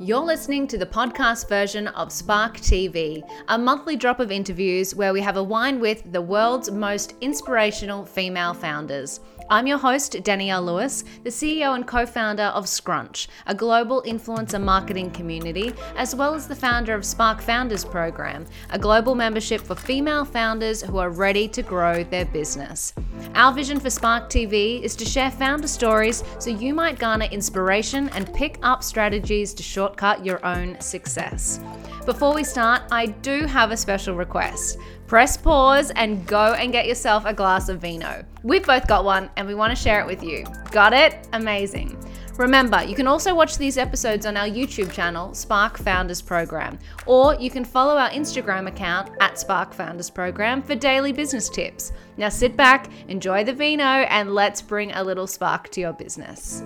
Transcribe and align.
You're 0.00 0.18
listening 0.18 0.66
to 0.68 0.76
the 0.76 0.86
podcast 0.86 1.48
version 1.48 1.86
of 1.86 2.10
Spark 2.10 2.56
TV, 2.56 3.22
a 3.46 3.56
monthly 3.56 3.94
drop 3.94 4.18
of 4.18 4.32
interviews 4.32 4.92
where 4.92 5.12
we 5.12 5.20
have 5.20 5.36
a 5.36 5.42
wine 5.42 5.78
with 5.78 6.02
the 6.10 6.20
world's 6.20 6.68
most 6.68 7.14
inspirational 7.20 8.04
female 8.04 8.54
founders. 8.54 9.20
I'm 9.50 9.66
your 9.66 9.76
host, 9.76 10.16
Danielle 10.22 10.62
Lewis, 10.62 11.04
the 11.22 11.28
CEO 11.28 11.74
and 11.74 11.86
co 11.86 12.06
founder 12.06 12.44
of 12.44 12.66
Scrunch, 12.66 13.28
a 13.46 13.54
global 13.54 14.02
influencer 14.06 14.62
marketing 14.62 15.10
community, 15.10 15.74
as 15.96 16.14
well 16.14 16.34
as 16.34 16.48
the 16.48 16.56
founder 16.56 16.94
of 16.94 17.04
Spark 17.04 17.42
Founders 17.42 17.84
Program, 17.84 18.46
a 18.70 18.78
global 18.78 19.14
membership 19.14 19.60
for 19.60 19.74
female 19.74 20.24
founders 20.24 20.80
who 20.80 20.96
are 20.96 21.10
ready 21.10 21.46
to 21.48 21.62
grow 21.62 22.02
their 22.04 22.24
business. 22.24 22.94
Our 23.34 23.52
vision 23.52 23.78
for 23.78 23.90
Spark 23.90 24.30
TV 24.30 24.80
is 24.80 24.96
to 24.96 25.04
share 25.04 25.30
founder 25.30 25.68
stories 25.68 26.24
so 26.38 26.48
you 26.48 26.72
might 26.72 26.98
garner 26.98 27.26
inspiration 27.26 28.08
and 28.10 28.32
pick 28.32 28.58
up 28.62 28.82
strategies 28.82 29.52
to 29.54 29.62
shortcut 29.62 30.24
your 30.24 30.44
own 30.44 30.80
success. 30.80 31.60
Before 32.06 32.34
we 32.34 32.44
start, 32.44 32.82
I 32.90 33.06
do 33.06 33.44
have 33.44 33.72
a 33.72 33.76
special 33.76 34.14
request 34.14 34.78
press 35.06 35.36
pause 35.36 35.90
and 35.96 36.26
go 36.26 36.54
and 36.54 36.72
get 36.72 36.86
yourself 36.86 37.24
a 37.26 37.34
glass 37.34 37.68
of 37.68 37.80
vino. 37.80 38.24
We've 38.42 38.64
both 38.64 38.86
got 38.86 39.04
one 39.04 39.30
and 39.36 39.46
we 39.46 39.54
want 39.54 39.76
to 39.76 39.82
share 39.82 40.00
it 40.00 40.06
with 40.06 40.22
you. 40.22 40.44
Got 40.70 40.92
it? 40.92 41.28
Amazing. 41.32 41.98
Remember, 42.36 42.82
you 42.82 42.96
can 42.96 43.06
also 43.06 43.32
watch 43.32 43.58
these 43.58 43.78
episodes 43.78 44.26
on 44.26 44.36
our 44.36 44.48
YouTube 44.48 44.92
channel, 44.92 45.32
Spark 45.34 45.78
Founders 45.78 46.20
Program, 46.20 46.78
or 47.06 47.36
you 47.36 47.48
can 47.48 47.64
follow 47.64 47.96
our 47.96 48.10
Instagram 48.10 48.66
account 48.66 49.10
at 49.20 49.38
Spark 49.38 49.72
Founders 49.74 50.10
Program 50.10 50.60
for 50.60 50.74
daily 50.74 51.12
business 51.12 51.48
tips. 51.48 51.92
Now 52.16 52.30
sit 52.30 52.56
back, 52.56 52.90
enjoy 53.06 53.44
the 53.44 53.52
vino, 53.52 53.84
and 53.84 54.34
let's 54.34 54.60
bring 54.60 54.90
a 54.92 55.04
little 55.04 55.28
spark 55.28 55.70
to 55.70 55.80
your 55.80 55.92
business. 55.92 56.64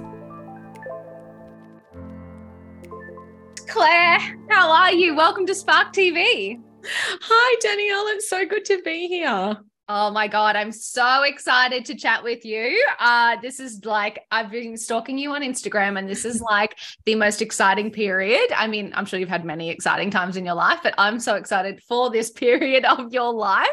Clare, 3.66 4.18
how 4.48 4.70
are 4.70 4.92
you? 4.92 5.14
Welcome 5.14 5.44
to 5.44 5.54
Spark 5.54 5.92
TV. 5.92 6.62
Hi, 6.84 7.56
Danielle. 7.60 8.06
It's 8.08 8.28
so 8.28 8.46
good 8.46 8.64
to 8.66 8.82
be 8.82 9.08
here. 9.08 9.56
Oh 9.90 10.10
my 10.10 10.28
God, 10.28 10.54
I'm 10.54 10.70
so 10.70 11.22
excited 11.22 11.86
to 11.86 11.94
chat 11.94 12.22
with 12.22 12.44
you. 12.44 12.84
Uh, 13.00 13.36
this 13.40 13.58
is 13.58 13.86
like, 13.86 14.20
I've 14.30 14.50
been 14.50 14.76
stalking 14.76 15.16
you 15.16 15.32
on 15.32 15.40
Instagram, 15.40 15.98
and 15.98 16.06
this 16.06 16.26
is 16.26 16.42
like 16.42 16.76
the 17.06 17.14
most 17.14 17.40
exciting 17.40 17.90
period. 17.90 18.52
I 18.54 18.66
mean, 18.66 18.92
I'm 18.94 19.06
sure 19.06 19.18
you've 19.18 19.30
had 19.30 19.46
many 19.46 19.70
exciting 19.70 20.10
times 20.10 20.36
in 20.36 20.44
your 20.44 20.56
life, 20.56 20.80
but 20.82 20.94
I'm 20.98 21.18
so 21.18 21.36
excited 21.36 21.82
for 21.82 22.10
this 22.10 22.30
period 22.44 22.84
of 22.84 23.14
your 23.14 23.32
life. 23.32 23.68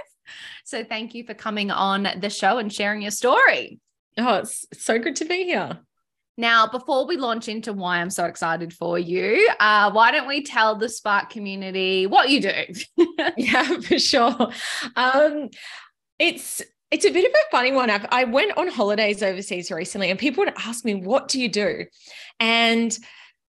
So 0.64 0.86
thank 0.86 1.16
you 1.16 1.26
for 1.26 1.34
coming 1.34 1.70
on 1.70 2.08
the 2.18 2.30
show 2.30 2.60
and 2.60 2.72
sharing 2.72 3.02
your 3.02 3.12
story. 3.12 3.80
Oh, 4.18 4.36
it's 4.36 4.66
so 4.74 4.98
good 4.98 5.18
to 5.18 5.26
be 5.26 5.44
here. 5.44 5.80
Now, 6.38 6.68
before 6.68 7.08
we 7.08 7.16
launch 7.16 7.48
into 7.48 7.72
why 7.72 8.00
I'm 8.00 8.10
so 8.10 8.26
excited 8.26 8.74
for 8.74 9.00
you, 9.00 9.50
uh, 9.60 9.92
why 9.92 10.12
don't 10.12 10.28
we 10.28 10.44
tell 10.44 10.76
the 10.76 10.90
Spark 10.90 11.30
community 11.30 12.08
what 12.08 12.30
you 12.30 12.42
do? 12.42 12.66
yeah, 13.38 13.80
for 13.80 13.98
sure. 13.98 14.52
Um, 14.98 15.50
it's 16.20 16.62
it's 16.92 17.06
a 17.06 17.12
bit 17.12 17.26
of 17.26 17.32
a 17.32 17.52
funny 17.52 17.72
one. 17.72 17.90
I've, 17.90 18.06
I 18.10 18.26
went 18.26 18.58
on 18.58 18.68
holidays 18.68 19.24
overseas 19.24 19.72
recently, 19.72 20.10
and 20.10 20.20
people 20.20 20.44
would 20.44 20.54
ask 20.58 20.84
me, 20.84 20.96
"What 20.96 21.30
do 21.30 21.42
you 21.42 21.50
do?" 21.50 21.86
And 22.40 22.98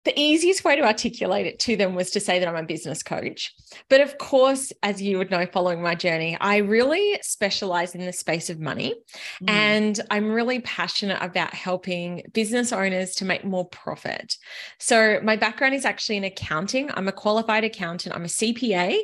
the 0.05 0.19
easiest 0.21 0.65
way 0.65 0.77
to 0.77 0.83
articulate 0.83 1.47
it 1.47 1.59
to 1.61 1.77
them 1.77 1.95
was 1.95 2.11
to 2.11 2.21
say 2.21 2.39
that 2.39 2.47
I'm 2.47 2.57
a 2.57 2.63
business 2.63 3.03
coach. 3.03 3.55
But 3.89 4.03
of 4.03 4.19
course, 4.19 4.71
as 4.83 5.01
you 5.01 5.17
would 5.19 5.31
know 5.31 5.47
following 5.47 5.83
my 5.83 5.95
journey, 5.95 6.37
I 6.41 6.59
really 6.59 7.19
specialize 7.23 7.95
in 7.95 8.05
the 8.05 8.13
space 8.13 8.51
of 8.51 8.61
money. 8.61 8.95
Mm. 9.43 9.51
And 9.51 10.01
I'm 10.11 10.31
really 10.31 10.61
passionate 10.61 11.19
about 11.23 11.55
helping 11.55 12.23
business 12.35 12.73
owners 12.73 13.15
to 13.17 13.25
make 13.25 13.45
more 13.45 13.67
profit. 13.69 14.37
So, 14.79 15.21
my 15.23 15.37
background 15.37 15.75
is 15.75 15.87
actually 15.87 16.19
in 16.19 16.25
accounting. 16.25 16.91
I'm 16.93 17.09
a 17.09 17.13
qualified 17.13 17.65
accountant, 17.65 18.15
I'm 18.15 18.25
a 18.25 18.29
CPA, 18.29 18.99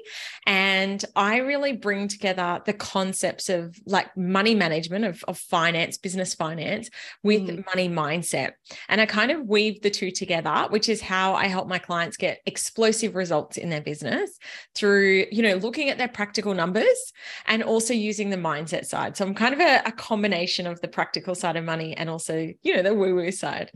and 0.46 1.02
I 1.16 1.38
really 1.38 1.72
bring 1.72 2.08
together 2.08 2.60
the 2.66 2.74
concepts 2.74 3.48
of 3.48 3.78
like 3.86 4.14
money 4.16 4.54
management, 4.54 5.06
of, 5.06 5.24
of 5.26 5.38
finance, 5.38 5.96
business 5.96 6.34
finance, 6.34 6.90
with 7.22 7.42
mm. 7.42 7.64
money 7.66 7.88
mindset. 7.88 8.52
And 8.88 9.00
I 9.00 9.06
kind 9.06 9.30
of 9.30 9.46
weave 9.46 9.80
the 9.80 9.90
two 9.90 10.10
together, 10.10 10.66
which 10.68 10.89
is 10.90 11.00
how 11.00 11.34
I 11.34 11.46
help 11.46 11.68
my 11.68 11.78
clients 11.78 12.16
get 12.16 12.40
explosive 12.46 13.14
results 13.14 13.56
in 13.56 13.70
their 13.70 13.80
business 13.80 14.38
through, 14.74 15.26
you 15.30 15.42
know, 15.42 15.54
looking 15.54 15.88
at 15.88 15.98
their 15.98 16.08
practical 16.08 16.54
numbers 16.54 17.12
and 17.46 17.62
also 17.62 17.94
using 17.94 18.30
the 18.30 18.36
mindset 18.36 18.84
side. 18.84 19.16
So 19.16 19.24
I'm 19.24 19.34
kind 19.34 19.54
of 19.54 19.60
a, 19.60 19.82
a 19.86 19.92
combination 19.92 20.66
of 20.66 20.80
the 20.80 20.88
practical 20.88 21.34
side 21.34 21.56
of 21.56 21.64
money 21.64 21.96
and 21.96 22.10
also, 22.10 22.52
you 22.62 22.76
know, 22.76 22.82
the 22.82 22.94
woo 22.94 23.14
woo 23.14 23.30
side. 23.30 23.70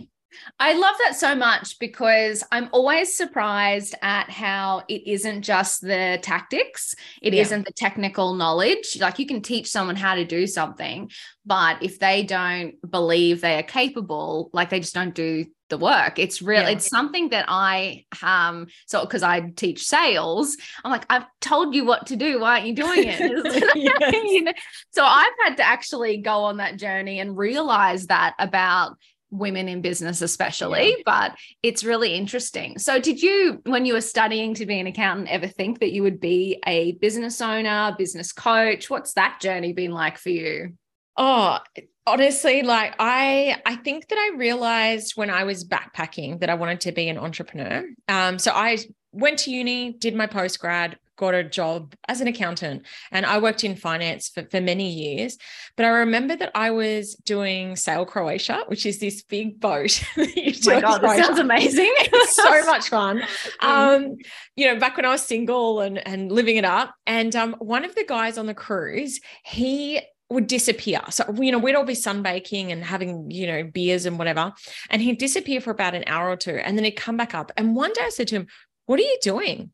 I 0.58 0.74
love 0.74 0.94
that 1.04 1.16
so 1.16 1.34
much 1.34 1.78
because 1.78 2.44
I'm 2.50 2.68
always 2.72 3.16
surprised 3.16 3.94
at 4.02 4.30
how 4.30 4.82
it 4.88 5.06
isn't 5.06 5.42
just 5.42 5.80
the 5.80 6.18
tactics, 6.22 6.94
It 7.22 7.34
yeah. 7.34 7.42
not 7.42 7.64
the 7.64 7.72
technical 7.72 8.34
knowledge. 8.34 8.98
Like 9.00 9.18
you 9.18 9.26
can 9.26 9.42
teach 9.42 9.70
someone 9.70 9.96
how 9.96 10.14
to 10.14 10.24
do 10.24 10.46
something, 10.46 11.10
but 11.44 11.82
if 11.82 11.98
they 11.98 12.22
don't 12.22 12.74
believe 12.88 13.40
they 13.40 13.58
are 13.58 13.62
capable, 13.62 14.50
like 14.52 14.70
they 14.70 14.80
just 14.80 14.94
don't 14.94 15.14
do 15.14 15.46
the 15.74 15.84
work. 15.84 16.18
It's 16.18 16.40
real. 16.40 16.62
Yeah. 16.62 16.70
It's 16.70 16.88
something 16.88 17.30
that 17.30 17.46
I 17.48 18.04
um 18.22 18.68
so 18.86 19.00
because 19.00 19.22
I 19.22 19.40
teach 19.40 19.84
sales, 19.84 20.56
I'm 20.84 20.92
like 20.92 21.06
I've 21.10 21.26
told 21.40 21.74
you 21.74 21.84
what 21.84 22.06
to 22.06 22.16
do. 22.16 22.40
Why 22.40 22.54
aren't 22.54 22.66
you 22.66 22.74
doing 22.74 23.04
it? 23.04 23.74
you 24.24 24.42
know? 24.44 24.52
So 24.92 25.04
I've 25.04 25.32
had 25.44 25.56
to 25.56 25.64
actually 25.64 26.18
go 26.18 26.44
on 26.44 26.58
that 26.58 26.78
journey 26.78 27.18
and 27.18 27.36
realize 27.36 28.06
that 28.06 28.34
about 28.38 28.96
women 29.30 29.68
in 29.68 29.80
business 29.80 30.22
especially 30.22 30.90
yeah. 30.90 31.02
but 31.04 31.34
it's 31.60 31.82
really 31.82 32.14
interesting 32.14 32.78
so 32.78 33.00
did 33.00 33.20
you 33.20 33.60
when 33.66 33.84
you 33.84 33.92
were 33.92 34.00
studying 34.00 34.54
to 34.54 34.64
be 34.64 34.78
an 34.78 34.86
accountant 34.86 35.28
ever 35.28 35.48
think 35.48 35.80
that 35.80 35.90
you 35.90 36.04
would 36.04 36.20
be 36.20 36.62
a 36.68 36.92
business 36.92 37.40
owner 37.40 37.92
business 37.98 38.30
coach 38.30 38.88
what's 38.88 39.14
that 39.14 39.40
journey 39.40 39.72
been 39.72 39.90
like 39.90 40.18
for 40.18 40.28
you 40.28 40.72
oh 41.16 41.58
honestly 42.06 42.62
like 42.62 42.94
i 42.98 43.56
i 43.64 43.76
think 43.76 44.08
that 44.08 44.18
i 44.18 44.36
realized 44.36 45.12
when 45.16 45.30
i 45.30 45.44
was 45.44 45.64
backpacking 45.64 46.38
that 46.40 46.50
i 46.50 46.54
wanted 46.54 46.80
to 46.80 46.92
be 46.92 47.08
an 47.08 47.18
entrepreneur. 47.18 47.84
Um 48.08 48.38
so 48.38 48.52
i 48.52 48.78
went 49.12 49.38
to 49.40 49.50
uni 49.50 49.92
did 49.92 50.14
my 50.14 50.26
post 50.26 50.58
grad 50.58 50.98
got 51.16 51.32
a 51.32 51.44
job 51.44 51.94
as 52.08 52.20
an 52.20 52.26
accountant 52.26 52.82
and 53.12 53.24
i 53.24 53.38
worked 53.38 53.62
in 53.62 53.76
finance 53.76 54.28
for, 54.28 54.44
for 54.50 54.60
many 54.60 54.90
years. 54.90 55.38
But 55.76 55.86
i 55.86 55.88
remember 55.88 56.36
that 56.36 56.50
i 56.54 56.72
was 56.72 57.14
doing 57.24 57.76
Sail 57.76 58.04
Croatia 58.04 58.64
which 58.66 58.84
is 58.84 58.98
this 58.98 59.22
big 59.22 59.60
boat 59.60 60.02
that 60.16 60.68
oh 60.68 60.74
my 60.74 60.80
God, 60.80 61.02
that 61.02 61.24
sounds 61.24 61.38
amazing. 61.38 61.94
It's 62.12 62.36
so 62.36 62.66
much 62.66 62.88
fun. 62.88 63.22
Um 63.60 64.16
you 64.56 64.66
know 64.66 64.78
back 64.78 64.96
when 64.96 65.06
i 65.06 65.10
was 65.10 65.22
single 65.22 65.80
and 65.80 66.06
and 66.06 66.30
living 66.30 66.56
it 66.56 66.64
up. 66.64 66.94
And 67.06 67.34
um 67.34 67.54
one 67.60 67.84
of 67.84 67.94
the 67.94 68.04
guys 68.04 68.36
on 68.36 68.46
the 68.46 68.54
cruise 68.54 69.20
he 69.44 70.00
would 70.34 70.46
disappear. 70.46 71.00
So, 71.10 71.24
you 71.40 71.50
know, 71.52 71.58
we'd 71.58 71.74
all 71.74 71.84
be 71.84 71.94
sunbaking 71.94 72.70
and 72.70 72.84
having, 72.84 73.30
you 73.30 73.46
know, 73.46 73.64
beers 73.64 74.04
and 74.04 74.18
whatever. 74.18 74.52
And 74.90 75.00
he'd 75.00 75.18
disappear 75.18 75.60
for 75.60 75.70
about 75.70 75.94
an 75.94 76.04
hour 76.06 76.28
or 76.28 76.36
two. 76.36 76.56
And 76.56 76.76
then 76.76 76.84
he'd 76.84 76.92
come 76.92 77.16
back 77.16 77.34
up. 77.34 77.52
And 77.56 77.74
one 77.74 77.92
day 77.92 78.02
I 78.04 78.10
said 78.10 78.28
to 78.28 78.36
him, 78.36 78.46
What 78.86 79.00
are 79.00 79.04
you 79.04 79.18
doing? 79.22 79.70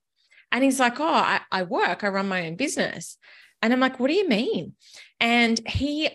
And 0.52 0.62
he's 0.62 0.78
like, 0.78 1.00
Oh, 1.00 1.06
I, 1.06 1.40
I 1.50 1.64
work, 1.64 2.04
I 2.04 2.08
run 2.08 2.28
my 2.28 2.46
own 2.46 2.56
business. 2.56 3.18
And 3.62 3.72
I'm 3.72 3.80
like, 3.80 3.98
What 3.98 4.08
do 4.08 4.14
you 4.14 4.28
mean? 4.28 4.74
And 5.18 5.60
he 5.66 6.10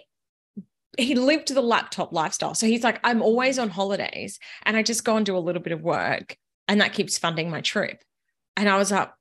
he 0.97 1.15
lived 1.15 1.53
the 1.53 1.61
laptop 1.61 2.13
lifestyle. 2.13 2.55
So 2.55 2.67
he's 2.67 2.83
like, 2.83 3.01
I'm 3.03 3.21
always 3.21 3.59
on 3.59 3.69
holidays 3.69 4.39
and 4.63 4.77
I 4.77 4.83
just 4.83 5.03
go 5.03 5.17
and 5.17 5.25
do 5.25 5.35
a 5.35 5.39
little 5.39 5.61
bit 5.61 5.73
of 5.73 5.81
work 5.81 6.37
and 6.69 6.79
that 6.79 6.93
keeps 6.93 7.17
funding 7.17 7.49
my 7.49 7.59
trip. 7.59 8.01
And 8.55 8.69
I 8.69 8.77
was 8.77 8.91
like, 8.91 9.11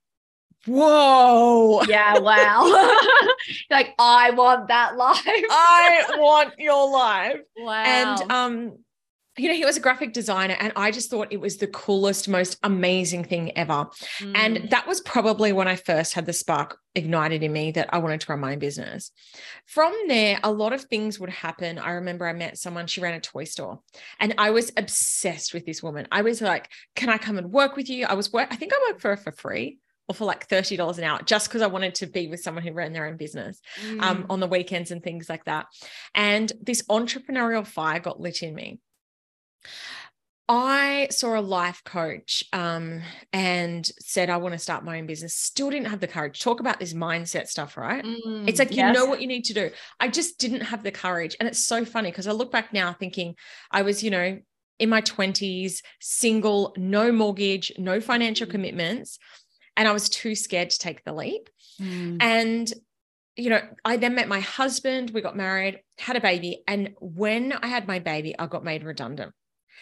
whoa. 0.66 1.82
Yeah, 1.88 2.18
wow. 2.18 2.64
like, 3.70 3.94
I 3.98 4.30
want 4.30 4.68
that 4.68 4.96
life. 4.96 5.22
I 5.26 6.06
want 6.16 6.54
your 6.58 6.90
life. 6.90 7.40
Wow. 7.56 7.84
And 7.84 8.32
um, 8.32 8.78
you 9.36 9.48
know, 9.48 9.54
he 9.54 9.64
was 9.64 9.76
a 9.76 9.80
graphic 9.80 10.12
designer, 10.12 10.56
and 10.60 10.72
I 10.76 10.92
just 10.92 11.10
thought 11.10 11.32
it 11.32 11.40
was 11.40 11.56
the 11.56 11.66
coolest, 11.66 12.28
most 12.28 12.56
amazing 12.62 13.24
thing 13.24 13.56
ever. 13.58 13.88
Mm. 14.20 14.32
And 14.36 14.70
that 14.70 14.86
was 14.86 15.00
probably 15.00 15.52
when 15.52 15.66
I 15.66 15.74
first 15.74 16.14
had 16.14 16.24
the 16.24 16.32
spark 16.32 16.78
ignited 16.94 17.42
in 17.42 17.52
me 17.52 17.72
that 17.72 17.92
I 17.92 17.98
wanted 17.98 18.20
to 18.20 18.30
run 18.30 18.40
my 18.40 18.52
own 18.52 18.60
business. 18.60 19.10
From 19.66 19.92
there, 20.06 20.38
a 20.44 20.52
lot 20.52 20.72
of 20.72 20.82
things 20.82 21.18
would 21.18 21.30
happen. 21.30 21.80
I 21.80 21.92
remember 21.92 22.28
I 22.28 22.32
met 22.32 22.58
someone, 22.58 22.86
she 22.86 23.00
ran 23.00 23.14
a 23.14 23.20
toy 23.20 23.44
store, 23.44 23.80
and 24.20 24.34
I 24.38 24.50
was 24.50 24.70
obsessed 24.76 25.52
with 25.52 25.66
this 25.66 25.82
woman. 25.82 26.06
I 26.12 26.22
was 26.22 26.40
like, 26.40 26.68
Can 26.94 27.08
I 27.08 27.18
come 27.18 27.36
and 27.36 27.50
work 27.50 27.74
with 27.74 27.90
you? 27.90 28.06
I 28.06 28.14
was 28.14 28.32
work, 28.32 28.48
I 28.52 28.56
think 28.56 28.72
I 28.72 28.86
worked 28.88 29.00
for 29.00 29.08
her 29.08 29.16
for 29.16 29.32
free 29.32 29.78
or 30.08 30.14
for 30.14 30.24
like 30.24 30.48
$30 30.48 30.98
an 30.98 31.04
hour 31.04 31.22
just 31.22 31.48
because 31.48 31.62
I 31.62 31.66
wanted 31.66 31.94
to 31.96 32.06
be 32.06 32.26
with 32.26 32.40
someone 32.40 32.64
who 32.64 32.72
ran 32.72 32.92
their 32.92 33.06
own 33.06 33.16
business 33.16 33.60
um, 33.82 33.98
mm. 33.98 34.02
um, 34.02 34.26
on 34.30 34.40
the 34.40 34.46
weekends 34.46 34.90
and 34.90 35.02
things 35.02 35.28
like 35.28 35.44
that. 35.44 35.66
And 36.14 36.52
this 36.60 36.82
entrepreneurial 36.82 37.66
fire 37.66 38.00
got 38.00 38.20
lit 38.20 38.42
in 38.42 38.54
me. 38.54 38.80
I 40.46 41.08
saw 41.10 41.38
a 41.38 41.40
life 41.40 41.82
coach 41.84 42.44
um, 42.52 43.00
and 43.32 43.90
said, 43.98 44.28
I 44.28 44.36
want 44.36 44.52
to 44.52 44.58
start 44.58 44.84
my 44.84 44.98
own 44.98 45.06
business. 45.06 45.34
Still 45.34 45.70
didn't 45.70 45.86
have 45.86 46.00
the 46.00 46.06
courage. 46.06 46.40
Talk 46.40 46.60
about 46.60 46.78
this 46.78 46.92
mindset 46.92 47.46
stuff, 47.46 47.78
right? 47.78 48.04
Mm, 48.04 48.46
it's 48.46 48.58
like, 48.58 48.70
yes. 48.70 48.88
you 48.88 48.92
know 48.92 49.06
what 49.06 49.22
you 49.22 49.26
need 49.26 49.46
to 49.46 49.54
do. 49.54 49.70
I 50.00 50.08
just 50.08 50.38
didn't 50.38 50.60
have 50.60 50.82
the 50.82 50.92
courage. 50.92 51.34
And 51.40 51.48
it's 51.48 51.64
so 51.64 51.86
funny 51.86 52.10
because 52.10 52.26
I 52.26 52.32
look 52.32 52.52
back 52.52 52.74
now 52.74 52.92
thinking 52.92 53.36
I 53.70 53.82
was, 53.82 54.02
you 54.02 54.10
know, 54.10 54.38
in 54.78 54.88
my 54.90 55.00
20s, 55.00 55.78
single, 56.00 56.74
no 56.76 57.10
mortgage, 57.10 57.72
no 57.78 58.00
financial 58.00 58.46
Mm. 58.46 58.50
commitments. 58.50 59.18
And 59.76 59.88
I 59.88 59.92
was 59.92 60.08
too 60.08 60.34
scared 60.34 60.70
to 60.70 60.78
take 60.78 61.04
the 61.04 61.12
leap. 61.12 61.48
Mm. 61.80 62.18
And, 62.22 62.72
you 63.36 63.50
know, 63.50 63.60
I 63.84 63.96
then 63.96 64.14
met 64.14 64.28
my 64.28 64.40
husband, 64.40 65.10
we 65.10 65.20
got 65.20 65.36
married, 65.36 65.80
had 65.98 66.16
a 66.16 66.20
baby. 66.20 66.62
And 66.68 66.90
when 67.00 67.52
I 67.52 67.66
had 67.66 67.86
my 67.88 67.98
baby, 67.98 68.34
I 68.38 68.46
got 68.46 68.62
made 68.64 68.84
redundant. 68.84 69.32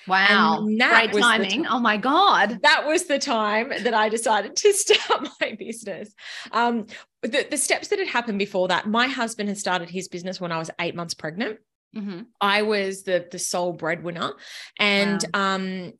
Wow. 0.09 0.65
Great 1.11 1.13
timing. 1.23 1.65
time- 1.65 1.67
Oh 1.71 1.79
my 1.79 1.97
God. 1.97 2.59
That 2.63 2.87
was 2.87 3.05
the 3.05 3.19
time 3.21 3.69
that 3.85 3.95
I 3.95 4.09
decided 4.09 4.57
to 4.57 4.73
start 4.85 5.29
my 5.41 5.55
business. 5.59 6.13
Um, 6.51 6.87
the, 7.23 7.47
the 7.49 7.57
steps 7.57 7.89
that 7.89 7.99
had 8.01 8.09
happened 8.09 8.39
before 8.39 8.69
that, 8.69 8.89
my 8.89 9.07
husband 9.07 9.49
had 9.49 9.59
started 9.59 9.91
his 9.91 10.09
business 10.09 10.41
when 10.41 10.51
I 10.51 10.59
was 10.59 10.71
eight 10.81 10.95
months 10.97 11.15
pregnant. 11.15 11.59
Mhm. 11.95 12.25
I 12.41 12.63
was 12.63 13.03
the 13.03 13.27
the 13.31 13.39
sole 13.39 13.75
breadwinner, 13.75 14.33
and 14.79 15.23
um, 15.35 15.93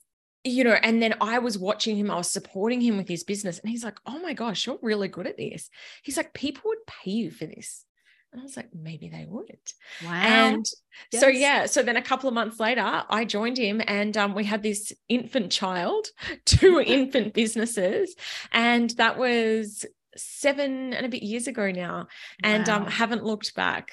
you 0.45 0.65
know, 0.65 0.73
and 0.73 1.01
then 1.01 1.15
I 1.21 1.39
was 1.39 1.59
watching 1.59 1.97
him. 1.97 2.11
I 2.11 2.17
was 2.17 2.31
supporting 2.31 2.81
him 2.81 2.97
with 2.97 3.09
his 3.09 3.25
business, 3.25 3.59
and 3.59 3.71
he's 3.71 3.85
like, 3.85 3.99
"Oh 4.07 4.19
my 4.21 4.33
gosh, 4.33 4.67
you're 4.67 4.79
really 4.83 5.09
good 5.09 5.27
at 5.27 5.37
this." 5.37 5.71
He's 6.03 6.17
like, 6.17 6.35
"People 6.35 6.63
would 6.67 6.87
pay 6.87 7.13
you 7.13 7.31
for 7.31 7.47
this," 7.47 7.85
and 8.33 8.41
I 8.41 8.45
was 8.45 8.57
like, 8.57 8.75
"Maybe 8.75 9.09
they 9.09 9.25
would." 9.29 9.59
Wow. 10.05 10.13
And 10.13 10.67
so 11.15 11.29
yeah, 11.29 11.67
so 11.67 11.83
then 11.83 11.97
a 11.97 12.03
couple 12.03 12.29
of 12.29 12.35
months 12.35 12.59
later, 12.59 13.05
I 13.09 13.25
joined 13.25 13.59
him, 13.59 13.81
and 13.87 14.17
um, 14.17 14.35
we 14.35 14.45
had 14.45 14.63
this 14.63 14.93
infant 15.09 15.53
child, 15.53 16.09
two 16.45 16.81
infant 16.87 17.35
businesses, 17.35 18.15
and 18.51 18.91
that 18.91 19.19
was 19.19 19.87
seven 20.17 20.93
and 20.93 21.07
a 21.07 21.09
bit 21.09 21.23
years 21.23 21.47
ago 21.47 21.71
now, 21.71 22.09
and 22.43 22.69
um, 22.69 22.87
haven't 22.87 23.25
looked 23.25 23.55
back. 23.55 23.93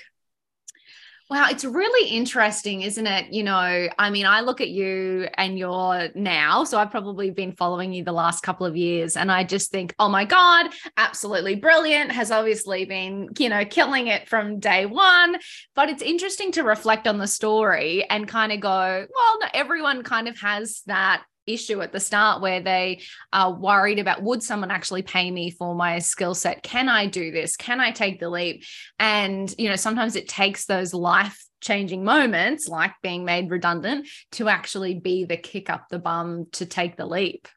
Wow, 1.29 1.45
it's 1.51 1.63
really 1.63 2.09
interesting, 2.09 2.81
isn't 2.81 3.05
it? 3.05 3.31
You 3.31 3.43
know, 3.43 3.87
I 3.99 4.09
mean, 4.09 4.25
I 4.25 4.41
look 4.41 4.61
at 4.61 4.69
you 4.69 5.27
and 5.35 5.59
you're 5.59 6.09
now, 6.15 6.63
so 6.63 6.79
I've 6.79 6.89
probably 6.89 7.29
been 7.29 7.51
following 7.51 7.93
you 7.93 8.03
the 8.03 8.11
last 8.11 8.41
couple 8.41 8.65
of 8.65 8.75
years, 8.75 9.15
and 9.15 9.31
I 9.31 9.43
just 9.43 9.69
think, 9.69 9.93
oh 9.99 10.09
my 10.09 10.25
God, 10.25 10.71
absolutely 10.97 11.53
brilliant, 11.53 12.11
has 12.13 12.31
obviously 12.31 12.85
been, 12.85 13.29
you 13.37 13.47
know, 13.47 13.63
killing 13.63 14.07
it 14.07 14.27
from 14.27 14.59
day 14.59 14.87
one. 14.87 15.37
But 15.75 15.89
it's 15.89 16.01
interesting 16.01 16.51
to 16.53 16.63
reflect 16.63 17.07
on 17.07 17.19
the 17.19 17.27
story 17.27 18.09
and 18.09 18.27
kind 18.27 18.51
of 18.51 18.59
go, 18.59 19.05
well, 19.13 19.39
not 19.39 19.51
everyone 19.53 20.01
kind 20.01 20.27
of 20.27 20.39
has 20.39 20.81
that 20.87 21.23
issue 21.47 21.81
at 21.81 21.91
the 21.91 21.99
start 21.99 22.41
where 22.41 22.61
they 22.61 23.01
are 23.33 23.53
worried 23.53 23.99
about 23.99 24.23
would 24.23 24.43
someone 24.43 24.71
actually 24.71 25.01
pay 25.01 25.29
me 25.31 25.51
for 25.51 25.75
my 25.75 25.99
skill 25.99 26.35
set? 26.35 26.63
Can 26.63 26.89
i 26.89 27.05
do 27.05 27.31
this? 27.31 27.55
Can 27.55 27.79
i 27.79 27.91
take 27.91 28.19
the 28.19 28.29
leap? 28.29 28.63
And 28.97 29.53
you 29.57 29.69
know 29.69 29.75
sometimes 29.75 30.15
it 30.15 30.27
takes 30.27 30.65
those 30.65 30.93
life 30.93 31.43
changing 31.61 32.03
moments 32.03 32.67
like 32.67 32.93
being 33.01 33.25
made 33.25 33.49
redundant 33.49 34.07
to 34.31 34.47
actually 34.47 34.99
be 34.99 35.25
the 35.25 35.37
kick 35.37 35.69
up 35.69 35.89
the 35.89 35.99
bum 35.99 36.45
to 36.53 36.65
take 36.65 36.95
the 36.95 37.05
leap 37.05 37.47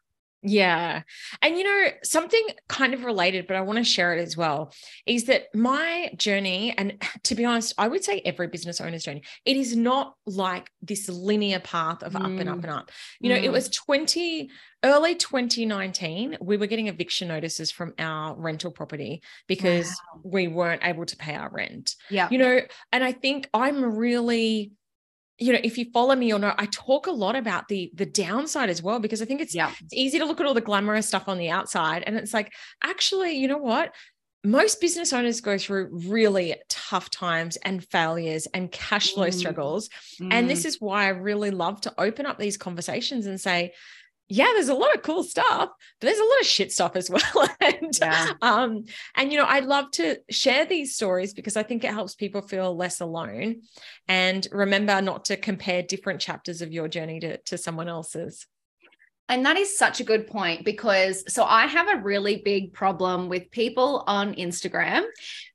Yeah. 0.42 1.02
And 1.40 1.56
you 1.56 1.64
know, 1.64 1.88
something 2.02 2.42
kind 2.68 2.94
of 2.94 3.04
related, 3.04 3.46
but 3.46 3.56
I 3.56 3.60
want 3.60 3.78
to 3.78 3.84
share 3.84 4.12
it 4.16 4.20
as 4.20 4.36
well, 4.36 4.72
is 5.06 5.24
that 5.24 5.44
my 5.54 6.10
journey, 6.16 6.74
and 6.76 7.00
to 7.24 7.34
be 7.34 7.44
honest, 7.44 7.74
I 7.78 7.88
would 7.88 8.02
say 8.04 8.20
every 8.24 8.48
business 8.48 8.80
owner's 8.80 9.04
journey, 9.04 9.22
it 9.44 9.56
is 9.56 9.76
not 9.76 10.14
like 10.26 10.70
this 10.82 11.08
linear 11.08 11.60
path 11.60 12.02
of 12.02 12.16
up 12.16 12.22
and 12.24 12.48
up 12.48 12.58
Mm. 12.58 12.64
and 12.64 12.70
up. 12.72 12.90
You 13.20 13.28
know, 13.30 13.36
it 13.36 13.48
Mm. 13.50 13.52
was 13.52 13.68
20, 13.68 14.50
early 14.84 15.14
2019, 15.14 16.38
we 16.40 16.56
were 16.56 16.66
getting 16.66 16.88
eviction 16.88 17.28
notices 17.28 17.70
from 17.70 17.94
our 17.98 18.34
rental 18.34 18.72
property 18.72 19.22
because 19.46 19.94
we 20.24 20.48
weren't 20.48 20.84
able 20.84 21.06
to 21.06 21.16
pay 21.16 21.34
our 21.36 21.50
rent. 21.50 21.94
yeah 22.10 22.28
You 22.30 22.38
know, 22.38 22.60
and 22.92 23.04
I 23.04 23.12
think 23.12 23.48
I'm 23.54 23.96
really 23.96 24.72
you 25.42 25.52
know 25.52 25.60
if 25.62 25.76
you 25.78 25.86
follow 25.92 26.14
me 26.14 26.32
or 26.32 26.38
not 26.38 26.54
i 26.58 26.66
talk 26.66 27.06
a 27.06 27.10
lot 27.10 27.34
about 27.36 27.68
the 27.68 27.90
the 27.94 28.06
downside 28.06 28.70
as 28.70 28.82
well 28.82 28.98
because 29.00 29.20
i 29.20 29.24
think 29.24 29.40
it's 29.40 29.54
yeah. 29.54 29.70
it's 29.82 29.94
easy 29.94 30.18
to 30.18 30.24
look 30.24 30.40
at 30.40 30.46
all 30.46 30.54
the 30.54 30.60
glamorous 30.70 31.06
stuff 31.08 31.26
on 31.28 31.36
the 31.38 31.50
outside 31.50 32.02
and 32.06 32.16
it's 32.16 32.32
like 32.32 32.52
actually 32.82 33.32
you 33.32 33.48
know 33.48 33.58
what? 33.58 33.92
Most 34.44 34.80
business 34.80 35.12
owners 35.12 35.40
go 35.40 35.56
through 35.56 35.84
really 36.08 36.56
tough 36.68 37.10
times 37.10 37.56
and 37.58 37.84
failures 37.84 38.48
and 38.52 38.72
cash 38.72 39.12
flow 39.14 39.28
Mm. 39.28 39.34
struggles. 39.34 39.88
And 40.20 40.50
this 40.50 40.64
is 40.64 40.80
why 40.80 41.04
i 41.04 41.08
really 41.10 41.52
love 41.52 41.80
to 41.82 41.94
open 41.96 42.26
up 42.26 42.38
these 42.38 42.56
conversations 42.56 43.26
and 43.26 43.40
say 43.40 43.72
yeah 44.32 44.49
there's 44.55 44.70
a 44.70 44.75
lot 44.75 44.94
of 44.94 45.02
cool 45.02 45.23
stuff 45.23 45.69
but 46.00 46.06
there's 46.06 46.19
a 46.19 46.25
lot 46.25 46.40
of 46.40 46.46
shit 46.46 46.73
stuff 46.73 46.96
as 46.96 47.11
well 47.34 47.49
and 47.61 47.99
Yeah. 48.00 48.32
um 48.40 48.84
and 49.14 49.31
you 49.31 49.37
know 49.38 49.44
i 49.44 49.61
love 49.61 49.90
to 49.93 50.17
share 50.31 50.64
these 50.64 50.94
stories 50.94 51.34
because 51.34 51.56
i 51.56 51.62
think 51.62 51.84
it 51.84 51.93
helps 51.93 52.14
people 52.14 52.40
feel 52.40 52.75
less 52.75 53.00
alone 53.00 53.62
and 54.08 54.49
remember 54.50 55.02
not 55.02 55.26
to 55.26 55.37
compare 55.37 55.82
different 55.82 56.20
chapters 56.20 56.62
of 56.62 56.73
your 56.73 56.88
journey 56.88 57.20
to, 57.20 57.37
to 57.38 57.58
someone 57.58 57.88
else's 57.88 58.46
And 59.28 59.46
that 59.46 59.56
is 59.56 59.78
such 59.78 60.00
a 60.00 60.04
good 60.04 60.26
point 60.26 60.64
because 60.64 61.24
so 61.32 61.44
I 61.44 61.66
have 61.66 61.88
a 61.88 62.02
really 62.02 62.42
big 62.44 62.72
problem 62.72 63.28
with 63.28 63.50
people 63.50 64.04
on 64.06 64.34
Instagram 64.34 65.04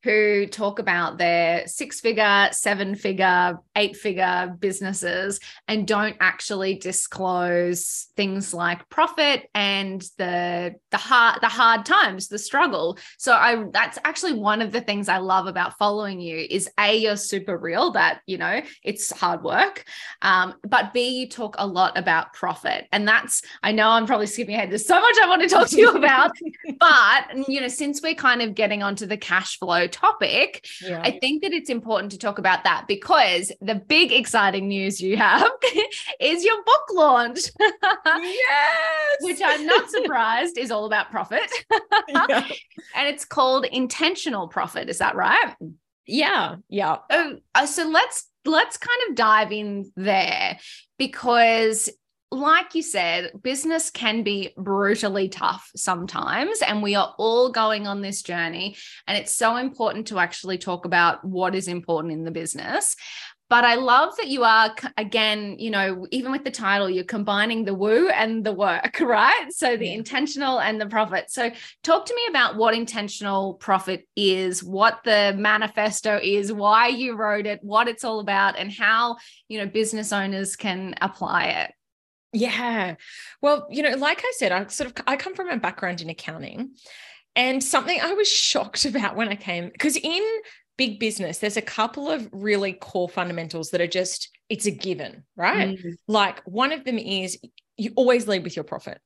who 0.04 0.48
talk 0.48 0.80
about 0.80 1.18
their 1.18 1.68
six 1.68 2.00
figure, 2.00 2.50
seven 2.52 2.96
figure, 2.96 3.60
eight 3.75 3.96
figure 3.96 4.56
businesses 4.60 5.40
and 5.68 5.88
don't 5.88 6.16
actually 6.19 6.75
disclose 6.75 8.08
things 8.16 8.54
like 8.54 8.88
profit 8.90 9.50
and 9.54 10.02
the 10.18 10.75
the 10.92 10.98
hard 10.98 11.40
the 11.42 11.48
hard 11.48 11.86
times, 11.86 12.30
the 12.30 12.40
struggle. 12.40 12.98
So 13.18 13.34
I 13.34 13.66
that's 13.72 14.00
actually 14.04 14.34
one 14.34 14.62
of 14.62 14.72
the 14.72 14.81
things 14.81 15.10
I 15.10 15.18
love 15.18 15.48
about 15.48 15.78
following 15.78 16.19
you 16.19 16.48
is 16.50 16.69
a 16.80 16.98
you're 16.98 17.18
super 17.18 17.58
real 17.58 17.92
that 17.92 18.22
you 18.25 18.38
know 18.38 18.62
it's 18.84 19.12
hard 19.12 19.44
work 19.44 19.84
um, 20.22 20.56
but 20.68 20.94
B, 20.94 21.19
you 21.19 21.30
talk 21.30 21.56
a 21.58 21.68
lot 21.68 21.98
about 21.98 22.34
profit. 22.34 22.88
And 22.92 23.08
that's, 23.08 23.42
I 23.63 23.71
know 23.71 23.89
I'm 23.89 24.06
probably 24.06 24.27
skipping 24.27 24.56
ahead. 24.56 24.71
There's 24.71 24.86
so 24.86 25.00
much 25.00 25.15
I 25.21 25.27
want 25.27 25.42
to 25.42 25.48
talk 25.48 25.68
to 25.69 25.77
you 25.77 25.92
about. 25.92 26.31
but, 26.80 27.50
you 27.50 27.62
know, 27.62 27.68
since 27.68 28.01
we're 28.01 28.15
kind 28.15 28.42
of 28.42 28.56
getting 28.56 28.83
onto 28.83 29.06
the 29.06 29.18
cash 29.18 29.57
flow 29.59 29.88
topic, 29.88 30.68
yeah 30.81 31.01
I 31.04 31.12
think 31.19 31.44
that 31.44 31.54
it's 31.54 31.69
important 31.69 32.12
to 32.13 32.18
talk 32.18 32.39
about 32.39 32.63
that 32.63 32.86
because 32.88 33.51
the 33.62 33.75
big 33.75 34.12
exciting 34.12 34.68
news 34.68 35.01
you 35.01 35.18
have 35.18 35.50
is 36.19 36.44
your 36.44 36.63
book 36.63 36.83
launch, 36.94 37.39
yes 38.06 39.18
which 39.21 39.42
I'm 39.44 39.65
not 39.65 39.89
surprised 39.89 40.57
is 40.57 40.71
all 40.71 40.86
about 40.86 41.12
profit. 41.12 41.50
yeah. 42.07 42.48
and 42.95 43.07
it's 43.07 43.25
called 43.25 43.65
Intentional 43.65 44.48
Profit. 44.48 44.89
Is 44.89 45.00
that 45.00 45.15
right? 45.15 45.56
yeah 46.07 46.56
yeah 46.69 46.98
Oh, 47.09 47.36
uh, 47.54 47.65
so 47.65 47.88
let's 47.88 48.30
let's 48.45 48.77
kind 48.77 49.00
of 49.09 49.15
dive 49.15 49.51
in 49.51 49.92
there 49.95 50.57
because 50.98 51.89
like 52.30 52.76
you 52.76 52.82
said 52.82 53.32
business 53.42 53.90
can 53.90 54.22
be 54.22 54.54
brutally 54.58 55.30
tough 55.30 55.72
sometimes 55.76 56.62
and 56.62 56.84
we 56.84 56.94
are 56.94 57.16
all 57.18 57.52
going 57.52 57.88
on 57.88 58.02
this 58.02 58.22
journey 58.22 58.76
and 59.07 59.18
it's 59.18 59.31
so 59.31 59.56
important 59.56 60.07
to 60.07 60.19
actually 60.19 60.57
talk 60.57 60.84
about 60.84 61.24
what 61.24 61.56
is 61.56 61.69
important 61.69 62.14
in 62.14 62.26
the 62.26 62.31
business 62.31 62.96
but 63.50 63.64
I 63.64 63.76
love 63.76 64.16
that 64.18 64.28
you 64.28 64.44
are 64.44 64.76
again, 64.98 65.56
you 65.57 65.72
know, 65.72 66.06
even 66.12 66.31
with 66.34 66.44
the 66.44 66.52
title, 66.52 66.90
you're 66.90 67.06
combining 67.06 67.64
the 67.64 67.74
woo 67.74 68.10
and 68.10 68.46
the 68.46 68.52
work, 68.52 69.00
right? 69.00 69.48
So 69.52 69.78
the 69.78 69.88
Yeah. 69.88 69.94
intentional 69.94 70.60
and 70.60 70.81
the 70.81 70.86
profit. 70.86 71.31
So 71.31 71.52
talk 71.84 72.06
to 72.07 72.16
me 72.16 72.22
about 72.30 72.57
what 72.57 72.74
intentional 72.74 73.54
profit 73.54 74.06
is, 74.18 74.64
what 74.64 75.00
the 75.06 75.34
manifesto 75.38 76.19
is, 76.22 76.52
why 76.52 76.88
you 76.88 77.16
wrote 77.16 77.46
it, 77.46 77.60
what 77.62 77.88
it's 77.88 78.04
all 78.04 78.19
about, 78.19 78.57
and 78.57 78.72
how, 78.72 79.16
you 79.48 79.60
know, 79.60 79.66
business 79.66 80.12
owners 80.12 80.57
can 80.57 80.96
apply 81.02 81.46
it. 81.46 81.72
Yeah. 82.34 82.96
Well, 83.42 83.68
you 83.69 83.84
know, 83.84 83.96
like 83.96 84.22
I 84.24 84.31
said, 84.38 84.52
I 84.52 84.68
sort 84.68 84.90
of 84.90 85.04
I 85.07 85.16
come 85.16 85.34
from 85.36 85.50
a 85.50 85.57
background 85.57 86.02
in 86.02 86.10
accounting. 86.10 86.72
And 87.36 87.64
something 87.64 88.00
I 88.02 88.14
was 88.14 88.28
shocked 88.31 88.86
about 88.86 89.16
when 89.16 89.30
I 89.30 89.36
came, 89.36 89.69
because 89.69 89.96
in 89.96 90.24
big 90.78 91.00
business, 91.00 91.40
there's 91.40 91.57
a 91.57 91.62
couple 91.62 92.10
of 92.10 92.28
really 92.31 92.74
core 92.74 93.10
fundamentals 93.10 93.72
that 93.72 93.81
are 93.81 93.88
just, 93.88 94.30
it's 94.50 94.66
a 94.66 94.72
given, 94.72 95.24
right? 95.36 95.78
Mm. 95.78 95.94
Like 96.07 96.42
one 96.46 96.72
of 96.72 96.84
them 96.84 96.98
is 96.98 97.38
you 97.78 97.92
always 97.96 98.28
lead 98.28 98.44
with 98.44 98.56
your 98.56 98.64
profit. 98.64 99.00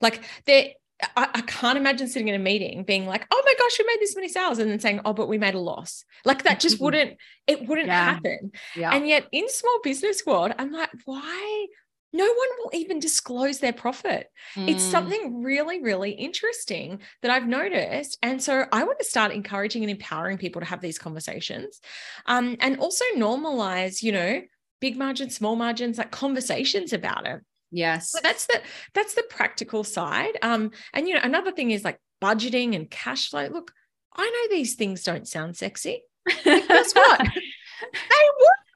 Like 0.00 0.22
there, 0.46 0.68
I, 1.16 1.28
I 1.34 1.40
can't 1.42 1.76
imagine 1.78 2.08
sitting 2.08 2.28
in 2.28 2.34
a 2.34 2.38
meeting 2.38 2.84
being 2.84 3.06
like, 3.06 3.26
oh 3.30 3.42
my 3.44 3.54
gosh, 3.58 3.78
we 3.78 3.84
made 3.86 4.00
this 4.00 4.14
many 4.14 4.28
sales, 4.28 4.58
and 4.58 4.70
then 4.70 4.78
saying, 4.78 5.00
oh, 5.04 5.12
but 5.12 5.28
we 5.28 5.36
made 5.38 5.54
a 5.54 5.58
loss. 5.60 6.04
Like 6.24 6.44
that 6.44 6.60
just 6.60 6.80
wouldn't, 6.80 7.16
it 7.46 7.66
wouldn't 7.68 7.88
Yeah. 7.88 8.14
happen. 8.14 8.52
Yeah. 8.76 8.94
And 8.94 9.06
yet 9.08 9.26
in 9.32 9.48
small 9.48 9.80
business 9.82 10.24
world, 10.26 10.52
I'm 10.58 10.72
like, 10.72 10.90
why? 11.04 11.66
No 12.12 12.24
one 12.26 12.48
will 12.58 12.70
even 12.74 12.98
disclose 13.00 13.58
their 13.58 13.72
profit. 13.72 14.28
It's 14.56 14.84
Mm. 14.86 14.90
something 14.90 15.42
really, 15.42 15.80
really 15.82 16.10
interesting 16.12 17.00
that 17.22 17.30
I've 17.30 17.46
noticed. 17.46 18.18
And 18.22 18.42
so 18.42 18.66
I 18.70 18.84
want 18.84 18.98
to 18.98 19.04
start 19.04 19.32
encouraging 19.32 19.82
and 19.82 19.90
empowering 19.90 20.36
people 20.38 20.60
to 20.60 20.66
have 20.66 20.80
these 20.80 20.98
conversations 20.98 21.80
um, 22.26 22.56
and 22.60 22.78
also 22.78 23.04
normalize, 23.16 24.02
you 24.02 24.12
know, 24.12 24.42
big 24.80 24.96
margins, 24.96 25.34
small 25.36 25.56
margins, 25.56 25.96
like 25.98 26.10
conversations 26.10 26.92
about 26.92 27.26
it. 27.26 27.40
Yes. 27.70 28.10
So 28.10 28.18
that's 28.22 28.46
the 28.46 28.60
that's 28.92 29.14
the 29.14 29.22
practical 29.30 29.82
side. 29.82 30.36
Um, 30.42 30.72
and 30.92 31.08
you 31.08 31.14
know, 31.14 31.20
another 31.22 31.52
thing 31.52 31.70
is 31.70 31.84
like 31.84 31.98
budgeting 32.22 32.74
and 32.76 32.90
cash 32.90 33.30
flow. 33.30 33.46
Look, 33.46 33.72
I 34.14 34.28
know 34.28 34.54
these 34.56 34.74
things 34.74 35.02
don't 35.02 35.26
sound 35.26 35.56
sexy. 35.56 36.02
Guess 36.44 36.92
what? 36.92 37.20
they 37.92 38.28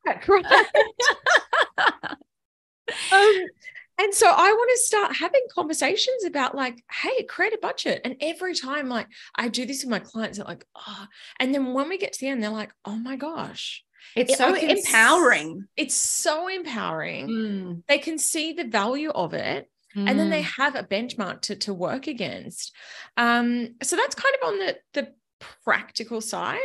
work, 0.06 0.28
right? 0.28 0.66
um, 3.12 3.46
and 3.98 4.12
so 4.12 4.28
I 4.28 4.52
want 4.52 4.70
to 4.72 4.84
start 4.84 5.16
having 5.16 5.42
conversations 5.54 6.24
about 6.24 6.54
like, 6.54 6.82
hey, 6.90 7.22
create 7.24 7.54
a 7.54 7.58
budget. 7.58 8.02
And 8.04 8.16
every 8.20 8.54
time, 8.54 8.88
like, 8.88 9.08
I 9.34 9.48
do 9.48 9.64
this 9.64 9.82
with 9.82 9.90
my 9.90 10.00
clients, 10.00 10.38
they're 10.38 10.46
like, 10.46 10.66
oh, 10.74 11.06
and 11.40 11.54
then 11.54 11.72
when 11.72 11.88
we 11.88 11.96
get 11.98 12.12
to 12.12 12.20
the 12.20 12.28
end, 12.28 12.42
they're 12.42 12.50
like, 12.50 12.72
oh 12.84 12.96
my 12.96 13.16
gosh. 13.16 13.82
It's 14.14 14.32
it, 14.32 14.38
so 14.38 14.54
empowering. 14.54 15.66
It's 15.76 15.94
so 15.94 16.48
empowering. 16.48 17.28
Mm. 17.28 17.82
They 17.88 17.98
can 17.98 18.18
see 18.18 18.52
the 18.52 18.64
value 18.64 19.10
of 19.10 19.34
it. 19.34 19.68
Mm. 19.96 20.10
And 20.10 20.18
then 20.18 20.30
they 20.30 20.42
mm. 20.42 20.56
have 20.58 20.76
a 20.76 20.82
benchmark 20.82 21.40
to, 21.42 21.56
to 21.56 21.74
work 21.74 22.06
against. 22.06 22.74
Um, 23.16 23.76
so 23.82 23.96
that's 23.96 24.14
kind 24.14 24.34
of 24.40 24.48
on 24.48 24.58
the, 24.58 24.76
the 24.92 25.12
practical 25.64 26.20
side. 26.20 26.58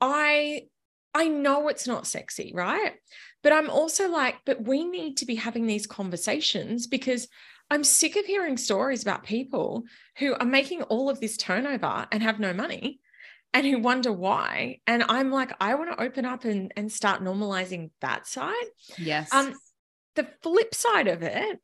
I 0.00 0.62
I 1.14 1.28
know 1.28 1.68
it's 1.68 1.86
not 1.86 2.06
sexy, 2.06 2.52
right? 2.54 2.94
But 3.44 3.52
I'm 3.52 3.68
also 3.68 4.08
like, 4.08 4.36
but 4.46 4.66
we 4.66 4.84
need 4.84 5.18
to 5.18 5.26
be 5.26 5.34
having 5.34 5.66
these 5.66 5.86
conversations 5.86 6.86
because 6.86 7.28
I'm 7.70 7.84
sick 7.84 8.16
of 8.16 8.24
hearing 8.24 8.56
stories 8.56 9.02
about 9.02 9.22
people 9.22 9.84
who 10.18 10.34
are 10.34 10.46
making 10.46 10.82
all 10.82 11.10
of 11.10 11.20
this 11.20 11.36
turnover 11.36 12.06
and 12.10 12.22
have 12.22 12.40
no 12.40 12.54
money 12.54 13.00
and 13.52 13.66
who 13.66 13.78
wonder 13.78 14.12
why. 14.12 14.80
And 14.86 15.04
I'm 15.08 15.30
like, 15.30 15.52
I 15.60 15.74
want 15.74 15.92
to 15.92 16.02
open 16.02 16.24
up 16.24 16.44
and, 16.44 16.72
and 16.74 16.90
start 16.90 17.22
normalizing 17.22 17.90
that 18.00 18.26
side. 18.26 18.54
Yes. 18.96 19.32
Um, 19.32 19.54
the 20.14 20.26
flip 20.42 20.74
side 20.74 21.08
of 21.08 21.22
it 21.22 21.60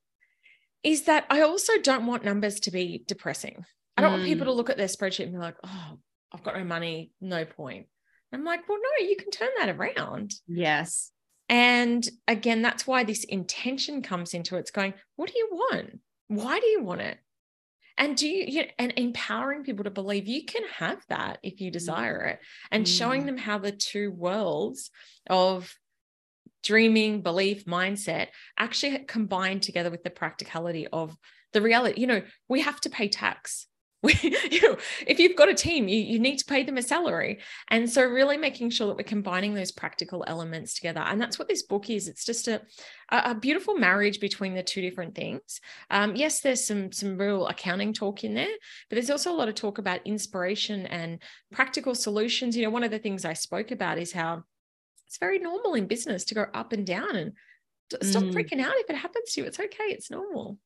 is 0.82 1.04
that 1.04 1.24
I 1.30 1.40
also 1.40 1.78
don't 1.82 2.06
want 2.06 2.24
numbers 2.24 2.60
to 2.60 2.70
be 2.70 3.04
depressing. 3.06 3.64
I 3.96 4.02
don't 4.02 4.10
mm. 4.10 4.14
want 4.16 4.24
people 4.26 4.46
to 4.46 4.52
mm. 4.52 4.56
look 4.56 4.70
at 4.70 4.76
their 4.76 4.86
spreadsheet 4.86 5.24
and 5.24 5.32
be 5.32 5.38
like, 5.38 5.56
oh, 5.64 5.98
I've 6.30 6.42
got 6.42 6.58
no 6.58 6.64
money, 6.64 7.12
no 7.22 7.46
point. 7.46 7.86
I'm 8.34 8.44
like, 8.44 8.68
well, 8.68 8.78
no, 8.78 9.06
you 9.06 9.16
can 9.16 9.30
turn 9.30 9.48
that 9.58 9.70
around. 9.70 10.34
Yes. 10.46 11.10
And 11.50 12.08
again, 12.28 12.62
that's 12.62 12.86
why 12.86 13.02
this 13.02 13.24
intention 13.24 14.02
comes 14.02 14.34
into 14.34 14.56
it. 14.56 14.60
It's 14.60 14.70
going, 14.70 14.94
what 15.16 15.30
do 15.30 15.36
you 15.36 15.48
want? 15.50 15.98
Why 16.28 16.60
do 16.60 16.66
you 16.66 16.82
want 16.82 17.00
it? 17.00 17.18
And 17.98 18.16
do 18.16 18.26
you, 18.26 18.44
you 18.46 18.62
know, 18.62 18.68
and 18.78 18.94
empowering 18.96 19.64
people 19.64 19.84
to 19.84 19.90
believe 19.90 20.26
you 20.26 20.46
can 20.46 20.62
have 20.76 21.04
that 21.08 21.38
if 21.42 21.60
you 21.60 21.70
mm. 21.70 21.74
desire 21.74 22.24
it, 22.24 22.38
and 22.70 22.86
mm. 22.86 22.98
showing 22.98 23.26
them 23.26 23.36
how 23.36 23.58
the 23.58 23.72
two 23.72 24.12
worlds 24.12 24.90
of 25.28 25.74
dreaming, 26.62 27.22
belief, 27.22 27.64
mindset 27.66 28.28
actually 28.56 28.98
combine 29.00 29.60
together 29.60 29.90
with 29.90 30.04
the 30.04 30.10
practicality 30.10 30.86
of 30.86 31.16
the 31.52 31.60
reality. 31.60 32.00
You 32.00 32.06
know, 32.06 32.22
we 32.48 32.60
have 32.60 32.80
to 32.82 32.90
pay 32.90 33.08
tax. 33.08 33.66
You 34.50 34.62
know, 34.62 34.76
if 35.06 35.20
you've 35.20 35.36
got 35.36 35.48
a 35.48 35.54
team, 35.54 35.86
you, 35.86 36.00
you 36.00 36.18
need 36.18 36.38
to 36.38 36.44
pay 36.44 36.64
them 36.64 36.76
a 36.76 36.82
salary. 36.82 37.38
And 37.68 37.88
so 37.88 38.04
really 38.04 38.36
making 38.36 38.70
sure 38.70 38.88
that 38.88 38.96
we're 38.96 39.04
combining 39.04 39.54
those 39.54 39.70
practical 39.70 40.24
elements 40.26 40.74
together. 40.74 41.00
And 41.00 41.20
that's 41.20 41.38
what 41.38 41.48
this 41.48 41.62
book 41.62 41.88
is. 41.88 42.08
It's 42.08 42.24
just 42.24 42.48
a, 42.48 42.62
a 43.10 43.34
beautiful 43.34 43.76
marriage 43.76 44.18
between 44.18 44.54
the 44.54 44.62
two 44.62 44.80
different 44.80 45.14
things. 45.14 45.60
Um, 45.90 46.16
yes, 46.16 46.40
there's 46.40 46.66
some 46.66 46.90
some 46.92 47.16
real 47.16 47.46
accounting 47.46 47.92
talk 47.92 48.24
in 48.24 48.34
there, 48.34 48.54
but 48.88 48.96
there's 48.96 49.10
also 49.10 49.32
a 49.32 49.36
lot 49.36 49.48
of 49.48 49.54
talk 49.54 49.78
about 49.78 50.06
inspiration 50.06 50.86
and 50.86 51.22
practical 51.52 51.94
solutions. 51.94 52.56
You 52.56 52.64
know, 52.64 52.70
one 52.70 52.84
of 52.84 52.90
the 52.90 52.98
things 52.98 53.24
I 53.24 53.34
spoke 53.34 53.70
about 53.70 53.98
is 53.98 54.12
how 54.12 54.42
it's 55.06 55.18
very 55.18 55.38
normal 55.38 55.74
in 55.74 55.86
business 55.86 56.24
to 56.26 56.34
go 56.34 56.46
up 56.54 56.72
and 56.72 56.86
down 56.86 57.16
and 57.16 57.32
stop 58.02 58.22
mm. 58.22 58.32
freaking 58.32 58.60
out 58.60 58.74
if 58.76 58.90
it 58.90 58.96
happens 58.96 59.32
to 59.32 59.40
you. 59.40 59.46
It's 59.46 59.60
okay. 59.60 59.84
It's 59.84 60.10
normal. 60.10 60.58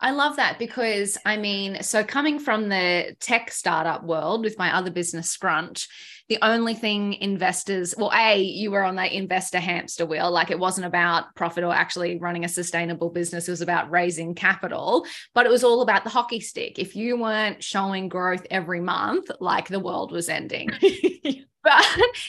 I 0.00 0.12
love 0.12 0.36
that 0.36 0.58
because 0.58 1.18
I 1.24 1.36
mean, 1.36 1.82
so 1.82 2.04
coming 2.04 2.38
from 2.38 2.68
the 2.68 3.16
tech 3.18 3.50
startup 3.50 4.04
world 4.04 4.44
with 4.44 4.58
my 4.58 4.76
other 4.76 4.92
business, 4.92 5.30
Scrunch, 5.30 5.88
the 6.28 6.38
only 6.42 6.74
thing 6.74 7.14
investors, 7.14 7.94
well, 7.96 8.12
A, 8.14 8.40
you 8.40 8.70
were 8.70 8.84
on 8.84 8.96
that 8.96 9.12
investor 9.12 9.58
hamster 9.58 10.06
wheel. 10.06 10.30
Like 10.30 10.50
it 10.50 10.58
wasn't 10.58 10.86
about 10.86 11.34
profit 11.34 11.64
or 11.64 11.74
actually 11.74 12.18
running 12.18 12.44
a 12.44 12.48
sustainable 12.48 13.10
business. 13.10 13.48
It 13.48 13.52
was 13.52 13.60
about 13.60 13.90
raising 13.90 14.34
capital, 14.34 15.04
but 15.34 15.46
it 15.46 15.52
was 15.52 15.64
all 15.64 15.82
about 15.82 16.04
the 16.04 16.10
hockey 16.10 16.40
stick. 16.40 16.78
If 16.78 16.94
you 16.94 17.18
weren't 17.18 17.64
showing 17.64 18.08
growth 18.08 18.46
every 18.50 18.80
month, 18.80 19.30
like 19.40 19.68
the 19.68 19.80
world 19.80 20.12
was 20.12 20.28
ending. 20.28 20.70
But 21.64 21.84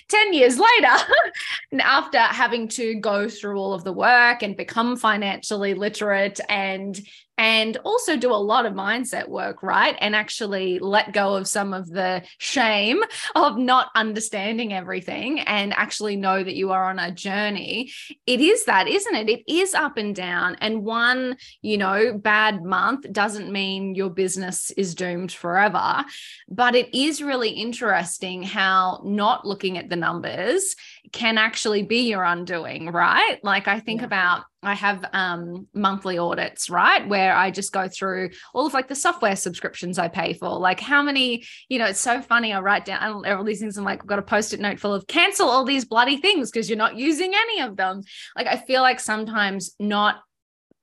10 0.09 0.33
years 0.33 0.59
later, 0.59 1.03
after 1.81 2.17
having 2.17 2.67
to 2.69 2.95
go 2.95 3.29
through 3.29 3.57
all 3.57 3.73
of 3.73 3.83
the 3.83 3.93
work 3.93 4.41
and 4.41 4.57
become 4.57 4.97
financially 4.97 5.75
literate 5.75 6.39
and 6.49 6.99
and 7.39 7.77
also 7.85 8.17
do 8.17 8.33
a 8.33 8.35
lot 8.35 8.65
of 8.65 8.73
mindset 8.73 9.29
work, 9.29 9.63
right? 9.63 9.95
And 10.01 10.13
actually 10.13 10.77
let 10.77 11.13
go 11.13 11.35
of 11.35 11.47
some 11.47 11.73
of 11.73 11.89
the 11.89 12.21
shame 12.37 13.01
of 13.33 13.57
not 13.57 13.87
understanding 13.95 14.73
everything 14.73 15.39
and 15.39 15.73
actually 15.73 16.17
know 16.17 16.43
that 16.43 16.55
you 16.55 16.73
are 16.73 16.89
on 16.89 16.99
a 16.99 17.13
journey. 17.13 17.93
It 18.27 18.41
is 18.41 18.65
that, 18.65 18.89
isn't 18.89 19.15
it? 19.15 19.29
It 19.29 19.43
is 19.47 19.73
up 19.73 19.95
and 19.95 20.13
down. 20.13 20.57
And 20.59 20.83
one, 20.83 21.37
you 21.61 21.77
know, 21.77 22.17
bad 22.17 22.61
month 22.61 23.09
doesn't 23.09 23.49
mean 23.49 23.95
your 23.95 24.09
business 24.09 24.71
is 24.71 24.93
doomed 24.93 25.31
forever. 25.31 26.03
But 26.49 26.75
it 26.75 26.93
is 26.93 27.21
really 27.21 27.51
interesting 27.51 28.43
how 28.43 29.01
not 29.05 29.47
looking 29.47 29.77
at 29.77 29.87
the 29.87 29.95
numbers 29.95 30.75
can 31.11 31.37
actually 31.37 31.83
be 31.83 32.09
your 32.09 32.23
undoing, 32.23 32.87
right? 32.87 33.37
Like 33.43 33.67
I 33.67 33.79
think 33.79 34.01
yeah. 34.01 34.07
about 34.07 34.43
I 34.61 34.73
have 34.73 35.05
um, 35.13 35.67
monthly 35.73 36.17
audits, 36.17 36.69
right? 36.69 37.07
Where 37.07 37.33
I 37.33 37.49
just 37.49 37.71
go 37.71 37.87
through 37.87 38.31
all 38.53 38.65
of 38.65 38.73
like 38.73 38.89
the 38.89 38.95
software 38.95 39.37
subscriptions 39.37 39.97
I 39.97 40.09
pay 40.09 40.33
for. 40.33 40.59
Like 40.59 40.81
how 40.81 41.01
many, 41.01 41.45
you 41.69 41.79
know, 41.79 41.85
it's 41.85 42.01
so 42.01 42.21
funny. 42.21 42.51
I 42.51 42.59
write 42.59 42.83
down 42.83 43.25
all 43.25 43.43
these 43.43 43.61
things. 43.61 43.77
I'm 43.77 43.85
like, 43.85 44.01
I've 44.01 44.07
got 44.07 44.19
a 44.19 44.23
post-it 44.23 44.59
note 44.59 44.79
full 44.79 44.93
of 44.93 45.07
cancel 45.07 45.47
all 45.47 45.63
these 45.63 45.85
bloody 45.85 46.17
things 46.17 46.51
because 46.51 46.69
you're 46.69 46.77
not 46.77 46.97
using 46.97 47.31
any 47.33 47.61
of 47.61 47.77
them. 47.77 48.01
Like 48.35 48.47
I 48.47 48.57
feel 48.57 48.81
like 48.81 48.99
sometimes 48.99 49.75
not 49.79 50.17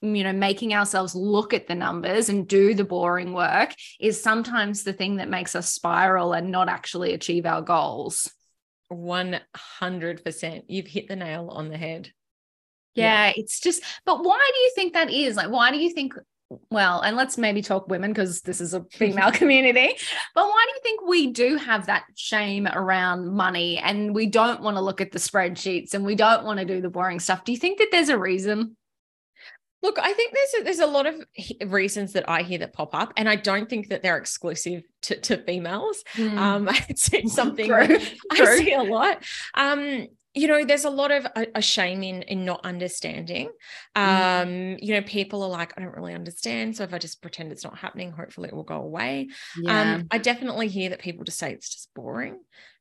you 0.03 0.23
know 0.23 0.33
making 0.33 0.75
ourselves 0.75 1.15
look 1.15 1.55
at 1.55 1.67
the 1.67 1.75
numbers 1.75 2.29
and 2.29 2.47
do 2.47 2.75
the 2.75 2.85
boring 2.85 3.33
work 3.33 3.75
is 3.99 4.23
sometimes 4.23 4.85
the 4.85 4.93
thing 4.93 5.17
that 5.17 5.29
makes 5.29 5.55
us 5.55 5.73
spiral 5.73 6.35
and 6.35 6.51
not 6.51 6.69
actually 6.69 7.15
achieve 7.15 7.47
our 7.47 7.63
goals 7.63 8.31
100% 8.93 10.63
you've 10.69 10.87
hit 10.87 11.09
the 11.09 11.17
nail 11.17 11.49
on 11.51 11.69
the 11.69 11.77
head 11.77 12.11
yeah, 12.97 13.27
yeah, 13.27 13.33
it's 13.37 13.61
just, 13.61 13.83
but 14.05 14.25
why 14.25 14.51
do 14.55 14.61
you 14.61 14.73
think 14.75 14.95
that 14.95 15.11
is? 15.11 15.37
Like, 15.37 15.51
why 15.51 15.71
do 15.71 15.79
you 15.79 15.91
think, 15.91 16.15
well, 16.71 17.01
and 17.01 17.17
let's 17.17 17.37
maybe 17.37 17.61
talk 17.61 17.89
women 17.89 18.13
because 18.13 18.41
this 18.41 18.61
is 18.61 18.73
a 18.73 18.85
female 18.93 19.31
community, 19.31 19.97
but 20.35 20.47
why 20.47 20.67
do 20.67 20.73
you 20.75 20.81
think 20.83 21.07
we 21.07 21.27
do 21.29 21.57
have 21.57 21.87
that 21.87 22.05
shame 22.17 22.67
around 22.67 23.29
money 23.29 23.79
and 23.79 24.15
we 24.15 24.27
don't 24.27 24.63
want 24.63 24.77
to 24.77 24.81
look 24.81 25.01
at 25.01 25.13
the 25.13 25.19
spreadsheets 25.19 25.93
and 25.93 26.05
we 26.05 26.15
don't 26.15 26.45
want 26.45 26.59
to 26.59 26.65
do 26.65 26.81
the 26.81 26.91
boring 26.91 27.21
stuff? 27.21 27.45
Do 27.45 27.53
you 27.53 27.59
think 27.59 27.79
that 27.79 27.89
there's 27.93 28.09
a 28.09 28.19
reason? 28.19 28.77
Look, 29.87 30.01
I 30.01 30.13
think 30.15 30.35
there's 30.35 30.61
a, 30.61 30.65
there's 30.65 30.81
a 30.81 30.87
lot 30.87 31.07
of 31.07 31.15
reasons 31.71 32.15
that 32.15 32.29
I 32.29 32.43
hear 32.43 32.59
that 32.59 32.73
pop 32.73 32.93
up, 32.93 33.13
and 33.17 33.29
I 33.29 33.37
don't 33.37 33.71
think 33.71 33.89
that 33.91 34.03
they're 34.03 34.17
exclusive 34.17 34.83
to, 35.03 35.21
to 35.21 35.37
females. 35.45 36.03
Mm. 36.15 36.37
Um, 36.37 36.69
it's 36.89 37.33
something 37.33 37.69
True. 37.69 37.99
I 38.33 38.37
True. 38.37 38.57
see 38.57 38.73
a 38.73 38.83
lot. 38.83 39.23
Um, 39.55 40.09
you 40.35 40.49
know 40.49 40.65
there's 40.65 40.85
a 40.85 40.91
lot 40.91 41.13
of 41.13 41.25
a, 41.25 41.47
a 41.55 41.63
shame 41.63 42.03
in 42.03 42.23
in 42.23 42.45
not 42.45 42.61
understanding 42.63 43.49
mm. 43.97 44.03
um 44.03 44.49
mm. 44.49 44.79
you 44.83 44.93
know 44.93 45.01
people 45.01 45.43
are 45.43 45.49
like 45.49 45.73
i 45.77 45.81
don't 45.81 45.95
really 45.95 46.13
understand 46.13 46.77
so 46.77 46.85
if 46.85 46.93
i 46.93 46.99
just 46.99 47.23
pretend 47.23 47.51
it's 47.51 47.65
not 47.65 47.79
happening 47.79 48.13
hopefully 48.13 48.49
it 48.49 48.55
will 48.55 48.63
go 48.63 48.83
away 48.83 49.29
yeah. 49.63 49.95
um 49.95 50.07
i 50.11 50.19
definitely 50.19 50.69
hear 50.69 50.91
that 50.91 50.99
people 50.99 51.25
just 51.25 51.39
say 51.39 51.53
it's 51.53 51.71
just 51.71 51.95
boring 51.95 52.39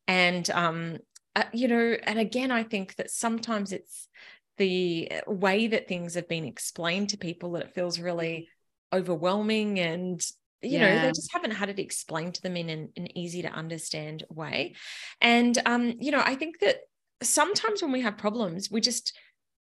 and 0.07 0.51
um 0.51 0.97
uh, 1.38 1.43
you 1.53 1.69
know 1.69 1.95
and 2.03 2.19
again 2.19 2.51
i 2.51 2.62
think 2.62 2.95
that 2.95 3.09
sometimes 3.09 3.71
it's 3.71 4.09
the 4.57 5.12
way 5.27 5.67
that 5.67 5.88
things 5.88 6.15
have 6.15 6.27
been 6.27 6.45
explained 6.45 7.09
to 7.09 7.17
people 7.17 7.51
that 7.51 7.63
it 7.63 7.74
feels 7.75 8.00
really 8.00 8.47
overwhelming 8.93 9.79
and 9.79 10.21
you 10.62 10.79
yeah. 10.79 10.95
know 10.95 11.01
they 11.01 11.09
just 11.09 11.33
haven't 11.33 11.51
had 11.51 11.69
it 11.69 11.79
explained 11.79 12.33
to 12.33 12.41
them 12.41 12.55
in 12.55 12.69
an, 12.69 12.89
an 12.95 13.17
easy 13.17 13.41
to 13.41 13.50
understand 13.50 14.24
way 14.29 14.74
and 15.19 15.62
um 15.65 15.93
you 16.00 16.12
know 16.12 16.21
i 16.24 16.33
think 16.35 16.59
that 16.59 16.77
sometimes 17.21 17.81
when 17.81 17.91
we 17.91 18.01
have 18.01 18.17
problems, 18.17 18.69
we 18.71 18.81
just 18.81 19.17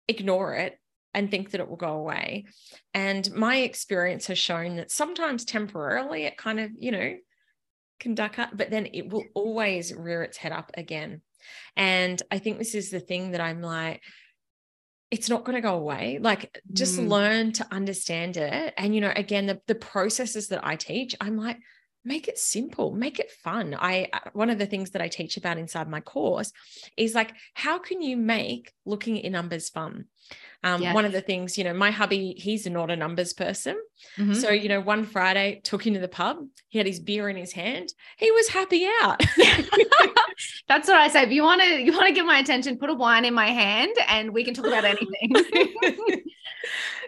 ignore 0.07 0.55
it 0.55 0.77
and 1.13 1.29
think 1.29 1.51
that 1.51 1.61
it 1.61 1.69
will 1.69 1.75
go 1.75 1.93
away. 1.93 2.45
And 2.93 3.29
my 3.33 3.57
experience 3.57 4.27
has 4.27 4.37
shown 4.37 4.75
that 4.75 4.91
sometimes 4.91 5.45
temporarily 5.45 6.25
it 6.25 6.37
kind 6.37 6.59
of, 6.59 6.71
you 6.77 6.91
know, 6.91 7.15
can 7.99 8.15
duck 8.15 8.39
up, 8.39 8.51
but 8.53 8.69
then 8.69 8.87
it 8.93 9.09
will 9.09 9.25
always 9.33 9.93
rear 9.93 10.23
its 10.23 10.37
head 10.37 10.51
up 10.51 10.71
again. 10.75 11.21
And 11.75 12.21
I 12.31 12.39
think 12.39 12.57
this 12.57 12.75
is 12.75 12.91
the 12.91 12.99
thing 12.99 13.31
that 13.31 13.41
I'm 13.41 13.61
like, 13.61 14.01
it's 15.11 15.29
not 15.29 15.43
going 15.43 15.55
to 15.55 15.61
go 15.61 15.75
away. 15.75 16.19
Like, 16.21 16.61
just 16.71 16.99
mm. 16.99 17.07
learn 17.07 17.51
to 17.53 17.67
understand 17.71 18.37
it. 18.37 18.73
And, 18.77 18.93
you 18.93 19.01
know, 19.01 19.11
again, 19.15 19.47
the, 19.47 19.59
the 19.67 19.75
processes 19.75 20.49
that 20.49 20.65
I 20.65 20.75
teach, 20.75 21.15
I'm 21.19 21.37
like, 21.37 21.57
make 22.05 22.27
it 22.27 22.39
simple 22.39 22.91
make 22.91 23.19
it 23.19 23.29
fun 23.29 23.75
i 23.77 24.07
uh, 24.13 24.19
one 24.31 24.49
of 24.49 24.57
the 24.57 24.65
things 24.65 24.91
that 24.91 25.01
i 25.01 25.07
teach 25.07 25.35
about 25.35 25.57
inside 25.57 25.89
my 25.89 25.99
course 25.99 26.51
is 26.95 27.13
like 27.13 27.33
how 27.53 27.77
can 27.77 28.01
you 28.01 28.15
make 28.15 28.71
looking 28.85 29.17
at 29.17 29.23
your 29.23 29.33
numbers 29.33 29.69
fun 29.69 30.05
Um, 30.63 30.81
yes. 30.81 30.93
One 30.93 31.05
of 31.05 31.13
the 31.13 31.21
things, 31.21 31.57
you 31.57 31.63
know, 31.63 31.73
my 31.73 31.89
hubby, 31.89 32.33
he's 32.37 32.67
not 32.67 32.91
a 32.91 32.95
numbers 32.95 33.33
person. 33.33 33.77
Mm-hmm. 34.17 34.33
So, 34.33 34.49
you 34.49 34.67
know, 34.67 34.81
one 34.81 35.05
Friday 35.05 35.61
took 35.63 35.85
him 35.85 35.93
to 35.93 35.99
the 35.99 36.09
pub. 36.09 36.37
He 36.67 36.77
had 36.77 36.87
his 36.87 36.99
beer 36.99 37.29
in 37.29 37.37
his 37.37 37.53
hand. 37.53 37.93
He 38.17 38.29
was 38.31 38.49
happy 38.49 38.85
out. 39.01 39.21
That's 40.67 40.87
what 40.87 40.97
I 40.97 41.07
say. 41.07 41.23
If 41.23 41.31
you 41.31 41.43
want 41.43 41.61
to, 41.61 41.81
you 41.81 41.93
want 41.93 42.07
to 42.07 42.13
get 42.13 42.25
my 42.25 42.39
attention, 42.39 42.77
put 42.77 42.89
a 42.89 42.93
wine 42.93 43.25
in 43.25 43.33
my 43.33 43.47
hand, 43.47 43.95
and 44.07 44.33
we 44.33 44.43
can 44.43 44.53
talk 44.53 44.65
about 44.65 44.85
anything. 44.85 45.31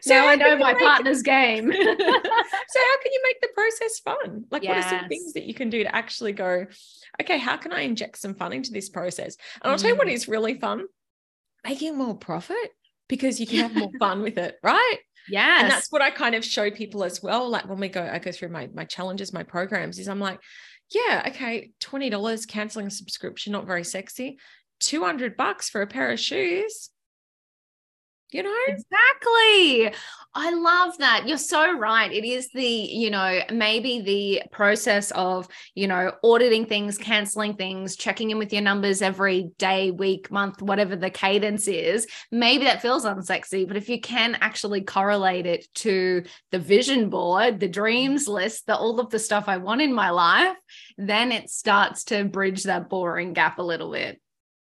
so 0.01 0.13
now 0.13 0.27
I 0.27 0.35
know 0.35 0.57
my 0.57 0.73
partner's 0.73 1.21
game. 1.21 1.71
so 1.71 1.79
how 1.79 2.97
can 3.01 3.11
you 3.11 3.21
make 3.23 3.41
the 3.41 3.49
process 3.53 3.99
fun? 3.99 4.45
Like, 4.49 4.63
yes. 4.63 4.69
what 4.69 4.85
are 4.85 4.99
some 4.99 5.09
things 5.09 5.33
that 5.33 5.43
you 5.43 5.53
can 5.53 5.69
do 5.69 5.83
to 5.83 5.93
actually 5.95 6.31
go, 6.31 6.65
okay, 7.21 7.37
how 7.37 7.57
can 7.57 7.73
I 7.73 7.81
inject 7.81 8.17
some 8.17 8.33
fun 8.33 8.53
into 8.53 8.71
this 8.71 8.89
process? 8.89 9.35
And 9.61 9.71
I'll 9.71 9.77
mm. 9.77 9.81
tell 9.81 9.91
you 9.91 9.97
what 9.97 10.07
mm. 10.07 10.27
really 10.27 10.55
fun: 10.55 10.85
making 11.65 11.97
more 11.97 12.15
profit 12.15 12.71
because 13.11 13.41
you 13.41 13.45
can 13.45 13.59
have 13.59 13.75
more 13.75 13.91
fun 13.99 14.21
with 14.23 14.37
it, 14.37 14.55
right? 14.63 14.97
Yeah. 15.29 15.61
And 15.61 15.69
that's 15.69 15.91
what 15.91 16.01
I 16.01 16.09
kind 16.11 16.33
of 16.33 16.45
show 16.45 16.71
people 16.71 17.03
as 17.03 17.21
well. 17.21 17.49
Like 17.49 17.67
when 17.67 17.77
we 17.77 17.89
go, 17.89 18.01
I 18.01 18.17
go 18.19 18.31
through 18.31 18.49
my 18.49 18.69
my 18.73 18.85
challenges, 18.85 19.33
my 19.33 19.43
programs, 19.43 19.99
is 19.99 20.07
I'm 20.07 20.21
like, 20.21 20.39
yeah, 20.89 21.25
okay, 21.27 21.71
$20 21.81 22.47
canceling 22.47 22.87
a 22.87 22.89
subscription, 22.91 23.51
not 23.51 23.67
very 23.67 23.83
sexy. 23.83 24.39
200 24.79 25.37
bucks 25.37 25.69
for 25.69 25.81
a 25.81 25.87
pair 25.87 26.09
of 26.11 26.19
shoes 26.19 26.89
you 28.33 28.43
know? 28.43 28.55
Exactly. 28.67 29.93
I 30.33 30.53
love 30.53 30.97
that. 30.99 31.27
You're 31.27 31.37
so 31.37 31.77
right. 31.77 32.11
It 32.11 32.23
is 32.23 32.49
the 32.53 32.63
you 32.63 33.09
know 33.09 33.41
maybe 33.51 34.01
the 34.01 34.43
process 34.51 35.11
of 35.11 35.47
you 35.75 35.87
know 35.87 36.13
auditing 36.23 36.65
things 36.65 36.97
canceling 36.97 37.55
things 37.55 37.95
checking 37.95 38.29
in 38.31 38.37
with 38.37 38.53
your 38.53 38.61
numbers 38.61 39.01
every 39.01 39.51
day 39.57 39.91
week 39.91 40.31
month 40.31 40.61
whatever 40.61 40.95
the 40.95 41.09
cadence 41.09 41.67
is. 41.67 42.07
Maybe 42.31 42.63
that 42.63 42.81
feels 42.81 43.05
unsexy 43.05 43.67
but 43.67 43.77
if 43.77 43.89
you 43.89 43.99
can 43.99 44.37
actually 44.41 44.81
correlate 44.81 45.45
it 45.45 45.67
to 45.75 46.23
the 46.51 46.59
vision 46.59 47.09
board 47.09 47.59
the 47.59 47.67
dreams 47.67 48.27
list 48.27 48.65
the 48.67 48.75
all 48.75 48.99
of 48.99 49.09
the 49.09 49.19
stuff 49.19 49.45
i 49.47 49.57
want 49.57 49.81
in 49.81 49.93
my 49.93 50.09
life 50.09 50.55
then 50.97 51.31
it 51.31 51.49
starts 51.49 52.03
to 52.05 52.23
bridge 52.25 52.63
that 52.63 52.89
boring 52.89 53.33
gap 53.33 53.59
a 53.59 53.63
little 53.63 53.91
bit 53.91 54.21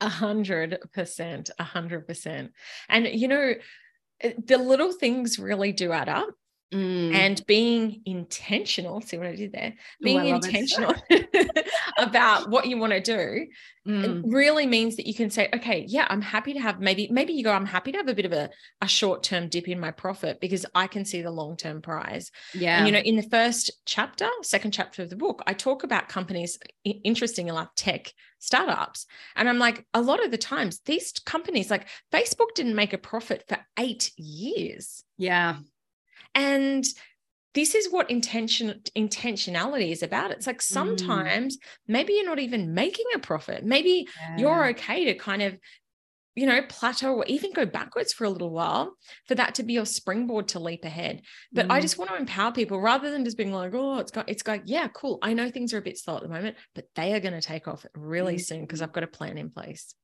a 0.01 0.09
hundred 0.09 0.79
percent, 0.93 1.51
a 1.59 1.65
hundred 1.65 2.07
percent. 2.07 2.53
And 2.89 3.07
you 3.07 3.29
know, 3.29 3.55
eh, 4.21 4.33
the 4.45 4.59
little 4.59 4.93
things 4.93 5.39
really 5.39 5.73
do 5.73 5.93
add 5.93 6.09
up. 6.09 6.29
Mm. 6.75 7.15
And 7.15 7.47
being 7.47 8.03
intentional, 8.05 9.01
see 9.01 9.17
what 9.17 9.29
I 9.29 9.37
did 9.37 9.53
there? 9.53 9.75
Being 10.03 10.23
Ooh, 10.23 10.35
intentional 10.35 10.95
about 11.99 12.51
what 12.51 12.67
you 12.67 12.79
want 12.79 12.93
to 12.93 13.01
do 13.01 13.47
mm. 13.87 14.23
really 14.27 14.67
means 14.67 14.97
that 14.97 15.07
you 15.07 15.15
can 15.15 15.31
say, 15.31 15.49
okay, 15.55 15.85
yeah, 15.87 16.07
I'm 16.11 16.21
happy 16.21 16.53
to 16.55 16.59
have 16.59 16.81
maybe, 16.81 17.09
maybe 17.13 17.33
you 17.33 17.45
go, 17.45 17.53
I'm 17.53 17.65
happy 17.65 17.93
to 17.93 17.99
have 17.99 18.09
a 18.09 18.15
bit 18.15 18.27
of 18.27 18.33
a, 18.33 18.51
a 18.81 18.89
short-term 18.89 19.49
dip 19.51 19.69
in 19.69 19.79
my 19.79 19.93
profit 19.93 20.41
because 20.41 20.67
I 20.75 20.89
can 20.89 21.05
see 21.05 21.23
the 21.23 21.31
long-term 21.31 21.81
prize. 21.81 22.33
Yeah. 22.55 22.79
And 22.79 22.87
you 22.89 22.93
know, 22.93 22.99
in 22.99 23.15
the 23.15 23.23
first 23.23 23.71
chapter, 23.87 24.29
second 24.43 24.73
chapter 24.73 25.03
of 25.03 25.11
the 25.11 25.17
book, 25.17 25.43
I 25.47 25.53
talk 25.53 25.85
about 25.85 26.09
companies, 26.09 26.59
interesting 26.85 27.49
enough, 27.49 27.73
tech 27.77 28.13
startups. 28.41 29.07
And 29.37 29.49
I'm 29.49 29.61
like, 29.61 29.87
a 29.95 30.03
lot 30.03 30.25
of 30.25 30.33
the 30.33 30.39
times, 30.39 30.81
these 30.87 31.13
companies, 31.25 31.71
like 31.71 31.87
Facebook 32.13 32.55
didn't 32.57 32.75
make 32.75 32.93
a 32.93 32.99
profit 32.99 33.45
for 33.49 33.59
eight 33.79 34.11
years. 34.17 35.05
Yeah. 35.17 35.59
And 36.35 36.85
this 37.55 37.75
is 37.75 37.91
what 37.91 38.11
intention 38.11 38.81
intentionality 38.97 39.91
is 39.91 40.03
about 40.03 40.31
it's 40.31 40.47
like 40.47 40.59
mm. 40.59 40.63
sometimes 40.63 41.57
mm. 41.57 41.61
maybe 41.89 42.13
you're 42.13 42.27
not 42.27 42.39
even 42.39 42.75
making 42.75 43.07
a 43.15 43.19
profit 43.19 43.65
maybe 43.65 44.07
yeah. 44.21 44.37
you're 44.37 44.67
okay 44.69 45.05
to 45.05 45.15
kind 45.15 45.43
of 45.43 45.57
you 46.35 46.47
know 46.47 46.61
plateau 46.69 47.15
or 47.15 47.25
even 47.27 47.53
go 47.53 47.65
backwards 47.65 48.13
for 48.13 48.25
a 48.25 48.31
little 48.31 48.51
while 48.51 48.95
for 49.27 49.37
that 49.37 49.55
to 49.55 49.63
be 49.63 49.73
your 49.75 49.87
springboard 49.87 50.49
to 50.49 50.59
leap 50.59 50.85
ahead 50.85 51.23
but 51.53 51.69
mm. 51.69 51.71
i 51.71 51.81
just 51.81 51.97
want 51.97 52.11
to 52.11 52.17
empower 52.17 52.53
people 52.53 52.81
rather 52.81 53.11
than 53.11 53.25
just 53.25 53.37
being 53.37 53.53
like 53.53 53.73
oh 53.75 53.99
it's 53.99 54.11
got 54.11 54.29
it's 54.29 54.43
got 54.43 54.67
yeah 54.67 54.89
cool 54.89 55.19
i 55.23 55.33
know 55.33 55.49
things 55.49 55.73
are 55.73 55.79
a 55.79 55.83
bit 55.83 55.99
slow 55.99 56.17
at 56.17 56.23
the 56.23 56.29
moment 56.29 56.57
but 56.75 56.87
they 56.97 57.15
are 57.15 57.21
going 57.21 57.35
to 57.35 57.41
take 57.41 57.69
off 57.69 57.87
really 57.95 58.37
mm. 58.37 58.45
soon 58.45 58.61
because 58.63 58.83
i've 58.83 58.93
got 58.93 59.05
a 59.05 59.09
plan 59.09 59.39
in 59.39 59.49
place 59.49 59.95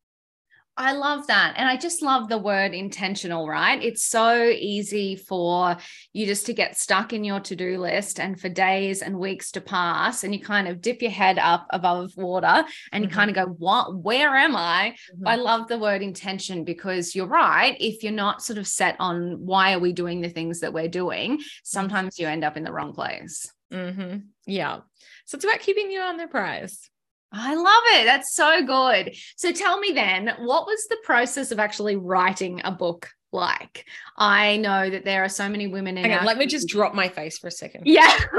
I 0.77 0.93
love 0.93 1.27
that. 1.27 1.55
And 1.57 1.69
I 1.69 1.77
just 1.77 2.01
love 2.01 2.29
the 2.29 2.39
word 2.39 2.73
intentional, 2.73 3.47
right? 3.47 3.83
It's 3.83 4.03
so 4.03 4.45
easy 4.45 5.17
for 5.17 5.77
you 6.13 6.27
just 6.27 6.47
to 6.47 6.55
get 6.55 6.79
stuck 6.79 7.13
in 7.13 7.23
your 7.23 7.41
to 7.41 7.57
do 7.57 7.79
list 7.79 8.19
and 8.19 8.41
for 8.41 8.49
days 8.49 9.03
and 9.03 9.19
weeks 9.19 9.51
to 9.53 9.61
pass. 9.61 10.25
And 10.25 10.35
you 10.35 10.41
kind 10.41 10.69
of 10.69 10.81
dip 10.81 11.03
your 11.03 11.11
head 11.11 11.39
up 11.39 11.67
above 11.71 12.13
water 12.17 12.47
and 12.47 12.67
mm-hmm. 12.67 13.03
you 13.03 13.09
kind 13.09 13.31
of 13.31 13.37
go, 13.37 13.47
What? 13.47 14.03
Where 14.03 14.35
am 14.37 14.57
I? 14.57 14.95
Mm-hmm. 15.15 15.29
I 15.29 15.37
love 15.37 15.69
the 15.69 15.79
word 15.79 16.03
intention 16.03 16.65
because 16.65 17.15
you're 17.15 17.27
right. 17.27 17.77
If 17.81 18.03
you're 18.03 18.13
not 18.13 18.43
sort 18.43 18.59
of 18.59 18.67
set 18.67 18.97
on 18.99 19.45
why 19.45 19.75
are 19.75 19.81
we 19.81 19.93
doing 19.93 20.21
the 20.21 20.31
things 20.31 20.61
that 20.61 20.73
we're 20.73 20.89
doing, 20.89 21.33
mm-hmm. 21.33 21.43
sometimes 21.63 22.19
you 22.19 22.27
end 22.27 22.45
up 22.45 22.57
in 22.57 22.65
the 22.65 22.73
wrong 22.73 22.95
place. 22.95 23.51
Mm-hmm. 23.73 24.19
Yeah. 24.47 24.81
So 25.27 25.37
it's 25.37 25.45
about 25.45 25.61
keeping 25.61 25.91
you 25.91 26.01
on 26.01 26.17
the 26.17 26.27
prize. 26.27 26.90
I 27.33 27.55
love 27.55 27.83
it. 28.01 28.05
That's 28.05 28.35
so 28.35 28.65
good. 28.65 29.15
So 29.37 29.53
tell 29.53 29.79
me 29.79 29.93
then, 29.93 30.33
what 30.41 30.67
was 30.67 30.87
the 30.89 30.99
process 31.05 31.53
of 31.53 31.59
actually 31.59 31.97
writing 31.97 32.61
a 32.65 32.73
book 32.73 33.11
like? 33.33 33.87
I 34.17 34.57
know 34.57 34.91
that 34.91 35.05
there 35.05 35.25
are 35.25 35.29
so 35.29 35.49
many 35.49 35.69
women 35.69 35.97
in. 35.97 36.05
Hang 36.05 36.19
on, 36.19 36.27
let 36.27 36.39
me 36.39 36.47
just 36.47 36.69
drop 36.69 36.95
my 36.95 37.09
face 37.09 37.39
for 37.39 37.47
a 37.47 37.53
second. 37.53 37.83
Yeah. 37.87 38.19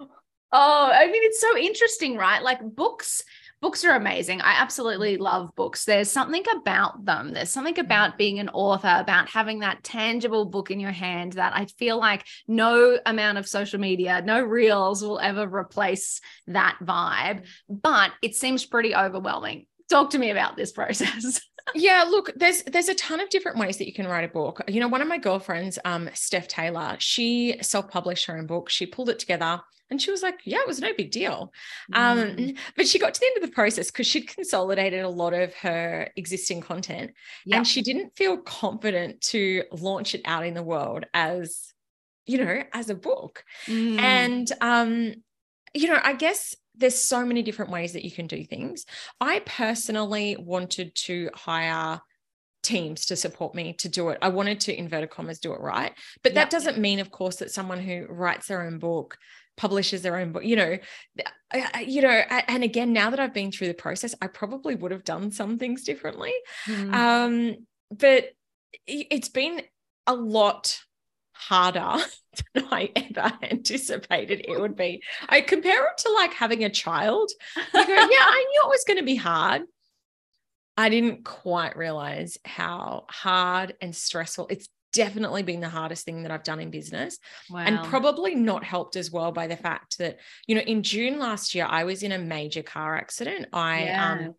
oh, 0.00 0.90
I 0.92 1.06
mean, 1.06 1.22
it's 1.24 1.40
so 1.40 1.56
interesting, 1.56 2.16
right? 2.16 2.42
Like 2.42 2.60
books 2.62 3.24
books 3.62 3.84
are 3.84 3.94
amazing. 3.94 4.40
I 4.40 4.60
absolutely 4.60 5.16
love 5.16 5.54
books. 5.54 5.84
There's 5.84 6.10
something 6.10 6.42
about 6.54 7.04
them. 7.04 7.32
There's 7.32 7.50
something 7.50 7.74
mm-hmm. 7.74 7.86
about 7.86 8.18
being 8.18 8.40
an 8.40 8.50
author, 8.50 8.94
about 8.98 9.30
having 9.30 9.60
that 9.60 9.84
tangible 9.84 10.44
book 10.44 10.70
in 10.70 10.80
your 10.80 10.90
hand 10.90 11.34
that 11.34 11.56
I 11.56 11.66
feel 11.66 11.96
like 11.96 12.26
no 12.48 12.98
amount 13.06 13.38
of 13.38 13.46
social 13.46 13.78
media, 13.78 14.20
no 14.22 14.42
reels 14.42 15.02
will 15.02 15.20
ever 15.20 15.46
replace 15.46 16.20
that 16.48 16.76
vibe. 16.82 17.46
But 17.68 18.10
it 18.20 18.34
seems 18.34 18.66
pretty 18.66 18.94
overwhelming. 18.94 19.66
Talk 19.88 20.10
to 20.10 20.18
me 20.18 20.30
about 20.30 20.56
this 20.56 20.72
process. 20.72 21.40
yeah 21.74 22.04
look 22.08 22.30
there's 22.36 22.62
there's 22.64 22.88
a 22.88 22.94
ton 22.94 23.20
of 23.20 23.28
different 23.28 23.58
ways 23.58 23.76
that 23.78 23.86
you 23.86 23.92
can 23.92 24.06
write 24.06 24.24
a 24.24 24.32
book 24.32 24.60
you 24.68 24.80
know 24.80 24.88
one 24.88 25.02
of 25.02 25.08
my 25.08 25.18
girlfriends 25.18 25.78
um 25.84 26.08
Steph 26.14 26.48
Taylor 26.48 26.96
she 26.98 27.56
self-published 27.60 28.26
her 28.26 28.36
own 28.36 28.46
book 28.46 28.68
she 28.68 28.86
pulled 28.86 29.08
it 29.08 29.18
together 29.18 29.60
and 29.92 30.00
she 30.00 30.10
was 30.10 30.22
like, 30.22 30.40
yeah, 30.44 30.60
it 30.60 30.66
was 30.66 30.80
no 30.80 30.94
big 30.96 31.10
deal. 31.10 31.52
Um, 31.92 32.18
mm. 32.18 32.48
Um, 32.48 32.54
but 32.76 32.88
she 32.88 32.98
got 32.98 33.12
to 33.12 33.20
the 33.20 33.26
end 33.26 33.36
of 33.36 33.42
the 33.42 33.54
process 33.54 33.90
because 33.90 34.06
she'd 34.06 34.26
consolidated 34.26 35.04
a 35.04 35.08
lot 35.08 35.34
of 35.34 35.54
her 35.56 36.08
existing 36.16 36.62
content 36.62 37.12
and 37.52 37.66
she 37.66 37.82
didn't 37.82 38.16
feel 38.16 38.38
confident 38.38 39.20
to 39.20 39.64
launch 39.70 40.14
it 40.14 40.22
out 40.24 40.46
in 40.46 40.54
the 40.54 40.62
world 40.62 41.04
as, 41.12 41.74
you 42.24 42.42
know, 42.42 42.62
as 42.72 42.88
a 42.88 42.94
book. 42.94 43.44
Mm. 43.66 44.00
And, 44.00 44.52
um, 44.62 45.14
you 45.74 45.88
know, 45.88 46.00
I 46.02 46.14
guess 46.14 46.56
there's 46.82 46.98
so 46.98 47.24
many 47.24 47.42
different 47.42 47.70
ways 47.70 47.92
that 47.94 48.04
you 48.04 48.10
can 48.10 48.26
do 48.26 48.44
things. 48.44 48.84
I 49.20 49.40
personally 49.46 50.36
wanted 50.38 50.94
to 51.06 51.30
hire 51.32 52.00
teams 52.62 53.06
to 53.06 53.16
support 53.16 53.54
me 53.54 53.72
to 53.74 53.88
do 53.88 54.10
it. 54.10 54.18
I 54.20 54.28
wanted 54.28 54.60
to 54.60 54.76
inverted 54.76 55.10
commas 55.10 55.38
do 55.38 55.52
it 55.52 55.60
right. 55.60 55.92
But 56.22 56.34
that 56.34 56.50
doesn't 56.50 56.78
mean, 56.78 56.98
of 56.98 57.10
course, 57.10 57.36
that 57.36 57.50
someone 57.50 57.80
who 57.80 58.06
writes 58.08 58.48
their 58.48 58.62
own 58.62 58.78
book 58.78 59.16
publishes 59.56 60.00
their 60.00 60.16
own 60.16 60.32
book 60.32 60.42
you 60.44 60.56
know 60.56 60.78
you 61.84 62.00
know 62.00 62.08
and 62.08 62.64
again 62.64 62.90
now 62.90 63.10
that 63.10 63.20
i've 63.20 63.34
been 63.34 63.52
through 63.52 63.66
the 63.66 63.74
process 63.74 64.14
i 64.22 64.26
probably 64.26 64.74
would 64.74 64.90
have 64.90 65.04
done 65.04 65.30
some 65.30 65.58
things 65.58 65.84
differently 65.84 66.32
mm. 66.66 66.94
um 66.94 67.54
but 67.90 68.30
it's 68.86 69.28
been 69.28 69.60
a 70.06 70.14
lot 70.14 70.80
harder 71.48 72.02
than 72.54 72.66
i 72.70 72.90
ever 72.96 73.32
anticipated 73.42 74.44
it 74.48 74.60
would 74.60 74.76
be 74.76 75.02
i 75.28 75.40
compare 75.40 75.86
it 75.86 75.98
to 75.98 76.10
like 76.12 76.32
having 76.32 76.64
a 76.64 76.70
child 76.70 77.30
you 77.56 77.86
go 77.86 77.92
yeah 77.94 77.96
i 77.96 78.46
knew 78.50 78.62
it 78.64 78.70
was 78.70 78.84
going 78.86 78.98
to 78.98 79.04
be 79.04 79.16
hard 79.16 79.62
I 80.74 80.88
didn't 80.88 81.26
quite 81.26 81.76
realize 81.76 82.38
how 82.46 83.04
hard 83.10 83.74
and 83.82 83.94
stressful 83.94 84.46
it's 84.48 84.68
definitely 84.92 85.42
been 85.42 85.60
the 85.60 85.68
hardest 85.68 86.04
thing 86.04 86.22
that 86.22 86.30
I've 86.30 86.44
done 86.44 86.60
in 86.60 86.70
business. 86.70 87.18
Wow. 87.50 87.60
And 87.60 87.82
probably 87.84 88.34
not 88.34 88.62
helped 88.62 88.96
as 88.96 89.10
well 89.10 89.32
by 89.32 89.46
the 89.46 89.56
fact 89.56 89.98
that, 89.98 90.18
you 90.46 90.54
know, 90.54 90.60
in 90.60 90.82
June 90.82 91.18
last 91.18 91.54
year, 91.54 91.66
I 91.68 91.84
was 91.84 92.02
in 92.02 92.12
a 92.12 92.18
major 92.18 92.62
car 92.62 92.96
accident. 92.96 93.46
I 93.52 93.84
yeah. 93.84 94.12
um, 94.12 94.34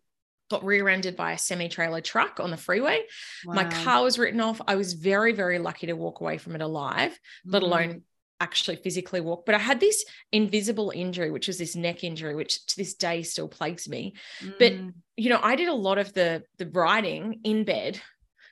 got 0.50 0.64
rear-ended 0.64 1.16
by 1.16 1.32
a 1.32 1.38
semi-trailer 1.38 2.00
truck 2.00 2.40
on 2.40 2.50
the 2.50 2.56
freeway. 2.56 3.02
Wow. 3.44 3.54
My 3.54 3.64
car 3.64 4.02
was 4.02 4.18
written 4.18 4.40
off. 4.40 4.60
I 4.66 4.76
was 4.76 4.92
very, 4.92 5.32
very 5.32 5.58
lucky 5.58 5.86
to 5.86 5.94
walk 5.94 6.20
away 6.20 6.38
from 6.38 6.54
it 6.54 6.60
alive, 6.60 7.12
mm. 7.46 7.52
let 7.52 7.62
alone 7.62 8.02
actually 8.40 8.76
physically 8.76 9.20
walk. 9.20 9.46
But 9.46 9.54
I 9.54 9.58
had 9.58 9.80
this 9.80 10.04
invisible 10.32 10.92
injury, 10.94 11.30
which 11.30 11.46
was 11.46 11.58
this 11.58 11.76
neck 11.76 12.04
injury, 12.04 12.34
which 12.34 12.64
to 12.66 12.76
this 12.76 12.94
day 12.94 13.22
still 13.22 13.48
plagues 13.48 13.88
me. 13.88 14.14
Mm. 14.42 14.54
But 14.58 14.72
you 15.16 15.30
know, 15.30 15.40
I 15.42 15.56
did 15.56 15.68
a 15.68 15.74
lot 15.74 15.98
of 15.98 16.12
the 16.12 16.42
the 16.58 16.66
writing 16.66 17.40
in 17.44 17.64
bed 17.64 18.00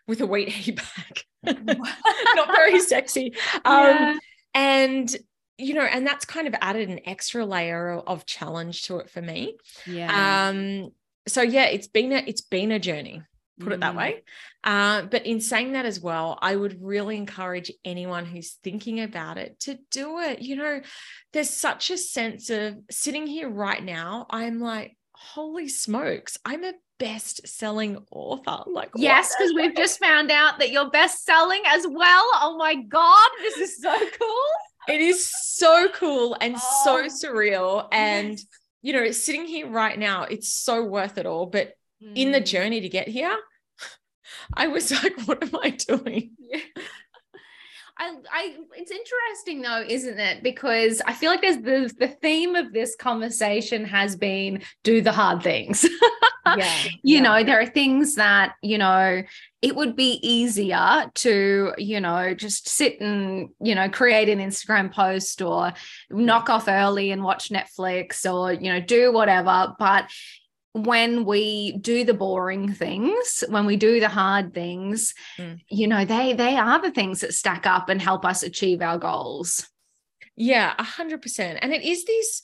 with 0.06 0.20
a 0.20 0.26
weight 0.26 0.48
hay 0.50 0.72
bag. 0.72 1.24
Not 2.34 2.48
very 2.48 2.80
sexy. 2.80 3.34
Um, 3.64 3.86
yeah. 3.86 4.14
And 4.54 5.16
you 5.58 5.74
know, 5.74 5.82
and 5.82 6.06
that's 6.06 6.24
kind 6.24 6.48
of 6.48 6.54
added 6.60 6.88
an 6.88 7.00
extra 7.04 7.44
layer 7.44 7.94
of 7.94 8.26
challenge 8.26 8.84
to 8.84 8.98
it 8.98 9.10
for 9.10 9.20
me. 9.22 9.56
Yeah. 9.86 10.48
Um, 10.48 10.92
so 11.28 11.42
yeah, 11.42 11.64
it's 11.66 11.86
been 11.88 12.12
a 12.12 12.22
it's 12.26 12.40
been 12.42 12.72
a 12.72 12.78
journey 12.78 13.22
put 13.60 13.72
it 13.72 13.80
that 13.80 13.92
Mm. 13.94 13.98
way. 13.98 14.22
Uh, 14.64 15.02
but 15.02 15.24
in 15.26 15.40
saying 15.40 15.72
that 15.72 15.84
as 15.84 16.00
well, 16.00 16.36
I 16.40 16.56
would 16.56 16.82
really 16.82 17.16
encourage 17.16 17.70
anyone 17.84 18.24
who's 18.24 18.52
thinking 18.64 19.00
about 19.00 19.36
it 19.38 19.60
to 19.60 19.78
do 19.90 20.18
it. 20.18 20.40
You 20.40 20.56
know, 20.56 20.80
there's 21.32 21.50
such 21.50 21.90
a 21.90 21.98
sense 21.98 22.50
of 22.50 22.76
sitting 22.90 23.26
here 23.26 23.48
right 23.48 23.82
now. 23.84 24.26
I'm 24.30 24.58
like, 24.58 24.96
holy 25.14 25.68
smokes, 25.68 26.38
I'm 26.44 26.64
a 26.64 26.72
best 26.98 27.46
selling 27.46 27.98
author. 28.10 28.64
Like, 28.66 28.90
Yes, 28.96 29.32
because 29.36 29.52
we've 29.54 29.76
just 29.76 30.00
found 30.00 30.30
out 30.32 30.58
that 30.58 30.70
you're 30.72 30.90
best 30.90 31.24
selling 31.24 31.62
as 31.66 31.86
well. 31.86 32.24
Oh 32.34 32.56
my 32.58 32.74
God, 32.74 33.28
this 33.42 33.58
is 33.58 33.80
so 33.80 33.94
cool. 34.18 34.94
it 34.94 35.00
is 35.00 35.30
so 35.30 35.88
cool 35.94 36.36
and 36.40 36.56
Oh, 36.56 37.08
so 37.08 37.26
surreal. 37.28 37.86
And, 37.92 38.30
Yes. 38.30 38.46
You 38.82 38.92
know, 38.92 39.10
sitting 39.12 39.46
here 39.46 39.68
right 39.68 39.98
now, 39.98 40.24
it's 40.24 40.52
so 40.52 40.84
worth 40.84 41.18
it 41.18 41.26
all. 41.26 41.46
But 41.46 41.74
in 42.14 42.32
the 42.32 42.40
Mm. 42.40 42.46
journey 42.46 42.80
to 42.82 42.88
get 42.88 43.08
here, 43.08 43.36
I 44.54 44.68
was 44.68 44.90
like, 44.90 45.16
what 45.26 45.42
am 45.42 45.56
I 45.62 45.70
doing? 45.70 46.32
I, 48.02 48.14
I, 48.32 48.56
it's 48.74 48.90
interesting 48.90 49.62
though, 49.62 49.84
isn't 49.86 50.18
it? 50.18 50.42
Because 50.42 51.00
I 51.06 51.12
feel 51.12 51.30
like 51.30 51.40
there's 51.40 51.58
the 51.58 51.94
the 51.98 52.08
theme 52.08 52.56
of 52.56 52.72
this 52.72 52.96
conversation 52.96 53.84
has 53.84 54.16
been 54.16 54.62
do 54.82 55.00
the 55.00 55.12
hard 55.12 55.42
things. 55.42 55.88
Yeah. 56.44 56.74
you 57.04 57.20
know, 57.20 57.44
there 57.44 57.60
are 57.60 57.66
things 57.66 58.16
that 58.16 58.54
you 58.62 58.76
know 58.76 59.22
it 59.62 59.76
would 59.76 59.94
be 59.94 60.18
easier 60.28 61.08
to 61.14 61.72
you 61.78 62.00
know 62.00 62.34
just 62.34 62.68
sit 62.68 63.00
and 63.00 63.50
you 63.60 63.76
know 63.76 63.88
create 63.88 64.28
an 64.28 64.40
Instagram 64.40 64.92
post 64.92 65.40
or 65.40 65.72
knock 66.10 66.50
off 66.50 66.66
early 66.66 67.12
and 67.12 67.22
watch 67.22 67.50
Netflix 67.50 68.30
or 68.30 68.52
you 68.52 68.72
know 68.72 68.80
do 68.80 69.12
whatever, 69.12 69.72
but 69.78 70.10
when 70.74 71.24
we 71.26 71.72
do 71.80 72.02
the 72.04 72.14
boring 72.14 72.72
things 72.72 73.44
when 73.48 73.66
we 73.66 73.76
do 73.76 74.00
the 74.00 74.08
hard 74.08 74.54
things 74.54 75.12
Mm. 75.38 75.60
you 75.68 75.86
know 75.86 76.04
they 76.04 76.32
they 76.32 76.56
are 76.56 76.80
the 76.80 76.90
things 76.90 77.20
that 77.20 77.34
stack 77.34 77.66
up 77.66 77.88
and 77.90 78.00
help 78.00 78.24
us 78.24 78.42
achieve 78.42 78.80
our 78.80 78.98
goals 78.98 79.68
Yeah, 80.34 80.72
a 80.78 80.82
hundred 80.82 81.20
percent. 81.20 81.58
And 81.60 81.72
it 81.74 81.82
is 81.82 82.04
this, 82.06 82.40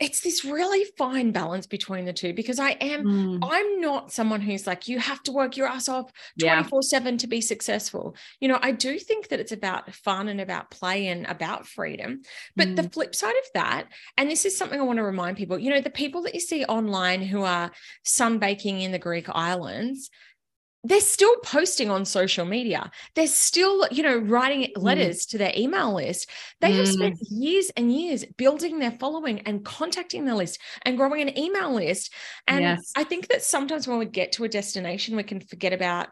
it's 0.00 0.22
this 0.22 0.44
really 0.44 0.84
fine 0.96 1.30
balance 1.30 1.66
between 1.66 2.06
the 2.06 2.12
two 2.12 2.32
because 2.32 2.58
I 2.58 2.70
am, 2.70 3.04
Mm, 3.04 3.38
I'm 3.42 3.80
not 3.80 4.10
someone 4.12 4.40
who's 4.40 4.66
like, 4.66 4.88
you 4.88 4.98
have 4.98 5.22
to 5.24 5.32
work 5.32 5.56
your 5.56 5.66
ass 5.68 5.88
off 5.88 6.10
Yeah. 6.36 6.54
24 6.54 6.82
7 6.82 7.18
to 7.18 7.26
be 7.26 7.40
successful. 7.40 8.16
You 8.40 8.48
know, 8.48 8.58
I 8.62 8.72
do 8.72 8.98
think 8.98 9.28
that 9.28 9.40
it's 9.40 9.52
about 9.52 9.94
fun 9.94 10.28
and 10.28 10.40
about 10.40 10.70
play 10.70 11.08
and 11.08 11.26
about 11.26 11.66
freedom. 11.66 12.22
But 12.56 12.76
the 12.76 12.82
flip 12.84 13.14
side 13.14 13.36
of 13.36 13.44
that, 13.54 13.88
and 14.16 14.30
this 14.30 14.44
is 14.46 14.56
something 14.56 14.80
I 14.80 14.84
want 14.84 14.96
to 14.98 15.02
remind 15.04 15.36
people, 15.36 15.58
you 15.58 15.70
know, 15.70 15.80
the 15.80 15.90
people 15.90 16.22
that 16.22 16.34
you 16.34 16.40
see 16.40 16.64
online 16.64 17.22
who 17.22 17.42
are 17.42 17.70
sunbaking 18.04 18.82
in 18.82 18.92
the 18.92 18.98
Greek 18.98 19.28
islands, 19.28 20.10
they're 20.82 21.00
still 21.00 21.36
posting 21.44 21.90
on 21.90 22.04
social 22.06 22.46
media. 22.46 22.90
They're 23.14 23.26
still, 23.26 23.86
you 23.90 24.02
know, 24.02 24.16
writing 24.16 24.72
letters 24.76 25.26
to 25.26 25.38
their 25.38 25.52
email 25.56 25.94
list. 25.94 26.30
They 26.60 26.72
have 26.72 26.86
Mm. 26.86 26.92
spent 26.92 27.18
years 27.30 27.70
and 27.76 27.92
years 27.92 28.24
building 28.38 28.78
their 28.78 28.92
following 28.92 29.40
and 29.40 29.64
contacting 29.64 30.24
their 30.24 30.34
list 30.36 30.58
and 30.82 30.96
growing 30.96 31.20
an 31.20 31.38
email 31.38 31.74
list. 31.74 32.14
And 32.48 32.60
Yes. 32.60 32.92
I 32.96 33.04
think 33.04 33.28
that 33.28 33.42
sometimes 33.42 33.86
when 33.86 33.98
we 33.98 34.06
get 34.06 34.32
to 34.32 34.44
a 34.44 34.48
destination, 34.48 35.16
we 35.16 35.22
can 35.22 35.40
forget 35.40 35.74
about 35.74 36.08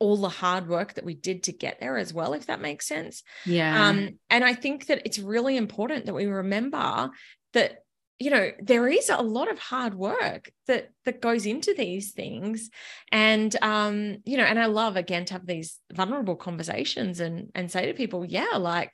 all 0.00 0.16
the 0.16 0.28
hard 0.28 0.68
work 0.68 0.94
that 0.94 1.04
we 1.04 1.14
did 1.14 1.44
to 1.44 1.52
get 1.52 1.80
there 1.80 1.96
as 1.96 2.12
well, 2.12 2.34
if 2.34 2.46
that 2.46 2.60
makes 2.60 2.86
sense. 2.86 3.22
yeah 3.44 3.72
Um, 3.72 4.18
and 4.28 4.44
I 4.44 4.54
think 4.54 4.86
that 4.86 5.02
it's 5.04 5.18
really 5.18 5.56
important 5.56 6.06
that 6.06 6.14
we 6.14 6.26
remember 6.26 7.10
that 7.52 7.83
you 8.18 8.30
know 8.30 8.50
there 8.62 8.88
is 8.88 9.08
a 9.10 9.20
lot 9.20 9.50
of 9.50 9.58
hard 9.58 9.94
work 9.94 10.50
that 10.66 10.90
that 11.04 11.20
goes 11.20 11.46
into 11.46 11.74
these 11.74 12.12
things. 12.12 12.70
And 13.10 13.54
um 13.62 14.18
you 14.24 14.36
know 14.36 14.44
and 14.44 14.58
i 14.58 14.66
love 14.66 14.96
again 14.96 15.24
to 15.26 15.34
have 15.34 15.46
these 15.46 15.80
vulnerable 15.92 16.36
conversations 16.36 17.20
and 17.20 17.50
and 17.54 17.70
say 17.70 17.86
to 17.86 17.94
people 17.94 18.24
yeah 18.24 18.56
like 18.56 18.90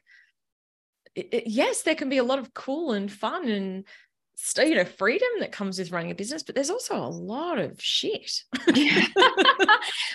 it- 1.14 1.28
it- 1.33 1.46
yes 1.46 1.83
there 1.83 1.94
can 1.94 2.09
be 2.09 2.18
a 2.18 2.24
lot 2.24 2.38
of 2.38 2.54
cool 2.54 2.92
and 2.92 3.11
fun 3.11 3.48
and 3.48 3.85
you 4.59 4.74
know 4.74 4.85
freedom 4.85 5.29
that 5.40 5.53
comes 5.53 5.79
with 5.79 5.92
running 5.92 6.11
a 6.11 6.14
business 6.14 6.42
but 6.42 6.55
there's 6.55 6.70
also 6.70 6.96
a 6.96 7.07
lot 7.09 7.59
of 7.59 7.81
shit 7.81 8.42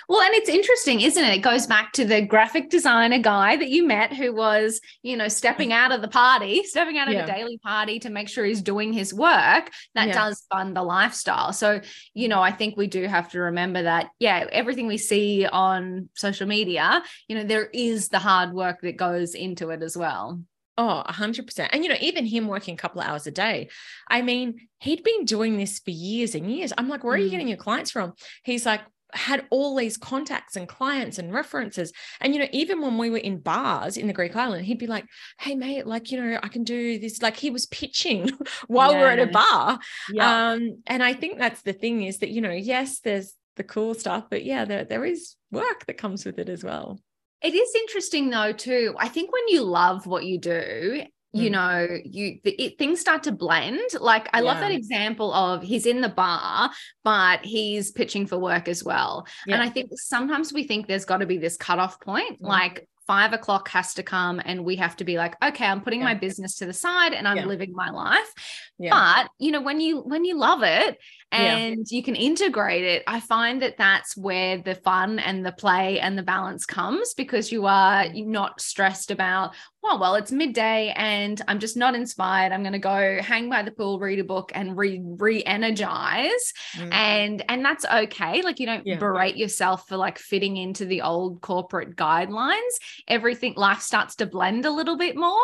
well, 0.07 0.21
and 0.21 0.33
it's 0.35 0.49
interesting, 0.49 1.01
isn't 1.01 1.23
it? 1.23 1.35
It 1.35 1.41
goes 1.41 1.67
back 1.67 1.91
to 1.93 2.05
the 2.05 2.21
graphic 2.21 2.69
designer 2.69 3.19
guy 3.19 3.55
that 3.55 3.69
you 3.69 3.85
met 3.85 4.13
who 4.13 4.33
was, 4.33 4.79
you 5.03 5.17
know, 5.17 5.27
stepping 5.27 5.73
out 5.73 5.91
of 5.91 6.01
the 6.01 6.07
party, 6.07 6.63
stepping 6.63 6.97
out 6.97 7.07
of 7.07 7.13
Yeah. 7.13 7.25
the 7.25 7.31
daily 7.31 7.57
party 7.57 7.99
to 7.99 8.09
make 8.09 8.29
sure 8.29 8.45
he's 8.45 8.61
doing 8.61 8.93
his 8.93 9.13
work. 9.13 9.71
That 9.95 10.07
Yeah. 10.07 10.13
does 10.13 10.45
fund 10.51 10.75
the 10.75 10.83
lifestyle. 10.83 11.53
So, 11.53 11.81
you 12.13 12.27
know, 12.27 12.41
I 12.41 12.51
think 12.51 12.77
we 12.77 12.87
do 12.87 13.05
have 13.07 13.29
to 13.31 13.39
remember 13.39 13.83
that, 13.83 14.09
yeah, 14.19 14.45
everything 14.51 14.87
we 14.87 14.97
see 14.97 15.45
on 15.45 16.09
social 16.15 16.47
media, 16.47 17.03
you 17.27 17.35
know, 17.35 17.43
there 17.43 17.65
is 17.73 18.09
the 18.09 18.19
hard 18.19 18.53
work 18.53 18.81
that 18.81 18.97
goes 18.97 19.35
into 19.35 19.69
it 19.71 19.81
as 19.81 19.97
well. 19.97 20.41
Oh, 20.77 21.03
a 21.05 21.13
hundred 21.13 21.45
percent. 21.47 21.69
And 21.73 21.83
you 21.83 21.89
know, 21.89 21.97
even 22.01 22.25
him 22.25 22.47
working 22.47 22.73
a 22.73 22.77
couple 22.77 22.99
of 23.01 23.07
hours 23.07 23.25
a 23.27 23.31
day. 23.31 23.69
I 24.09 24.21
mean, 24.21 24.67
he'd 24.79 25.03
been 25.03 25.23
doing 25.25 25.57
this 25.57 25.79
for 25.79 25.91
years 25.91 26.35
and 26.35 26.51
years. 26.51 26.73
I'm 26.77 26.89
like, 26.89 27.03
where 27.03 27.13
are 27.13 27.17
you 27.17 27.29
Mm. 27.29 27.31
getting 27.31 27.47
your 27.47 27.57
clients 27.57 27.91
from? 27.91 28.13
He's 28.43 28.65
like, 28.65 28.81
had 29.13 29.45
all 29.49 29.75
these 29.77 29.95
contacts 29.95 30.57
and 30.57 30.67
clients 30.67 31.17
and 31.17 31.31
references. 31.33 31.93
And 32.19 32.33
you 32.33 32.41
know, 32.41 32.49
even 32.51 32.81
when 32.81 32.97
we 32.97 33.09
were 33.09 33.17
in 33.17 33.39
bars 33.39 33.95
in 33.95 34.07
the 34.07 34.13
Greek 34.13 34.35
island, 34.35 34.65
he'd 34.65 34.77
be 34.79 34.87
like, 34.87 35.05
Hey 35.39 35.55
mate, 35.55 35.87
like, 35.87 36.11
you 36.11 36.19
know, 36.21 36.39
I 36.43 36.49
can 36.49 36.63
do 36.65 36.99
this. 36.99 37.21
Like 37.21 37.37
he 37.37 37.49
was 37.51 37.65
pitching 37.67 38.31
while 38.67 38.97
we're 38.97 39.07
at 39.07 39.19
a 39.19 39.27
Yeah. 39.27 39.31
bar. 39.31 39.79
Um, 40.19 40.81
and 40.87 41.01
I 41.01 41.13
think 41.13 41.37
that's 41.39 41.61
the 41.61 41.71
thing 41.73 42.03
is 42.03 42.17
that, 42.19 42.29
you 42.31 42.41
know, 42.41 42.51
yes, 42.51 42.99
there's 42.99 43.33
the 43.55 43.63
cool 43.63 43.93
stuff, 43.93 44.25
but 44.29 44.43
yeah, 44.43 44.65
there, 44.65 44.83
there 44.83 45.05
is 45.05 45.35
work 45.51 45.85
that 45.85 45.97
comes 45.97 46.25
with 46.25 46.37
it 46.37 46.49
as 46.49 46.63
well. 46.65 46.99
It 47.41 47.53
is 47.53 47.75
interesting 47.75 48.29
though 48.29 48.53
too. 48.53 48.95
I 48.97 49.07
think 49.07 49.31
when 49.31 49.47
you 49.49 49.61
love 49.61 50.07
what 50.07 50.25
you 50.25 50.39
do, 50.39 51.03
you 51.33 51.49
Mm. 51.49 51.51
know, 51.51 51.97
you 52.05 52.39
the, 52.45 52.51
it, 52.51 52.77
things 52.77 53.01
start 53.01 53.23
to 53.23 53.31
blend. 53.33 53.81
Like 53.99 54.29
I 54.33 54.39
love 54.39 54.59
that 54.61 54.71
example 54.71 55.33
of 55.33 55.61
he's 55.63 55.85
in 55.85 55.99
the 56.01 56.09
bar, 56.09 56.71
but 57.03 57.45
he's 57.45 57.91
pitching 57.91 58.25
for 58.25 58.37
work 58.39 58.67
as 58.69 58.83
well. 58.83 59.27
And 59.47 59.61
I 59.61 59.69
think 59.69 59.89
sometimes 59.95 60.53
we 60.53 60.63
think 60.63 60.87
there's 60.87 61.05
got 61.05 61.17
to 61.17 61.25
be 61.25 61.37
this 61.37 61.57
cutoff 61.57 61.99
point, 61.99 62.41
Mm. 62.41 62.47
like 62.47 62.87
five 63.05 63.33
o'clock 63.33 63.67
has 63.69 63.93
to 63.95 64.01
come, 64.01 64.41
and 64.43 64.65
we 64.65 64.77
have 64.77 64.95
to 64.95 65.03
be 65.03 65.15
like, 65.17 65.35
okay, 65.43 65.65
I'm 65.65 65.81
putting 65.81 65.99
Yeah. 65.99 66.05
my 66.05 66.13
business 66.15 66.55
to 66.55 66.65
the 66.65 66.73
side 66.73 67.13
and 67.13 67.27
I'm 67.27 67.37
Yeah. 67.37 67.45
living 67.45 67.71
my 67.73 67.91
life. 67.91 68.31
Yeah. 68.79 68.91
But 68.91 69.29
you 69.37 69.51
know, 69.51 69.61
when 69.61 69.79
you 69.79 69.99
when 69.99 70.23
you 70.25 70.35
love 70.37 70.63
it 70.63 70.97
Yeah. 71.31 71.57
and 71.57 71.85
you 71.91 72.01
can 72.01 72.15
integrate 72.15 72.83
it, 72.85 73.03
I 73.07 73.19
find 73.19 73.61
that 73.61 73.75
that's 73.77 74.15
where 74.15 74.57
the 74.61 74.75
fun 74.75 75.19
and 75.19 75.45
the 75.45 75.51
play 75.51 75.99
and 75.99 76.17
the 76.17 76.23
balance 76.23 76.65
comes 76.65 77.13
because 77.13 77.51
you 77.51 77.65
are 77.65 78.05
not 78.13 78.61
stressed 78.61 79.11
about, 79.11 79.53
oh 79.83 79.97
well, 79.99 80.15
it's 80.15 80.31
midday 80.31 80.93
and 80.95 81.41
I'm 81.49 81.59
just 81.59 81.75
not 81.75 81.93
inspired. 81.93 82.53
I'm 82.53 82.61
going 82.63 82.71
to 82.73 82.79
go 82.79 83.19
hang 83.21 83.49
by 83.49 83.63
the 83.63 83.71
pool, 83.71 83.99
read 83.99 84.19
a 84.19 84.23
book, 84.23 84.51
and 84.55 84.77
re 84.77 85.01
re-energize 85.03 86.53
Mm. 86.77 86.93
and 86.93 87.43
and 87.49 87.65
that's 87.65 87.85
okay 87.85 88.41
like 88.41 88.59
you 88.59 88.65
don't 88.65 88.85
Yeah. 88.85 88.97
berate 88.97 89.37
yourself 89.37 89.87
for 89.87 89.97
like 89.97 90.17
fitting 90.19 90.57
into 90.57 90.85
the 90.85 91.01
old 91.01 91.41
corporate 91.41 91.95
guidelines 91.95 92.73
everything 93.07 93.53
life 93.55 93.81
starts 93.81 94.15
to 94.17 94.25
blend 94.25 94.65
a 94.65 94.71
little 94.71 94.97
bit 94.97 95.15
more 95.15 95.39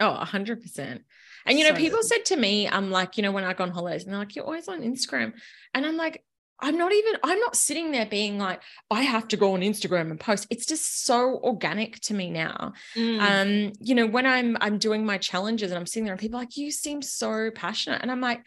Oh, 0.00 0.12
a 0.12 0.24
hundred 0.24 0.62
percent. 0.62 1.02
And 1.46 1.58
you 1.58 1.64
know, 1.64 1.74
So 1.74 1.76
people 1.76 2.00
good. 2.00 2.08
said 2.08 2.24
to 2.26 2.36
me, 2.36 2.68
I'm 2.68 2.90
like, 2.90 3.16
you 3.16 3.22
know, 3.22 3.32
when 3.32 3.44
I 3.44 3.52
go 3.52 3.64
on 3.64 3.70
holidays, 3.70 4.04
and 4.04 4.12
they're 4.12 4.18
like, 4.18 4.36
you're 4.36 4.44
always 4.44 4.68
on 4.68 4.82
Instagram. 4.82 5.32
And 5.74 5.86
I'm 5.86 5.96
like, 5.96 6.24
I'm 6.60 6.76
not 6.76 6.92
even, 6.92 7.14
I'm 7.22 7.38
not 7.38 7.54
sitting 7.54 7.92
there 7.92 8.06
being 8.06 8.36
like, 8.38 8.60
I 8.90 9.02
have 9.02 9.28
to 9.28 9.36
go 9.36 9.54
on 9.54 9.60
Instagram 9.60 10.10
and 10.10 10.18
post. 10.18 10.48
It's 10.50 10.66
just 10.66 11.04
so 11.04 11.36
organic 11.36 12.00
to 12.00 12.14
me 12.14 12.30
now. 12.30 12.72
Mm. 12.96 13.20
Um, 13.20 13.72
you 13.80 13.94
know, 13.94 14.06
when 14.06 14.26
I'm 14.26 14.56
I'm 14.60 14.78
doing 14.78 15.06
my 15.06 15.18
challenges 15.18 15.70
and 15.70 15.78
I'm 15.78 15.86
sitting 15.86 16.04
there 16.04 16.14
and 16.14 16.20
people 16.20 16.38
are 16.38 16.42
like, 16.42 16.56
you 16.56 16.72
seem 16.72 17.00
so 17.00 17.50
passionate. 17.52 18.02
And 18.02 18.10
I'm 18.10 18.20
like, 18.20 18.42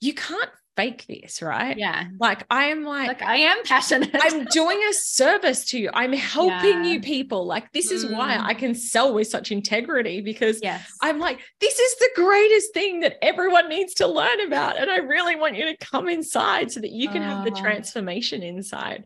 you 0.00 0.12
can't 0.12 0.50
fake 0.76 1.04
this, 1.08 1.40
right? 1.42 1.76
yeah 1.78 2.04
Like 2.18 2.44
I 2.50 2.66
am 2.66 2.84
like, 2.84 3.08
like 3.08 3.22
i 3.22 3.36
am 3.36 3.62
passionate 3.64 4.10
I'm 4.14 4.44
doing 4.60 4.80
a 4.90 4.92
service 4.92 5.64
to 5.66 5.78
you. 5.78 5.90
I'm 5.94 6.12
helping 6.12 6.84
Yeah. 6.84 6.90
you 6.92 7.00
people. 7.00 7.46
Like 7.46 7.72
this 7.72 7.90
is 7.90 8.04
why 8.06 8.36
Mm. 8.36 8.44
I 8.44 8.54
can 8.54 8.74
sell 8.74 9.14
with 9.14 9.28
such 9.28 9.52
integrity 9.52 10.20
because 10.20 10.58
yes 10.62 10.84
I'm 11.02 11.18
like, 11.18 11.38
this 11.60 11.78
is 11.78 11.94
the 11.96 12.10
greatest 12.16 12.74
thing 12.74 13.00
that 13.00 13.16
everyone 13.22 13.68
needs 13.68 13.94
to 13.94 14.06
learn 14.06 14.40
about. 14.40 14.76
And 14.78 14.90
I 14.90 14.96
really 14.98 15.36
want 15.36 15.56
you 15.56 15.66
to 15.66 15.76
come 15.76 16.08
inside 16.08 16.70
so 16.72 16.80
that 16.80 16.90
you 16.92 17.08
can 17.08 17.22
have 17.22 17.44
the 17.44 17.50
Oh. 17.52 17.60
transformation 17.60 18.42
inside. 18.42 19.04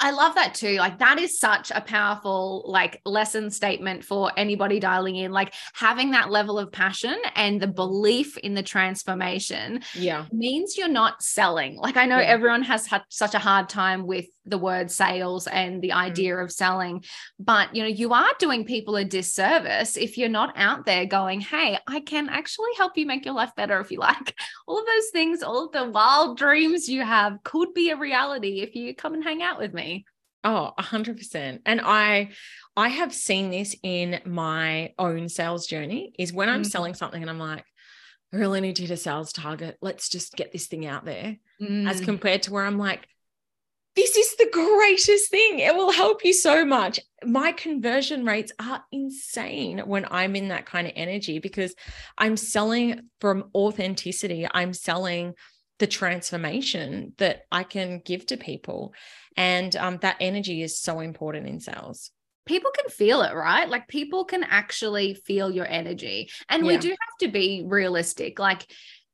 I 0.00 0.10
love 0.10 0.34
that 0.34 0.54
too. 0.54 0.76
Like 0.76 0.98
that 0.98 1.18
is 1.20 1.38
such 1.38 1.70
a 1.70 1.80
powerful 1.80 2.64
like 2.66 3.00
lesson 3.04 3.50
statement 3.50 4.04
for 4.04 4.32
anybody 4.36 4.80
dialing 4.80 5.16
in. 5.16 5.30
Like 5.30 5.54
having 5.72 6.10
that 6.10 6.30
level 6.30 6.58
of 6.58 6.72
passion 6.72 7.16
and 7.36 7.60
the 7.60 7.66
mm-hmm. 7.66 7.76
belief 7.76 8.36
in 8.38 8.54
the 8.54 8.62
transformation 8.62 9.82
Yeah. 9.94 10.26
means 10.32 10.76
you're 10.76 10.88
not 10.88 11.22
selling. 11.22 11.76
Like 11.76 11.96
I 11.96 12.06
know 12.06 12.18
Yeah. 12.18 12.26
everyone 12.26 12.62
has 12.62 12.86
had 12.86 13.02
such 13.08 13.34
a 13.34 13.38
hard 13.38 13.68
time 13.68 14.06
with 14.06 14.26
the 14.46 14.58
word 14.58 14.90
sales 14.90 15.46
and 15.46 15.80
the 15.82 15.92
idea 15.92 16.36
of 16.36 16.52
selling 16.52 17.02
but 17.38 17.74
you 17.74 17.82
know 17.82 17.88
you 17.88 18.12
are 18.12 18.30
doing 18.38 18.64
people 18.64 18.96
a 18.96 19.04
disservice 19.04 19.96
if 19.96 20.18
you're 20.18 20.28
not 20.28 20.52
out 20.56 20.84
there 20.84 21.06
going 21.06 21.40
hey 21.40 21.78
i 21.86 22.00
can 22.00 22.28
actually 22.28 22.70
help 22.76 22.96
you 22.96 23.06
make 23.06 23.24
your 23.24 23.34
life 23.34 23.52
better 23.56 23.80
if 23.80 23.90
you 23.90 23.98
like 23.98 24.34
all 24.66 24.78
of 24.78 24.86
those 24.86 25.10
things 25.12 25.42
all 25.42 25.66
of 25.66 25.72
the 25.72 25.90
wild 25.90 26.36
dreams 26.36 26.88
you 26.88 27.02
have 27.02 27.42
could 27.42 27.72
be 27.74 27.90
a 27.90 27.96
reality 27.96 28.60
if 28.60 28.74
you 28.74 28.94
come 28.94 29.14
and 29.14 29.24
hang 29.24 29.42
out 29.42 29.58
with 29.58 29.72
me 29.72 30.04
Oh, 30.46 30.72
100%. 30.78 31.60
And 31.64 31.80
I 31.82 32.28
I 32.76 32.88
have 32.88 33.14
seen 33.14 33.50
this 33.50 33.74
in 33.82 34.20
my 34.26 34.92
own 34.98 35.28
sales 35.30 35.66
journey 35.66 36.12
is 36.18 36.34
when 36.34 36.50
I'm 36.50 36.62
mm. 36.62 36.66
selling 36.66 36.92
something 36.92 37.22
and 37.22 37.30
I'm 37.30 37.38
like 37.38 37.64
I 38.32 38.36
really 38.36 38.60
need 38.60 38.76
to 38.76 38.82
hit 38.82 38.90
a 38.90 38.96
sales 38.96 39.32
target. 39.32 39.78
Let's 39.80 40.08
just 40.08 40.34
get 40.34 40.52
this 40.52 40.66
thing 40.66 40.86
out 40.86 41.04
there. 41.04 41.36
Mm. 41.62 41.88
As 41.88 42.00
compared 42.00 42.42
to 42.42 42.52
where 42.52 42.66
I'm 42.66 42.78
like 42.78 43.08
this 43.96 44.16
is 44.16 44.36
the 44.36 44.48
greatest 44.52 45.30
thing. 45.30 45.60
It 45.60 45.74
will 45.74 45.92
help 45.92 46.24
you 46.24 46.32
so 46.32 46.64
much. 46.64 46.98
My 47.24 47.52
conversion 47.52 48.24
rates 48.24 48.52
are 48.58 48.84
insane 48.90 49.78
when 49.80 50.06
I'm 50.10 50.34
in 50.34 50.48
that 50.48 50.66
kind 50.66 50.86
of 50.86 50.92
energy 50.96 51.38
because 51.38 51.74
I'm 52.18 52.36
selling 52.36 53.08
from 53.20 53.50
authenticity. 53.54 54.46
I'm 54.52 54.72
selling 54.72 55.34
the 55.78 55.86
transformation 55.86 57.12
that 57.18 57.42
I 57.52 57.62
can 57.62 58.00
give 58.04 58.26
to 58.26 58.36
people. 58.36 58.94
And 59.36 59.74
um, 59.76 59.98
that 60.02 60.16
energy 60.20 60.62
is 60.62 60.78
so 60.78 61.00
important 61.00 61.48
in 61.48 61.60
sales. 61.60 62.10
People 62.46 62.72
can 62.76 62.90
feel 62.90 63.22
it, 63.22 63.34
right? 63.34 63.68
Like 63.68 63.88
people 63.88 64.24
can 64.24 64.44
actually 64.44 65.14
feel 65.14 65.50
your 65.50 65.66
energy. 65.66 66.30
And 66.48 66.64
yeah. 66.64 66.72
we 66.72 66.78
do 66.78 66.88
have 66.88 67.18
to 67.20 67.28
be 67.28 67.64
realistic. 67.66 68.38
Like, 68.38 68.66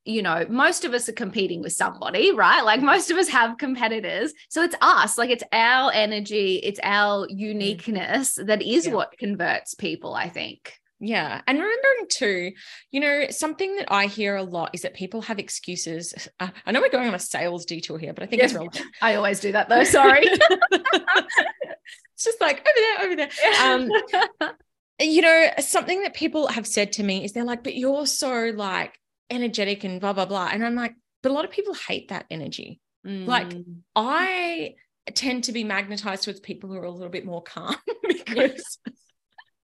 you 0.04 0.22
know, 0.22 0.46
most 0.48 0.84
of 0.84 0.94
us 0.94 1.08
are 1.08 1.14
competing 1.14 1.60
with 1.60 1.72
somebody, 1.72 2.32
right? 2.32 2.62
Like 2.62 2.80
most 2.80 3.10
of 3.10 3.18
us 3.18 3.28
have 3.28 3.58
competitors. 3.58 4.32
So 4.48 4.62
it's 4.62 4.76
us, 4.80 5.18
like 5.18 5.30
it's 5.30 5.44
our 5.52 5.92
energy, 5.92 6.56
it's 6.56 6.80
our 6.82 7.26
uniqueness 7.28 8.34
that 8.34 8.62
is 8.62 8.86
yeah. 8.86 8.94
what 8.94 9.18
converts 9.18 9.74
people, 9.74 10.14
I 10.14 10.28
think. 10.28 10.74
Yeah. 11.02 11.40
And 11.46 11.58
remembering 11.58 12.06
too, 12.10 12.52
you 12.90 13.00
know, 13.00 13.26
something 13.30 13.76
that 13.76 13.90
I 13.90 14.06
hear 14.06 14.36
a 14.36 14.42
lot 14.42 14.70
is 14.74 14.82
that 14.82 14.94
people 14.94 15.22
have 15.22 15.38
excuses. 15.38 16.28
Uh, 16.38 16.48
I 16.66 16.72
know 16.72 16.80
we're 16.80 16.90
going 16.90 17.08
on 17.08 17.14
a 17.14 17.18
sales 17.18 17.64
detour 17.64 17.98
here, 17.98 18.12
but 18.12 18.22
I 18.22 18.26
think 18.26 18.40
yeah. 18.40 18.44
it's 18.46 18.54
relevant. 18.54 18.82
I 19.02 19.14
always 19.14 19.40
do 19.40 19.52
that 19.52 19.70
though. 19.70 19.84
Sorry. 19.84 20.26
it's 20.70 22.24
just 22.24 22.40
like 22.40 22.60
over 22.60 22.70
there, 22.76 23.06
over 23.06 23.16
there. 23.16 23.30
Um, 23.62 24.52
you 25.00 25.22
know, 25.22 25.50
something 25.58 26.02
that 26.02 26.12
people 26.12 26.48
have 26.48 26.66
said 26.66 26.92
to 26.92 27.02
me 27.02 27.24
is 27.24 27.32
they're 27.32 27.44
like, 27.44 27.64
but 27.64 27.76
you're 27.76 28.06
so 28.06 28.52
like 28.54 28.98
energetic 29.30 29.84
and 29.84 30.00
blah, 30.00 30.12
blah, 30.12 30.26
blah. 30.26 30.48
And 30.52 30.64
I'm 30.64 30.74
like, 30.74 30.94
but 31.22 31.30
a 31.30 31.34
lot 31.34 31.44
of 31.44 31.50
people 31.50 31.74
hate 31.74 32.08
that 32.08 32.26
energy. 32.30 32.80
Mm. 33.06 33.26
Like 33.26 33.52
I 33.96 34.74
tend 35.14 35.44
to 35.44 35.52
be 35.52 35.64
magnetized 35.64 36.24
towards 36.24 36.40
people 36.40 36.70
who 36.70 36.76
are 36.76 36.84
a 36.84 36.90
little 36.90 37.08
bit 37.08 37.24
more 37.24 37.42
calm 37.42 37.76
because 38.08 38.78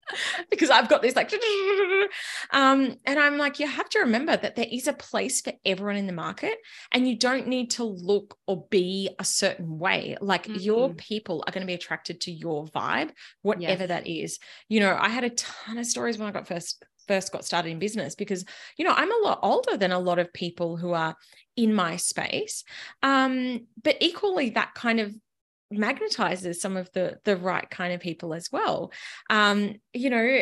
because 0.49 0.69
I've 0.69 0.89
got 0.89 1.01
this 1.01 1.15
like, 1.15 1.33
um, 2.51 2.95
and 3.05 3.19
I'm 3.19 3.37
like, 3.37 3.59
you 3.59 3.67
have 3.67 3.89
to 3.89 3.99
remember 3.99 4.35
that 4.35 4.55
there 4.55 4.67
is 4.69 4.87
a 4.87 4.93
place 4.93 5.41
for 5.41 5.53
everyone 5.65 5.95
in 5.95 6.07
the 6.07 6.13
market, 6.13 6.57
and 6.91 7.07
you 7.07 7.17
don't 7.17 7.47
need 7.47 7.71
to 7.71 7.83
look 7.83 8.37
or 8.47 8.65
be 8.69 9.09
a 9.19 9.25
certain 9.25 9.79
way. 9.79 10.17
Like 10.21 10.45
mm-hmm. 10.45 10.59
your 10.59 10.93
people 10.93 11.43
are 11.45 11.51
going 11.51 11.61
to 11.61 11.67
be 11.67 11.73
attracted 11.73 12.21
to 12.21 12.31
your 12.31 12.65
vibe, 12.67 13.11
whatever 13.41 13.83
yes. 13.83 13.89
that 13.89 14.07
is. 14.07 14.39
You 14.69 14.81
know, 14.81 14.97
I 14.99 15.09
had 15.09 15.23
a 15.23 15.29
ton 15.29 15.77
of 15.77 15.85
stories 15.85 16.17
when 16.17 16.27
I 16.27 16.31
got 16.31 16.47
first 16.47 16.83
first 17.07 17.31
got 17.31 17.45
started 17.45 17.69
in 17.69 17.79
business 17.79 18.15
because 18.15 18.45
you 18.77 18.85
know 18.85 18.93
i'm 18.95 19.11
a 19.11 19.25
lot 19.27 19.39
older 19.41 19.77
than 19.77 19.91
a 19.91 19.99
lot 19.99 20.19
of 20.19 20.31
people 20.33 20.77
who 20.77 20.91
are 20.91 21.15
in 21.55 21.73
my 21.73 21.95
space 21.95 22.63
um, 23.03 23.67
but 23.83 23.95
equally 23.99 24.49
that 24.51 24.73
kind 24.73 24.99
of 24.99 25.13
magnetizes 25.71 26.55
some 26.55 26.77
of 26.77 26.91
the 26.93 27.17
the 27.25 27.37
right 27.37 27.69
kind 27.69 27.93
of 27.93 27.99
people 27.99 28.33
as 28.33 28.51
well 28.51 28.91
um 29.29 29.73
you 29.93 30.09
know 30.09 30.41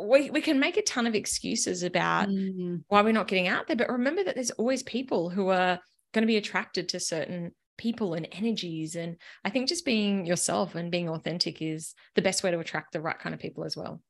we, 0.00 0.30
we 0.30 0.40
can 0.40 0.58
make 0.58 0.76
a 0.76 0.82
ton 0.82 1.06
of 1.06 1.14
excuses 1.14 1.82
about 1.82 2.28
mm. 2.28 2.82
why 2.88 3.02
we're 3.02 3.12
not 3.12 3.28
getting 3.28 3.48
out 3.48 3.66
there 3.66 3.76
but 3.76 3.88
remember 3.88 4.24
that 4.24 4.34
there's 4.34 4.50
always 4.52 4.82
people 4.82 5.30
who 5.30 5.48
are 5.48 5.78
going 6.12 6.22
to 6.22 6.26
be 6.26 6.36
attracted 6.36 6.88
to 6.88 7.00
certain 7.00 7.52
people 7.76 8.14
and 8.14 8.28
energies 8.32 8.96
and 8.96 9.16
i 9.44 9.50
think 9.50 9.68
just 9.68 9.84
being 9.84 10.26
yourself 10.26 10.74
and 10.74 10.90
being 10.90 11.08
authentic 11.08 11.60
is 11.60 11.94
the 12.14 12.22
best 12.22 12.42
way 12.42 12.50
to 12.50 12.58
attract 12.58 12.92
the 12.92 13.00
right 13.00 13.18
kind 13.18 13.34
of 13.34 13.40
people 13.40 13.64
as 13.64 13.76
well 13.76 14.00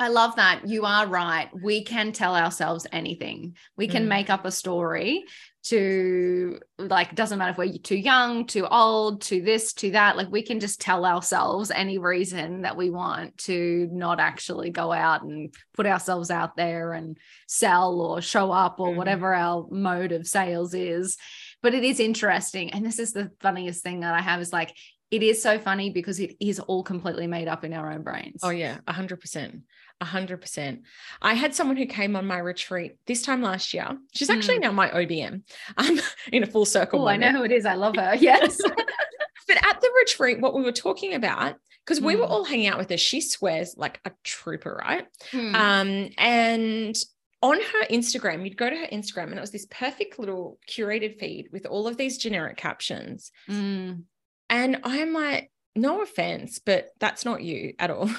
I 0.00 0.08
love 0.08 0.36
that. 0.36 0.68
You 0.68 0.84
are 0.84 1.06
right. 1.06 1.48
We 1.52 1.82
can 1.82 2.12
tell 2.12 2.36
ourselves 2.36 2.86
anything. 2.92 3.56
We 3.76 3.88
can 3.88 4.04
mm. 4.04 4.08
make 4.08 4.30
up 4.30 4.44
a 4.44 4.52
story 4.52 5.24
to 5.64 6.60
like 6.78 7.14
doesn't 7.16 7.38
matter 7.38 7.50
if 7.50 7.58
we're 7.58 7.76
too 7.78 7.96
young, 7.96 8.46
too 8.46 8.66
old, 8.66 9.22
to 9.22 9.42
this, 9.42 9.72
to 9.74 9.90
that. 9.90 10.16
Like 10.16 10.30
we 10.30 10.42
can 10.42 10.60
just 10.60 10.80
tell 10.80 11.04
ourselves 11.04 11.72
any 11.72 11.98
reason 11.98 12.62
that 12.62 12.76
we 12.76 12.90
want 12.90 13.38
to 13.38 13.88
not 13.90 14.20
actually 14.20 14.70
go 14.70 14.92
out 14.92 15.22
and 15.22 15.52
put 15.74 15.84
ourselves 15.84 16.30
out 16.30 16.56
there 16.56 16.92
and 16.92 17.18
sell 17.48 18.00
or 18.00 18.22
show 18.22 18.52
up 18.52 18.78
or 18.78 18.90
mm. 18.90 18.96
whatever 18.96 19.34
our 19.34 19.66
mode 19.68 20.12
of 20.12 20.28
sales 20.28 20.74
is. 20.74 21.16
But 21.60 21.74
it 21.74 21.82
is 21.82 21.98
interesting. 21.98 22.70
And 22.70 22.86
this 22.86 23.00
is 23.00 23.12
the 23.12 23.32
funniest 23.40 23.82
thing 23.82 24.00
that 24.00 24.14
I 24.14 24.20
have 24.20 24.40
is 24.40 24.52
like 24.52 24.76
it 25.10 25.22
is 25.22 25.42
so 25.42 25.58
funny 25.58 25.90
because 25.90 26.20
it 26.20 26.36
is 26.38 26.60
all 26.60 26.82
completely 26.82 27.26
made 27.26 27.48
up 27.48 27.64
in 27.64 27.72
our 27.72 27.90
own 27.90 28.02
brains. 28.02 28.40
Oh 28.42 28.50
yeah, 28.50 28.78
100%. 28.86 29.62
100%. 30.02 30.82
I 31.22 31.34
had 31.34 31.54
someone 31.54 31.76
who 31.76 31.86
came 31.86 32.16
on 32.16 32.26
my 32.26 32.38
retreat 32.38 32.96
this 33.06 33.22
time 33.22 33.42
last 33.42 33.74
year. 33.74 33.98
She's 34.14 34.30
actually 34.30 34.58
mm. 34.58 34.62
now 34.62 34.72
my 34.72 34.88
OBM. 34.90 35.42
I'm 35.76 36.00
in 36.32 36.42
a 36.42 36.46
full 36.46 36.64
circle. 36.64 37.02
Oh, 37.02 37.08
I 37.08 37.16
know 37.16 37.32
who 37.32 37.44
it 37.44 37.52
is. 37.52 37.66
I 37.66 37.74
love 37.74 37.96
her. 37.96 38.14
Yes. 38.18 38.58
but 39.48 39.64
at 39.64 39.80
the 39.80 39.90
retreat, 40.00 40.40
what 40.40 40.54
we 40.54 40.62
were 40.62 40.72
talking 40.72 41.14
about, 41.14 41.56
because 41.84 42.00
mm. 42.00 42.04
we 42.04 42.16
were 42.16 42.26
hmm. 42.26 42.32
all 42.32 42.44
hanging 42.44 42.66
out 42.66 42.78
with 42.78 42.90
her, 42.90 42.96
she 42.96 43.20
swears 43.20 43.74
like 43.76 44.00
a 44.04 44.10
trooper, 44.24 44.80
right? 44.84 45.06
Mm. 45.32 45.54
Um, 45.54 46.10
and 46.18 46.96
on 47.40 47.56
her 47.56 47.86
Instagram, 47.90 48.44
you'd 48.44 48.56
go 48.56 48.68
to 48.68 48.76
her 48.76 48.86
Instagram 48.86 49.24
and 49.24 49.38
it 49.38 49.40
was 49.40 49.52
this 49.52 49.66
perfect 49.70 50.18
little 50.18 50.58
curated 50.68 51.18
feed 51.18 51.48
with 51.52 51.66
all 51.66 51.86
of 51.86 51.96
these 51.96 52.18
generic 52.18 52.56
captions. 52.56 53.30
Mm. 53.48 54.02
And 54.50 54.80
I'm 54.84 55.12
like, 55.12 55.50
no 55.76 56.02
offense, 56.02 56.58
but 56.58 56.90
that's 56.98 57.24
not 57.24 57.42
you 57.42 57.74
at 57.78 57.90
all. 57.90 58.10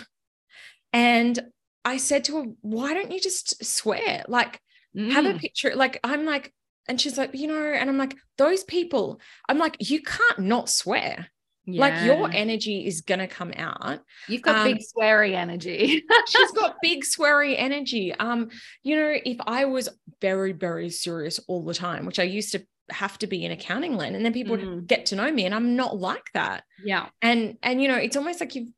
And 0.93 1.39
I 1.85 1.97
said 1.97 2.25
to 2.25 2.37
her, 2.37 2.43
why 2.61 2.93
don't 2.93 3.11
you 3.11 3.19
just 3.19 3.63
swear? 3.63 4.23
Like, 4.27 4.61
mm. 4.95 5.11
have 5.11 5.25
a 5.25 5.33
mm. 5.33 5.39
picture. 5.39 5.75
Like, 5.75 5.99
I'm 6.03 6.25
like, 6.25 6.53
and 6.87 6.99
she's 6.99 7.17
like, 7.17 7.31
you 7.33 7.47
know, 7.47 7.61
and 7.61 7.89
I'm 7.89 7.97
like, 7.97 8.15
those 8.37 8.63
people, 8.63 9.19
I'm 9.47 9.59
like, 9.59 9.77
you 9.79 10.01
can't 10.01 10.39
not 10.39 10.69
swear. 10.69 11.27
Yeah. 11.65 11.81
Like 11.81 12.05
your 12.05 12.31
energy 12.31 12.87
is 12.87 13.01
gonna 13.01 13.27
come 13.27 13.53
out. 13.55 13.99
You've 14.27 14.41
got 14.41 14.55
um, 14.55 14.73
big 14.73 14.81
sweary 14.81 15.35
energy. 15.35 16.03
she's 16.27 16.51
got 16.53 16.77
big 16.81 17.03
sweary 17.03 17.55
energy. 17.57 18.13
Um, 18.13 18.49
you 18.81 18.95
know, 18.95 19.15
if 19.23 19.37
I 19.45 19.65
was 19.65 19.89
very, 20.19 20.51
very 20.51 20.89
serious 20.89 21.39
all 21.47 21.63
the 21.63 21.75
time, 21.75 22.05
which 22.07 22.17
I 22.17 22.23
used 22.23 22.53
to 22.53 22.65
have 22.89 23.19
to 23.19 23.27
be 23.27 23.45
in 23.45 23.51
accounting 23.51 23.95
land, 23.95 24.15
and 24.15 24.25
then 24.25 24.33
people 24.33 24.57
mm. 24.57 24.75
would 24.75 24.87
get 24.87 25.07
to 25.07 25.15
know 25.15 25.31
me, 25.31 25.45
and 25.45 25.53
I'm 25.53 25.75
not 25.75 25.97
like 25.97 26.31
that. 26.33 26.63
Yeah. 26.83 27.07
And 27.21 27.57
and 27.61 27.81
you 27.81 27.87
know, 27.87 27.97
it's 27.97 28.17
almost 28.17 28.39
like 28.39 28.55
you've 28.55 28.69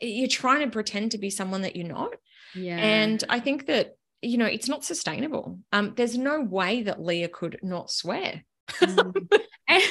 you're 0.00 0.28
trying 0.28 0.60
to 0.60 0.72
pretend 0.72 1.12
to 1.12 1.18
be 1.18 1.30
someone 1.30 1.62
that 1.62 1.76
you're 1.76 1.86
not. 1.86 2.14
Yeah. 2.54 2.76
And 2.76 3.22
I 3.28 3.40
think 3.40 3.66
that, 3.66 3.96
you 4.22 4.38
know, 4.38 4.46
it's 4.46 4.68
not 4.68 4.84
sustainable. 4.84 5.58
Um, 5.72 5.94
there's 5.96 6.16
no 6.16 6.40
way 6.40 6.82
that 6.82 7.02
Leah 7.02 7.28
could 7.28 7.58
not 7.62 7.90
swear. 7.90 8.44
mm. 8.70 9.28
and 9.68 9.82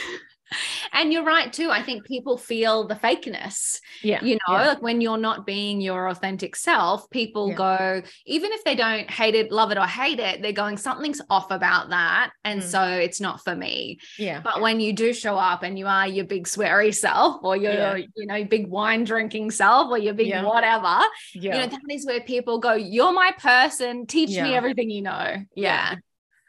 you're 1.12 1.24
right 1.24 1.52
too 1.52 1.70
i 1.70 1.82
think 1.82 2.06
people 2.06 2.38
feel 2.38 2.88
the 2.88 2.96
fakeness 2.96 3.80
yeah 4.02 4.24
you 4.24 4.36
know 4.36 4.56
yeah. 4.56 4.68
like 4.68 4.82
when 4.82 5.02
you're 5.02 5.18
not 5.18 5.46
being 5.46 5.82
your 5.82 6.08
authentic 6.08 6.56
self 6.56 7.10
people 7.10 7.50
yeah. 7.50 7.56
go 7.56 8.02
even 8.26 8.52
if 8.52 8.64
they 8.64 8.76
don't 8.76 9.10
hate 9.10 9.36
it 9.36 9.52
love 9.52 9.72
it 9.72 9.78
or 9.78 9.86
hate 9.86 10.20
it 10.20 10.42
they're 10.42 10.52
going 10.52 10.78
something's 10.78 11.22
off 11.30 11.52
about 11.52 11.90
that 11.90 12.32
and 12.44 12.62
mm. 12.62 12.66
so 12.66 12.84
it's 12.84 13.20
not 13.20 13.44
for 13.44 13.56
me 13.56 14.00
yeah 14.18 14.42
but 14.42 14.62
when 14.62 14.80
you 14.80 14.94
do 14.94 15.14
show 15.14 15.36
up 15.36 15.64
and 15.64 15.78
you 15.78 15.86
are 15.86 16.08
your 16.08 16.26
big 16.26 16.46
sweary 16.46 16.94
self 16.94 17.44
or 17.44 17.56
your 17.58 17.74
yeah. 17.74 17.96
you 18.16 18.26
know 18.26 18.44
big 18.44 18.68
wine 18.68 19.04
drinking 19.04 19.52
self 19.52 19.90
or 19.90 19.98
your 19.98 20.14
big 20.14 20.34
whatever 20.44 21.00
you 21.34 21.50
know 21.50 21.68
that 21.68 21.80
is 21.90 22.06
where 22.06 22.22
people 22.22 22.60
go 22.60 22.74
you're 22.74 23.14
my 23.14 23.32
person 23.40 24.06
teach 24.06 24.30
me 24.30 24.54
everything 24.56 24.90
you 24.90 25.02
know 25.02 25.36
yeah 25.56 25.96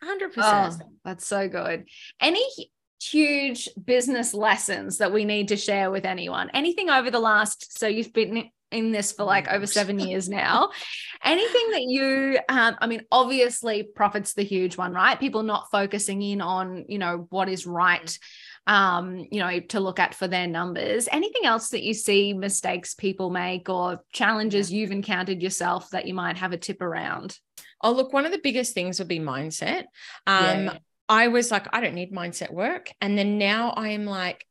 100%. 0.05 0.31
Oh, 0.39 0.79
that's 1.05 1.27
so 1.27 1.49
good. 1.49 1.87
Any 2.21 2.45
huge 3.11 3.69
business 3.83 4.35
lessons 4.35 4.99
that 4.99 5.12
we 5.12 5.25
need 5.25 5.49
to 5.49 5.57
share 5.57 5.90
with 5.90 6.05
anyone? 6.05 6.51
Anything 6.55 6.90
over 6.90 7.11
the 7.11 7.21
last, 7.21 7.79
so 7.79 7.87
you've 7.87 8.12
been 8.12 8.51
in 8.73 8.90
this 8.90 9.12
for 9.12 9.25
like 9.25 9.49
over 9.49 9.66
seven 9.66 9.99
years 9.99 10.29
now. 10.29 10.71
Anything 11.25 11.71
that 11.71 11.83
you, 11.83 12.38
um, 12.49 12.77
I 12.81 12.87
mean, 12.87 13.03
obviously, 13.12 13.85
profit's 13.85 14.35
the 14.35 14.42
huge 14.42 14.77
one, 14.77 14.92
right? 14.92 15.19
People 15.19 15.42
not 15.42 15.71
focusing 15.71 16.21
in 16.23 16.40
on, 16.40 16.85
you 16.88 16.99
know, 16.99 17.27
what 17.31 17.49
is 17.49 17.66
right, 17.66 18.19
um, 18.66 19.27
you 19.31 19.40
know, 19.40 19.61
to 19.61 19.81
look 19.81 20.01
at 20.01 20.14
for 20.14 20.27
their 20.27 20.47
numbers. 20.47 21.09
Anything 21.11 21.45
else 21.45 21.71
that 21.71 21.83
you 21.83 21.95
see 21.95 22.33
mistakes 22.33 22.95
people 22.95 23.31
make 23.31 23.69
or 23.69 24.01
challenges 24.12 24.73
you've 24.73 24.92
encountered 24.92 25.42
yourself 25.42 25.90
that 25.90 26.07
you 26.07 26.14
might 26.14 26.37
have 26.37 26.53
a 26.53 26.59
tip 26.59 26.83
around? 26.83 27.38
Oh, 27.83 27.92
look, 27.92 28.12
one 28.12 28.27
of 28.27 28.33
the 28.33 28.40
biggest 28.42 28.75
things 28.75 28.99
would 28.99 29.09
be 29.09 29.21
mindset. 29.21 29.85
Um, 30.27 30.64
yeah. 30.64 30.79
I 31.09 31.29
was 31.29 31.51
like, 31.51 31.66
I 31.73 31.81
don't 31.81 31.95
need 31.95 32.12
mindset 32.12 32.53
work. 32.53 32.90
And 33.01 33.16
then 33.16 33.38
now 33.38 33.71
I 33.71 33.90
am 33.90 34.05
like, 34.05 34.45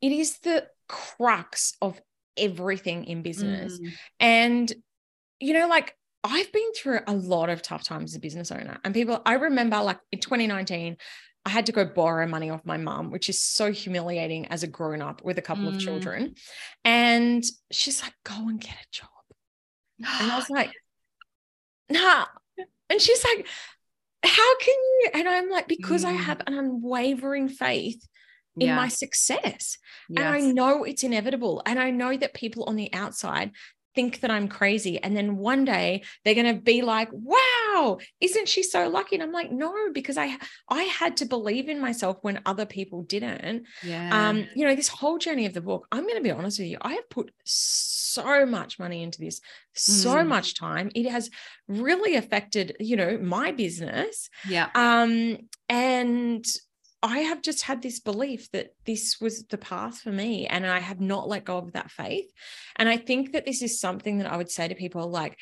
it 0.00 0.12
is 0.12 0.38
the 0.40 0.66
crux 0.88 1.74
of 1.80 2.00
everything 2.36 3.04
in 3.04 3.22
business. 3.22 3.78
Mm. 3.78 3.92
And, 4.20 4.72
you 5.40 5.54
know, 5.54 5.68
like 5.68 5.96
I've 6.24 6.50
been 6.52 6.72
through 6.74 7.00
a 7.06 7.14
lot 7.14 7.50
of 7.50 7.62
tough 7.62 7.84
times 7.84 8.12
as 8.12 8.16
a 8.16 8.20
business 8.20 8.50
owner. 8.50 8.78
And 8.84 8.94
people, 8.94 9.20
I 9.24 9.34
remember 9.34 9.80
like 9.82 9.98
in 10.10 10.20
2019, 10.20 10.96
I 11.46 11.50
had 11.50 11.66
to 11.66 11.72
go 11.72 11.84
borrow 11.84 12.26
money 12.26 12.48
off 12.48 12.64
my 12.64 12.78
mom, 12.78 13.10
which 13.10 13.28
is 13.28 13.40
so 13.40 13.70
humiliating 13.70 14.46
as 14.46 14.62
a 14.62 14.66
grown 14.66 15.02
up 15.02 15.22
with 15.22 15.38
a 15.38 15.42
couple 15.42 15.64
mm. 15.64 15.74
of 15.74 15.80
children. 15.80 16.34
And 16.84 17.44
she's 17.70 18.02
like, 18.02 18.14
go 18.24 18.48
and 18.48 18.58
get 18.58 18.72
a 18.72 18.86
job. 18.90 19.08
And 19.98 20.32
I 20.32 20.36
was 20.36 20.48
like, 20.50 20.72
nah. 21.90 22.24
And 22.88 23.00
she's 23.00 23.24
like, 23.24 23.46
how 24.24 24.58
can 24.58 24.74
you? 24.74 25.10
And 25.14 25.28
I'm 25.28 25.50
like, 25.50 25.68
because 25.68 26.04
mm. 26.04 26.08
I 26.08 26.12
have 26.12 26.40
an 26.46 26.58
unwavering 26.58 27.48
faith 27.48 28.06
in 28.56 28.68
yeah. 28.68 28.76
my 28.76 28.88
success. 28.88 29.78
Yes. 30.08 30.18
And 30.18 30.28
I 30.28 30.40
know 30.40 30.84
it's 30.84 31.02
inevitable. 31.02 31.62
And 31.66 31.78
I 31.78 31.90
know 31.90 32.16
that 32.16 32.34
people 32.34 32.64
on 32.64 32.76
the 32.76 32.92
outside 32.92 33.50
think 33.94 34.20
that 34.20 34.30
I'm 34.30 34.48
crazy. 34.48 35.02
And 35.02 35.16
then 35.16 35.36
one 35.36 35.64
day 35.64 36.02
they're 36.24 36.34
going 36.34 36.54
to 36.54 36.60
be 36.60 36.82
like, 36.82 37.08
wow, 37.12 37.98
isn't 38.20 38.48
she 38.48 38.62
so 38.62 38.88
lucky? 38.88 39.16
And 39.16 39.22
I'm 39.22 39.32
like, 39.32 39.50
no, 39.50 39.72
because 39.92 40.16
I, 40.18 40.36
I 40.68 40.82
had 40.84 41.16
to 41.18 41.26
believe 41.26 41.68
in 41.68 41.80
myself 41.80 42.18
when 42.22 42.40
other 42.46 42.66
people 42.66 43.02
didn't. 43.02 43.66
Yeah. 43.82 44.28
Um, 44.28 44.46
you 44.54 44.66
know, 44.66 44.74
this 44.74 44.88
whole 44.88 45.18
journey 45.18 45.46
of 45.46 45.54
the 45.54 45.60
book, 45.60 45.86
I'm 45.92 46.02
going 46.02 46.16
to 46.16 46.22
be 46.22 46.30
honest 46.30 46.58
with 46.58 46.68
you. 46.68 46.78
I 46.80 46.94
have 46.94 47.08
put 47.10 47.32
so 47.44 48.46
much 48.46 48.78
money 48.78 49.02
into 49.02 49.20
this, 49.20 49.40
so 49.72 50.16
mm. 50.16 50.26
much 50.26 50.54
time. 50.54 50.90
It 50.94 51.08
has 51.10 51.30
really 51.68 52.16
affected, 52.16 52.76
you 52.80 52.96
know, 52.96 53.18
my 53.18 53.52
business. 53.52 54.28
Yeah. 54.48 54.68
Um, 54.74 55.38
and 55.68 56.44
I 57.04 57.18
have 57.18 57.42
just 57.42 57.62
had 57.62 57.82
this 57.82 58.00
belief 58.00 58.50
that 58.52 58.70
this 58.86 59.20
was 59.20 59.44
the 59.44 59.58
path 59.58 60.00
for 60.00 60.10
me 60.10 60.46
and 60.46 60.66
I 60.66 60.78
have 60.78 61.02
not 61.02 61.28
let 61.28 61.44
go 61.44 61.58
of 61.58 61.72
that 61.74 61.90
faith. 61.90 62.32
And 62.76 62.88
I 62.88 62.96
think 62.96 63.32
that 63.32 63.44
this 63.44 63.60
is 63.60 63.78
something 63.78 64.18
that 64.18 64.32
I 64.32 64.38
would 64.38 64.50
say 64.50 64.66
to 64.66 64.74
people 64.74 65.10
like, 65.10 65.38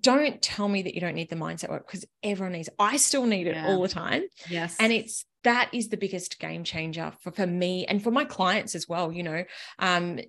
don't 0.00 0.40
tell 0.40 0.66
me 0.66 0.80
that 0.80 0.94
you 0.94 1.02
don't 1.02 1.14
need 1.14 1.28
the 1.28 1.36
mindset 1.36 1.68
work 1.68 1.86
because 1.86 2.06
everyone 2.22 2.52
needs 2.52 2.70
I 2.78 2.96
still 2.96 3.26
need 3.26 3.46
it 3.46 3.54
yeah. 3.54 3.66
all 3.68 3.82
the 3.82 3.88
time. 3.88 4.22
Yes. 4.48 4.76
And 4.80 4.90
it's 4.90 5.26
that 5.44 5.68
is 5.74 5.88
the 5.88 5.98
biggest 5.98 6.38
game 6.38 6.64
changer 6.64 7.12
for, 7.20 7.32
for 7.32 7.46
me 7.46 7.84
and 7.84 8.02
for 8.02 8.10
my 8.10 8.24
clients 8.24 8.74
as 8.74 8.88
well. 8.88 9.12
You 9.12 9.24
know, 9.24 9.44
um, 9.78 10.20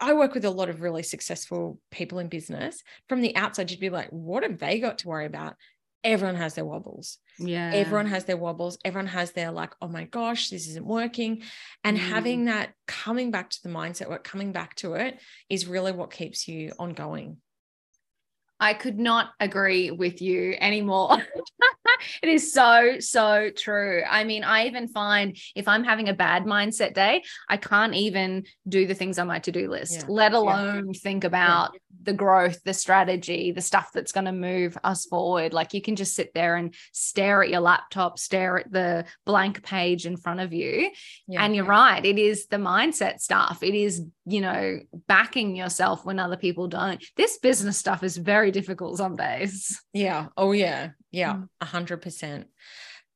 I 0.00 0.12
work 0.12 0.34
with 0.34 0.44
a 0.44 0.50
lot 0.50 0.70
of 0.70 0.82
really 0.82 1.04
successful 1.04 1.78
people 1.92 2.18
in 2.18 2.28
business. 2.28 2.82
From 3.08 3.20
the 3.20 3.36
outside, 3.36 3.70
you'd 3.70 3.80
be 3.80 3.90
like, 3.90 4.10
what 4.10 4.42
have 4.42 4.58
they 4.58 4.80
got 4.80 4.98
to 4.98 5.08
worry 5.08 5.26
about? 5.26 5.54
Everyone 6.04 6.36
has 6.36 6.54
their 6.54 6.64
wobbles. 6.64 7.18
Yeah. 7.38 7.70
Everyone 7.72 8.06
has 8.06 8.24
their 8.24 8.36
wobbles. 8.36 8.78
Everyone 8.84 9.08
has 9.08 9.32
their 9.32 9.50
like, 9.50 9.72
oh 9.80 9.88
my 9.88 10.04
gosh, 10.04 10.50
this 10.50 10.68
isn't 10.68 10.86
working. 10.86 11.42
And 11.82 11.96
mm. 11.96 12.00
having 12.00 12.44
that 12.44 12.74
coming 12.86 13.30
back 13.30 13.50
to 13.50 13.62
the 13.62 13.70
mindset 13.70 14.08
work, 14.08 14.22
coming 14.22 14.52
back 14.52 14.76
to 14.76 14.94
it 14.94 15.18
is 15.48 15.66
really 15.66 15.92
what 15.92 16.12
keeps 16.12 16.46
you 16.46 16.72
ongoing. 16.78 17.38
I 18.60 18.74
could 18.74 18.98
not 18.98 19.30
agree 19.40 19.90
with 19.90 20.22
you 20.22 20.54
anymore. 20.60 21.18
it 22.22 22.28
is 22.28 22.52
so, 22.52 23.00
so 23.00 23.50
true. 23.54 24.02
I 24.08 24.24
mean, 24.24 24.44
I 24.44 24.66
even 24.66 24.88
find 24.88 25.36
if 25.56 25.66
I'm 25.66 25.84
having 25.84 26.08
a 26.08 26.14
bad 26.14 26.44
mindset 26.44 26.94
day, 26.94 27.24
I 27.48 27.56
can't 27.56 27.94
even 27.94 28.44
do 28.68 28.86
the 28.86 28.94
things 28.94 29.18
on 29.18 29.26
my 29.26 29.40
to 29.40 29.52
do 29.52 29.68
list, 29.68 29.92
yeah. 30.00 30.04
let 30.08 30.34
alone 30.34 30.92
yeah. 30.92 31.00
think 31.02 31.24
about 31.24 31.72
yeah. 31.74 31.80
The 32.04 32.12
growth, 32.12 32.62
the 32.64 32.74
strategy, 32.74 33.52
the 33.52 33.60
stuff 33.60 33.90
that's 33.92 34.12
going 34.12 34.26
to 34.26 34.32
move 34.32 34.76
us 34.84 35.06
forward. 35.06 35.52
Like 35.52 35.74
you 35.74 35.82
can 35.82 35.96
just 35.96 36.14
sit 36.14 36.34
there 36.34 36.56
and 36.56 36.74
stare 36.92 37.42
at 37.42 37.50
your 37.50 37.60
laptop, 37.60 38.18
stare 38.18 38.58
at 38.58 38.72
the 38.72 39.04
blank 39.24 39.62
page 39.62 40.06
in 40.06 40.16
front 40.16 40.40
of 40.40 40.52
you. 40.52 40.90
And 41.36 41.56
you're 41.56 41.64
right. 41.64 42.04
It 42.04 42.18
is 42.18 42.46
the 42.46 42.56
mindset 42.56 43.20
stuff. 43.20 43.62
It 43.62 43.74
is, 43.74 44.02
you 44.26 44.40
know, 44.40 44.80
backing 45.06 45.56
yourself 45.56 46.04
when 46.04 46.18
other 46.18 46.36
people 46.36 46.68
don't. 46.68 47.02
This 47.16 47.38
business 47.38 47.78
stuff 47.78 48.02
is 48.02 48.16
very 48.16 48.50
difficult 48.50 48.98
some 48.98 49.16
days. 49.16 49.82
Yeah. 49.92 50.28
Oh, 50.36 50.52
yeah. 50.52 50.90
Yeah, 51.14 51.34
mm. 51.34 51.48
a 51.60 51.64
hundred 51.64 52.02
percent. 52.02 52.48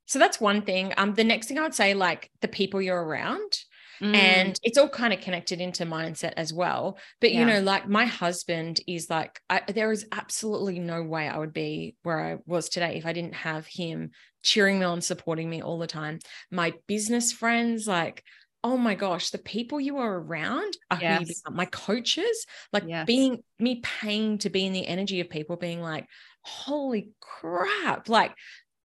So 0.07 0.21
that's 0.21 0.41
one 0.41 0.63
thing. 0.63 0.95
Um, 0.97 1.15
the 1.15 1.25
next 1.25 1.49
thing 1.49 1.59
I 1.59 1.63
would 1.63 1.75
say, 1.75 1.95
like 1.95 2.31
the 2.41 2.49
people 2.49 2.81
you're 2.81 3.03
around. 3.03 3.59
Mm. 4.01 4.15
And 4.15 4.61
it's 4.63 4.79
all 4.79 4.89
kind 4.89 5.13
of 5.13 5.21
connected 5.21 5.61
into 5.61 5.85
mindset 5.85 6.35
as 6.37 6.53
well. 6.53 6.99
But 7.21 7.33
yeah. 7.33 7.41
you 7.41 7.47
know, 7.47 7.61
like 7.61 7.89
my 7.89 8.05
husband 8.05 8.81
is 8.87 9.11
like, 9.11 9.41
I, 9.51 9.63
there 9.73 9.93
is 9.93 10.07
absolutely 10.13 10.79
no 10.79 11.03
way 11.03 11.29
I 11.29 11.39
would 11.39 11.53
be 11.53 11.97
where 12.03 12.21
I 12.21 12.39
was 12.47 12.69
today 12.69 12.97
if 12.97 13.07
I 13.07 13.13
didn't 13.13 13.35
have 13.35 13.67
him 13.67 14.11
cheering 14.43 14.79
me 14.79 14.85
on, 14.85 15.01
supporting 15.01 15.51
me 15.51 15.63
all 15.63 15.79
the 15.79 15.87
time. 15.87 16.21
My 16.51 16.75
business 16.87 17.33
friends, 17.33 17.87
like, 17.87 18.23
oh 18.65 18.77
my 18.77 18.95
gosh, 18.95 19.31
the 19.31 19.39
people 19.39 19.81
you 19.81 19.99
are 19.99 20.19
around 20.19 20.77
are 20.91 20.99
yes. 21.01 21.19
who 21.19 21.27
you 21.27 21.35
become. 21.35 21.57
My 21.57 21.67
coaches, 21.67 22.47
like 22.73 22.85
yes. 22.87 23.07
being 23.07 23.43
me 23.59 23.81
paying 23.83 24.39
to 24.39 24.51
be 24.51 24.67
in 24.67 24.73
the 24.73 24.87
energy 24.87 25.21
of 25.21 25.31
people 25.31 25.57
being 25.57 25.81
like, 25.81 26.07
holy 26.43 27.11
crap, 27.21 28.09
like 28.09 28.35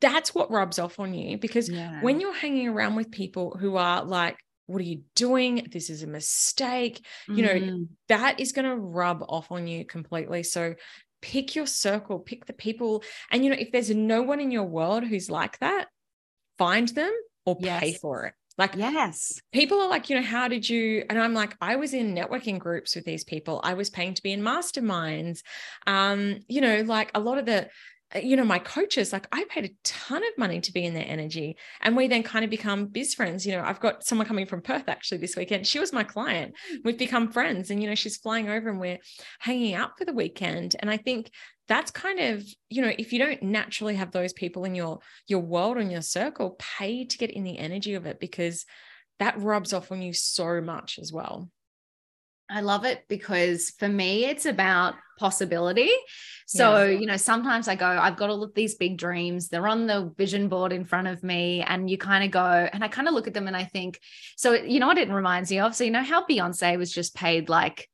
that's 0.00 0.34
what 0.34 0.50
rubs 0.50 0.78
off 0.78 1.00
on 1.00 1.14
you 1.14 1.38
because 1.38 1.68
yeah. 1.70 2.02
when 2.02 2.20
you're 2.20 2.34
hanging 2.34 2.68
around 2.68 2.94
with 2.94 3.10
people 3.10 3.56
who 3.58 3.76
are 3.76 4.04
like, 4.04 4.36
what 4.66 4.80
are 4.80 4.84
you 4.84 5.02
doing? 5.14 5.66
This 5.70 5.90
is 5.90 6.02
a 6.02 6.06
mistake. 6.06 7.04
You 7.28 7.42
know, 7.42 7.54
mm. 7.54 7.88
that 8.08 8.40
is 8.40 8.52
going 8.52 8.68
to 8.68 8.76
rub 8.76 9.22
off 9.28 9.50
on 9.50 9.66
you 9.66 9.84
completely. 9.84 10.42
So 10.42 10.74
pick 11.20 11.54
your 11.54 11.66
circle, 11.66 12.18
pick 12.18 12.46
the 12.46 12.52
people. 12.52 13.02
And, 13.30 13.44
you 13.44 13.50
know, 13.50 13.56
if 13.58 13.72
there's 13.72 13.90
no 13.90 14.22
one 14.22 14.40
in 14.40 14.50
your 14.50 14.64
world 14.64 15.04
who's 15.04 15.30
like 15.30 15.58
that, 15.58 15.88
find 16.58 16.88
them 16.88 17.12
or 17.46 17.56
yes. 17.60 17.80
pay 17.80 17.92
for 17.94 18.26
it. 18.26 18.34
Like, 18.56 18.76
yes, 18.76 19.40
people 19.52 19.80
are 19.80 19.88
like, 19.88 20.08
you 20.08 20.16
know, 20.16 20.22
how 20.22 20.46
did 20.46 20.68
you? 20.68 21.04
And 21.10 21.18
I'm 21.18 21.34
like, 21.34 21.56
I 21.60 21.74
was 21.74 21.92
in 21.92 22.14
networking 22.14 22.60
groups 22.60 22.94
with 22.94 23.04
these 23.04 23.24
people. 23.24 23.60
I 23.64 23.74
was 23.74 23.90
paying 23.90 24.14
to 24.14 24.22
be 24.22 24.32
in 24.32 24.42
masterminds. 24.42 25.40
Um, 25.88 26.38
you 26.46 26.60
know, 26.60 26.82
like 26.82 27.10
a 27.16 27.20
lot 27.20 27.38
of 27.38 27.46
the, 27.46 27.68
you 28.22 28.36
know, 28.36 28.44
my 28.44 28.58
coaches, 28.58 29.12
like 29.12 29.26
I 29.32 29.44
paid 29.44 29.64
a 29.64 29.74
ton 29.82 30.22
of 30.22 30.38
money 30.38 30.60
to 30.60 30.72
be 30.72 30.84
in 30.84 30.94
their 30.94 31.06
energy. 31.06 31.56
And 31.80 31.96
we 31.96 32.06
then 32.06 32.22
kind 32.22 32.44
of 32.44 32.50
become 32.50 32.86
biz 32.86 33.14
friends. 33.14 33.44
You 33.44 33.52
know, 33.52 33.62
I've 33.64 33.80
got 33.80 34.04
someone 34.04 34.26
coming 34.26 34.46
from 34.46 34.62
Perth 34.62 34.88
actually 34.88 35.18
this 35.18 35.36
weekend. 35.36 35.66
She 35.66 35.80
was 35.80 35.92
my 35.92 36.04
client. 36.04 36.54
Mm. 36.72 36.78
We've 36.84 36.98
become 36.98 37.32
friends. 37.32 37.70
And, 37.70 37.82
you 37.82 37.88
know, 37.88 37.94
she's 37.94 38.16
flying 38.16 38.48
over 38.48 38.68
and 38.68 38.78
we're 38.78 38.98
hanging 39.40 39.74
out 39.74 39.98
for 39.98 40.04
the 40.04 40.12
weekend. 40.12 40.76
And 40.78 40.90
I 40.90 40.96
think 40.96 41.30
that's 41.66 41.90
kind 41.90 42.20
of 42.20 42.44
you 42.68 42.82
know 42.82 42.92
if 42.98 43.10
you 43.10 43.18
don't 43.18 43.42
naturally 43.42 43.94
have 43.94 44.10
those 44.10 44.34
people 44.34 44.64
in 44.64 44.74
your 44.74 44.98
your 45.26 45.40
world 45.40 45.78
and 45.78 45.90
your 45.90 46.02
circle 46.02 46.56
pay 46.58 47.06
to 47.06 47.16
get 47.16 47.30
in 47.30 47.42
the 47.42 47.58
energy 47.58 47.94
of 47.94 48.04
it 48.04 48.20
because 48.20 48.66
that 49.18 49.40
rubs 49.40 49.72
off 49.72 49.90
on 49.90 50.02
you 50.02 50.12
so 50.12 50.60
much 50.60 50.98
as 51.00 51.10
well 51.10 51.48
I 52.50 52.60
love 52.60 52.84
it 52.84 53.04
because 53.08 53.70
for 53.70 53.88
me, 53.88 54.26
it's 54.26 54.46
about 54.46 54.94
possibility. 55.18 55.90
So, 56.46 56.84
yeah. 56.84 56.98
you 56.98 57.06
know, 57.06 57.16
sometimes 57.16 57.68
I 57.68 57.74
go, 57.74 57.86
I've 57.86 58.16
got 58.16 58.30
all 58.30 58.42
of 58.42 58.54
these 58.54 58.74
big 58.74 58.98
dreams. 58.98 59.48
They're 59.48 59.66
on 59.66 59.86
the 59.86 60.12
vision 60.16 60.48
board 60.48 60.72
in 60.72 60.84
front 60.84 61.08
of 61.08 61.22
me. 61.22 61.62
And 61.62 61.88
you 61.88 61.96
kind 61.96 62.24
of 62.24 62.30
go, 62.30 62.68
and 62.72 62.84
I 62.84 62.88
kind 62.88 63.08
of 63.08 63.14
look 63.14 63.26
at 63.26 63.34
them 63.34 63.46
and 63.46 63.56
I 63.56 63.64
think, 63.64 63.98
so, 64.36 64.52
you 64.52 64.78
know 64.80 64.86
what 64.86 64.98
it 64.98 65.08
reminds 65.08 65.50
me 65.50 65.60
of? 65.60 65.74
So, 65.74 65.84
you 65.84 65.90
know, 65.90 66.02
how 66.02 66.26
Beyonce 66.26 66.76
was 66.76 66.92
just 66.92 67.14
paid 67.14 67.48
like 67.48 67.88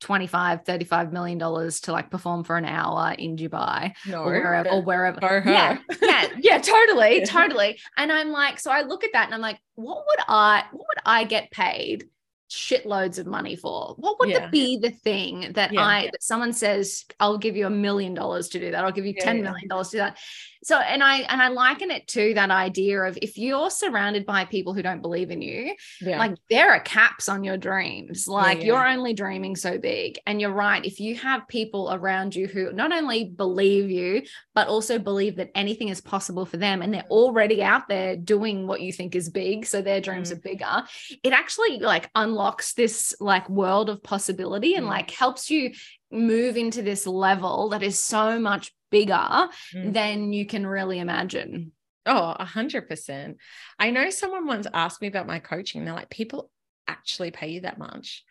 25 0.00 0.64
35 0.64 1.12
million 1.12 1.38
dollars 1.38 1.80
to 1.80 1.92
like 1.92 2.08
perform 2.08 2.44
for 2.44 2.56
an 2.56 2.64
hour 2.64 3.12
in 3.18 3.36
dubai 3.36 3.92
no, 4.06 4.22
or 4.22 4.32
wherever 4.32 4.68
or 4.68 4.82
wherever 4.82 5.18
yeah 5.44 5.76
yeah 6.00 6.28
yeah 6.38 6.58
totally 6.58 7.26
totally 7.26 7.80
and 7.96 8.12
i'm 8.12 8.30
like 8.30 8.60
so 8.60 8.70
i 8.70 8.82
look 8.82 9.02
at 9.02 9.10
that 9.12 9.24
and 9.24 9.34
i'm 9.34 9.40
like 9.40 9.58
what 9.74 10.04
would 10.06 10.20
i 10.28 10.62
what 10.70 10.86
would 10.86 11.02
i 11.04 11.24
get 11.24 11.50
paid 11.50 12.04
shitloads 12.50 13.18
of 13.18 13.26
money 13.26 13.54
for 13.54 13.94
what 13.98 14.18
would 14.18 14.30
yeah. 14.30 14.48
be 14.48 14.78
the 14.78 14.90
thing 14.90 15.52
that 15.52 15.72
yeah. 15.72 15.82
i 15.82 16.08
that 16.10 16.22
someone 16.22 16.52
says 16.52 17.04
i'll 17.20 17.36
give 17.36 17.56
you 17.56 17.66
a 17.66 17.70
million 17.70 18.14
dollars 18.14 18.48
to 18.48 18.58
do 18.58 18.70
that 18.70 18.84
i'll 18.84 18.92
give 18.92 19.04
you 19.04 19.12
10 19.12 19.42
million 19.42 19.68
dollars 19.68 19.88
to 19.88 19.96
do 19.96 19.98
that 19.98 20.18
so 20.62 20.78
and 20.78 21.02
i 21.02 21.18
and 21.18 21.40
i 21.40 21.48
liken 21.48 21.90
it 21.90 22.06
to 22.06 22.34
that 22.34 22.50
idea 22.50 23.00
of 23.00 23.18
if 23.22 23.38
you're 23.38 23.70
surrounded 23.70 24.26
by 24.26 24.44
people 24.44 24.74
who 24.74 24.82
don't 24.82 25.02
believe 25.02 25.30
in 25.30 25.42
you 25.42 25.74
yeah. 26.00 26.18
like 26.18 26.36
there 26.50 26.72
are 26.72 26.80
caps 26.80 27.28
on 27.28 27.44
your 27.44 27.56
dreams 27.56 28.26
like 28.26 28.58
yeah, 28.58 28.60
yeah. 28.60 28.66
you're 28.66 28.88
only 28.88 29.14
dreaming 29.14 29.56
so 29.56 29.78
big 29.78 30.18
and 30.26 30.40
you're 30.40 30.52
right 30.52 30.84
if 30.84 31.00
you 31.00 31.14
have 31.14 31.46
people 31.48 31.90
around 31.92 32.34
you 32.34 32.46
who 32.46 32.72
not 32.72 32.92
only 32.92 33.24
believe 33.24 33.90
you 33.90 34.22
but 34.54 34.68
also 34.68 34.98
believe 34.98 35.36
that 35.36 35.50
anything 35.54 35.88
is 35.88 36.00
possible 36.00 36.44
for 36.44 36.56
them 36.56 36.82
and 36.82 36.92
they're 36.92 37.02
already 37.10 37.62
out 37.62 37.88
there 37.88 38.16
doing 38.16 38.66
what 38.66 38.80
you 38.80 38.92
think 38.92 39.14
is 39.14 39.28
big 39.28 39.66
so 39.66 39.80
their 39.80 40.00
dreams 40.00 40.30
mm. 40.30 40.36
are 40.36 40.40
bigger 40.40 40.82
it 41.22 41.32
actually 41.32 41.78
like 41.78 42.10
unlocks 42.14 42.74
this 42.74 43.14
like 43.20 43.48
world 43.48 43.88
of 43.88 44.02
possibility 44.02 44.74
and 44.74 44.86
mm. 44.86 44.90
like 44.90 45.10
helps 45.10 45.50
you 45.50 45.72
move 46.10 46.56
into 46.56 46.82
this 46.82 47.06
level 47.06 47.68
that 47.70 47.82
is 47.82 48.02
so 48.02 48.38
much 48.38 48.72
bigger 48.90 49.48
mm. 49.74 49.92
than 49.92 50.32
you 50.32 50.46
can 50.46 50.66
really 50.66 50.98
imagine. 50.98 51.72
Oh, 52.06 52.34
a 52.38 52.44
hundred 52.44 52.88
percent. 52.88 53.36
I 53.78 53.90
know 53.90 54.10
someone 54.10 54.46
once 54.46 54.66
asked 54.72 55.02
me 55.02 55.08
about 55.08 55.26
my 55.26 55.40
coaching. 55.40 55.84
They're 55.84 55.94
like, 55.94 56.10
people 56.10 56.50
actually 56.86 57.30
pay 57.30 57.48
you 57.50 57.60
that 57.62 57.78
much. 57.78 58.24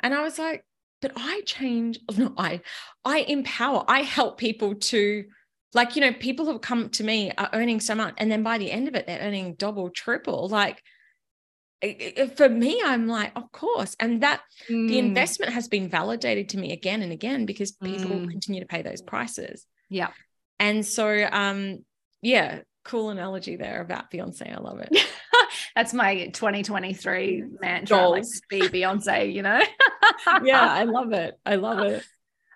And 0.00 0.12
I 0.14 0.22
was 0.22 0.38
like, 0.38 0.64
but 1.00 1.12
I 1.16 1.42
change, 1.46 2.00
no, 2.16 2.34
I 2.36 2.60
I 3.04 3.20
empower, 3.20 3.84
I 3.88 4.02
help 4.02 4.38
people 4.38 4.74
to 4.74 5.24
like, 5.72 5.94
you 5.94 6.00
know, 6.00 6.12
people 6.12 6.46
who 6.46 6.58
come 6.58 6.88
to 6.90 7.04
me 7.04 7.30
are 7.38 7.50
earning 7.52 7.78
so 7.80 7.94
much. 7.94 8.14
And 8.18 8.30
then 8.30 8.42
by 8.42 8.58
the 8.58 8.72
end 8.72 8.88
of 8.88 8.96
it, 8.96 9.06
they're 9.06 9.20
earning 9.20 9.54
double, 9.54 9.90
triple. 9.90 10.48
Like 10.48 10.82
for 12.36 12.48
me, 12.48 12.82
I'm 12.84 13.06
like, 13.06 13.32
of 13.36 13.50
course. 13.52 13.96
And 14.00 14.22
that 14.22 14.42
Mm. 14.68 14.88
the 14.88 14.98
investment 14.98 15.52
has 15.52 15.68
been 15.68 15.88
validated 15.88 16.50
to 16.50 16.58
me 16.58 16.72
again 16.72 17.02
and 17.02 17.12
again 17.12 17.46
because 17.46 17.72
people 17.72 18.10
Mm. 18.10 18.30
continue 18.30 18.60
to 18.60 18.66
pay 18.66 18.82
those 18.82 19.00
prices. 19.00 19.66
Yeah. 19.90 20.10
And 20.58 20.86
so, 20.86 21.28
um, 21.30 21.84
yeah, 22.22 22.60
cool 22.84 23.10
analogy 23.10 23.56
there 23.56 23.80
about 23.82 24.10
Beyonce. 24.10 24.56
I 24.56 24.60
love 24.60 24.80
it. 24.80 24.96
That's 25.76 25.92
my 25.92 26.26
2023 26.28 27.44
mantra. 27.60 28.08
Like 28.08 28.24
be 28.48 28.60
Beyonce, 28.60 29.32
you 29.32 29.42
know? 29.42 29.60
yeah, 30.42 30.72
I 30.72 30.84
love 30.84 31.12
it. 31.12 31.34
I 31.44 31.56
love 31.56 31.80
it. 31.80 32.04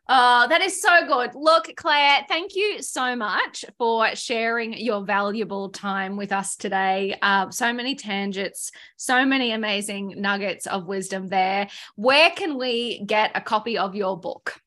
Oh, 0.07 0.47
that 0.51 0.61
is 0.61 0.83
so 0.83 1.07
good. 1.07 1.31
Look, 1.35 1.75
Clare, 1.77 2.27
thank 2.29 2.55
you 2.55 2.83
so 2.83 3.17
much 3.17 3.65
for 3.79 4.15
sharing 4.15 4.75
your 4.75 5.03
valuable 5.03 5.71
time 5.71 6.17
with 6.17 6.31
us 6.31 6.57
today. 6.57 7.17
Uh, 7.23 7.51
so 7.51 7.73
many 7.73 7.95
tangents, 7.95 8.71
so 8.97 9.25
many 9.25 9.53
amazing 9.53 10.15
nuggets 10.19 10.67
of 10.67 10.87
wisdom 10.87 11.29
there. 11.29 11.69
Where 11.97 12.31
can 12.31 12.59
we 12.59 13.03
get 13.07 13.31
a 13.35 13.41
copy 13.41 13.79
of 13.79 13.95
your 13.95 14.21
book? 14.21 14.61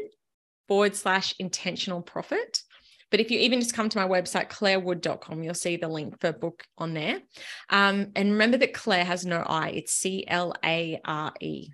forward 0.68 0.96
slash 0.96 1.36
intentional 1.38 2.02
profit. 2.02 2.64
But 3.10 3.20
if 3.20 3.30
you 3.30 3.40
even 3.40 3.60
just 3.60 3.74
come 3.74 3.90
to 3.90 3.98
my 3.98 4.08
website, 4.08 4.50
clarewood.com, 4.50 5.44
you'll 5.44 5.54
see 5.54 5.76
the 5.76 5.90
link 5.90 6.18
for 6.22 6.32
book 6.32 6.64
on 6.78 6.94
there. 6.94 7.20
Um, 7.70 8.14
and 8.16 8.32
remember 8.32 8.56
that 8.58 8.74
Clare 8.74 9.04
has 9.04 9.26
no 9.26 9.44
I, 9.46 9.72
it's 9.72 9.92
C 9.92 10.24
L 10.26 10.54
A 10.64 11.02
R 11.04 11.34
E. 11.42 11.72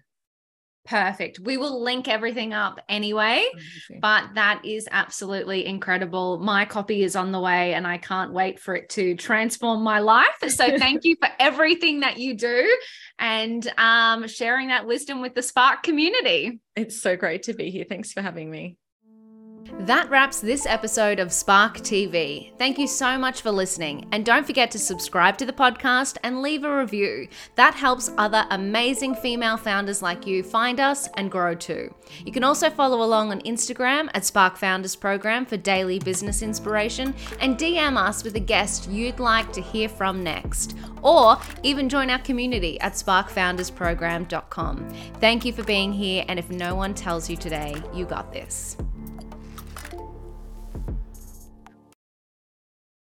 Perfect. 0.88 1.40
We 1.40 1.58
will 1.58 1.84
link 1.84 2.08
everything 2.08 2.54
up 2.54 2.80
anyway, 2.88 3.46
but 4.00 4.24
that 4.36 4.64
is 4.64 4.88
absolutely 4.90 5.66
incredible. 5.66 6.40
My 6.40 6.64
copy 6.64 7.04
is 7.04 7.16
on 7.16 7.34
the 7.34 7.42
way 7.42 7.74
and 7.74 7.86
I 7.86 7.98
can't 7.98 8.32
wait 8.32 8.58
for 8.60 8.74
it 8.74 8.90
to 8.92 9.16
transform 9.16 9.84
my 9.84 10.00
life. 10.00 10.28
So 10.48 10.78
thank 10.78 11.04
you 11.04 11.18
for 11.20 11.30
everything 11.40 12.00
that 12.02 12.18
you 12.18 12.36
do 12.36 12.78
and 13.20 13.68
um, 13.78 14.28
sharing 14.30 14.70
that 14.70 14.88
wisdom 14.88 15.22
with 15.22 15.36
the 15.36 15.44
Spark 15.44 15.84
community. 15.84 16.62
It's 16.76 17.02
so 17.02 17.18
great 17.18 17.44
to 17.44 17.54
be 17.54 17.70
here. 17.70 17.86
Thanks 17.88 18.14
for 18.14 18.22
having 18.22 18.50
me. 18.50 18.78
That 19.80 20.10
wraps 20.10 20.40
this 20.40 20.66
episode 20.66 21.20
of 21.20 21.32
Spark 21.32 21.78
TV. 21.78 22.58
Thank 22.58 22.78
you 22.78 22.88
so 22.88 23.18
much 23.18 23.42
for 23.42 23.52
listening. 23.52 24.08
And 24.12 24.26
don't 24.26 24.46
forget 24.46 24.72
to 24.72 24.80
subscribe 24.80 25.38
to 25.38 25.46
the 25.46 25.54
podcast 25.54 26.18
and 26.24 26.42
leave 26.42 26.64
a 26.64 26.78
review. 26.78 27.28
That 27.56 27.76
helps 27.76 28.12
other 28.18 28.46
amazing 28.50 29.16
female 29.16 29.58
founders 29.58 30.02
like 30.02 30.26
you 30.26 30.44
find 30.44 30.80
us 30.80 31.10
and 31.16 31.30
grow 31.30 31.54
too. 31.54 31.94
You 32.26 32.32
can 32.32 32.44
also 32.44 32.70
follow 32.70 33.04
along 33.04 33.32
on 33.32 33.42
Instagram 33.42 34.10
at 34.14 34.26
Spark 34.26 34.58
Founders 34.58 34.96
Program 34.96 35.46
for 35.46 35.58
daily 35.58 36.00
business 36.00 36.42
inspiration 36.42 37.14
and 37.40 37.58
DM 37.58 37.98
us 37.98 38.24
with 38.24 38.36
a 38.36 38.40
guest 38.40 38.90
you'd 38.90 39.20
like 39.20 39.52
to 39.54 39.62
hear 39.62 39.90
from 39.90 40.24
next. 40.24 40.78
Or 41.02 41.38
even 41.64 41.90
join 41.90 42.10
our 42.10 42.20
community 42.20 42.80
at 42.82 42.94
sparkfoundersprogram.com. 42.94 44.90
Thank 45.20 45.46
you 45.46 45.54
for 45.54 45.64
being 45.64 45.94
here. 45.94 46.26
And 46.28 46.40
if 46.40 46.50
no 46.50 46.76
one 46.76 46.94
tells 46.94 47.30
you 47.30 47.38
today, 47.38 47.76
you 47.94 48.06
got 48.06 48.32
this. 48.32 48.78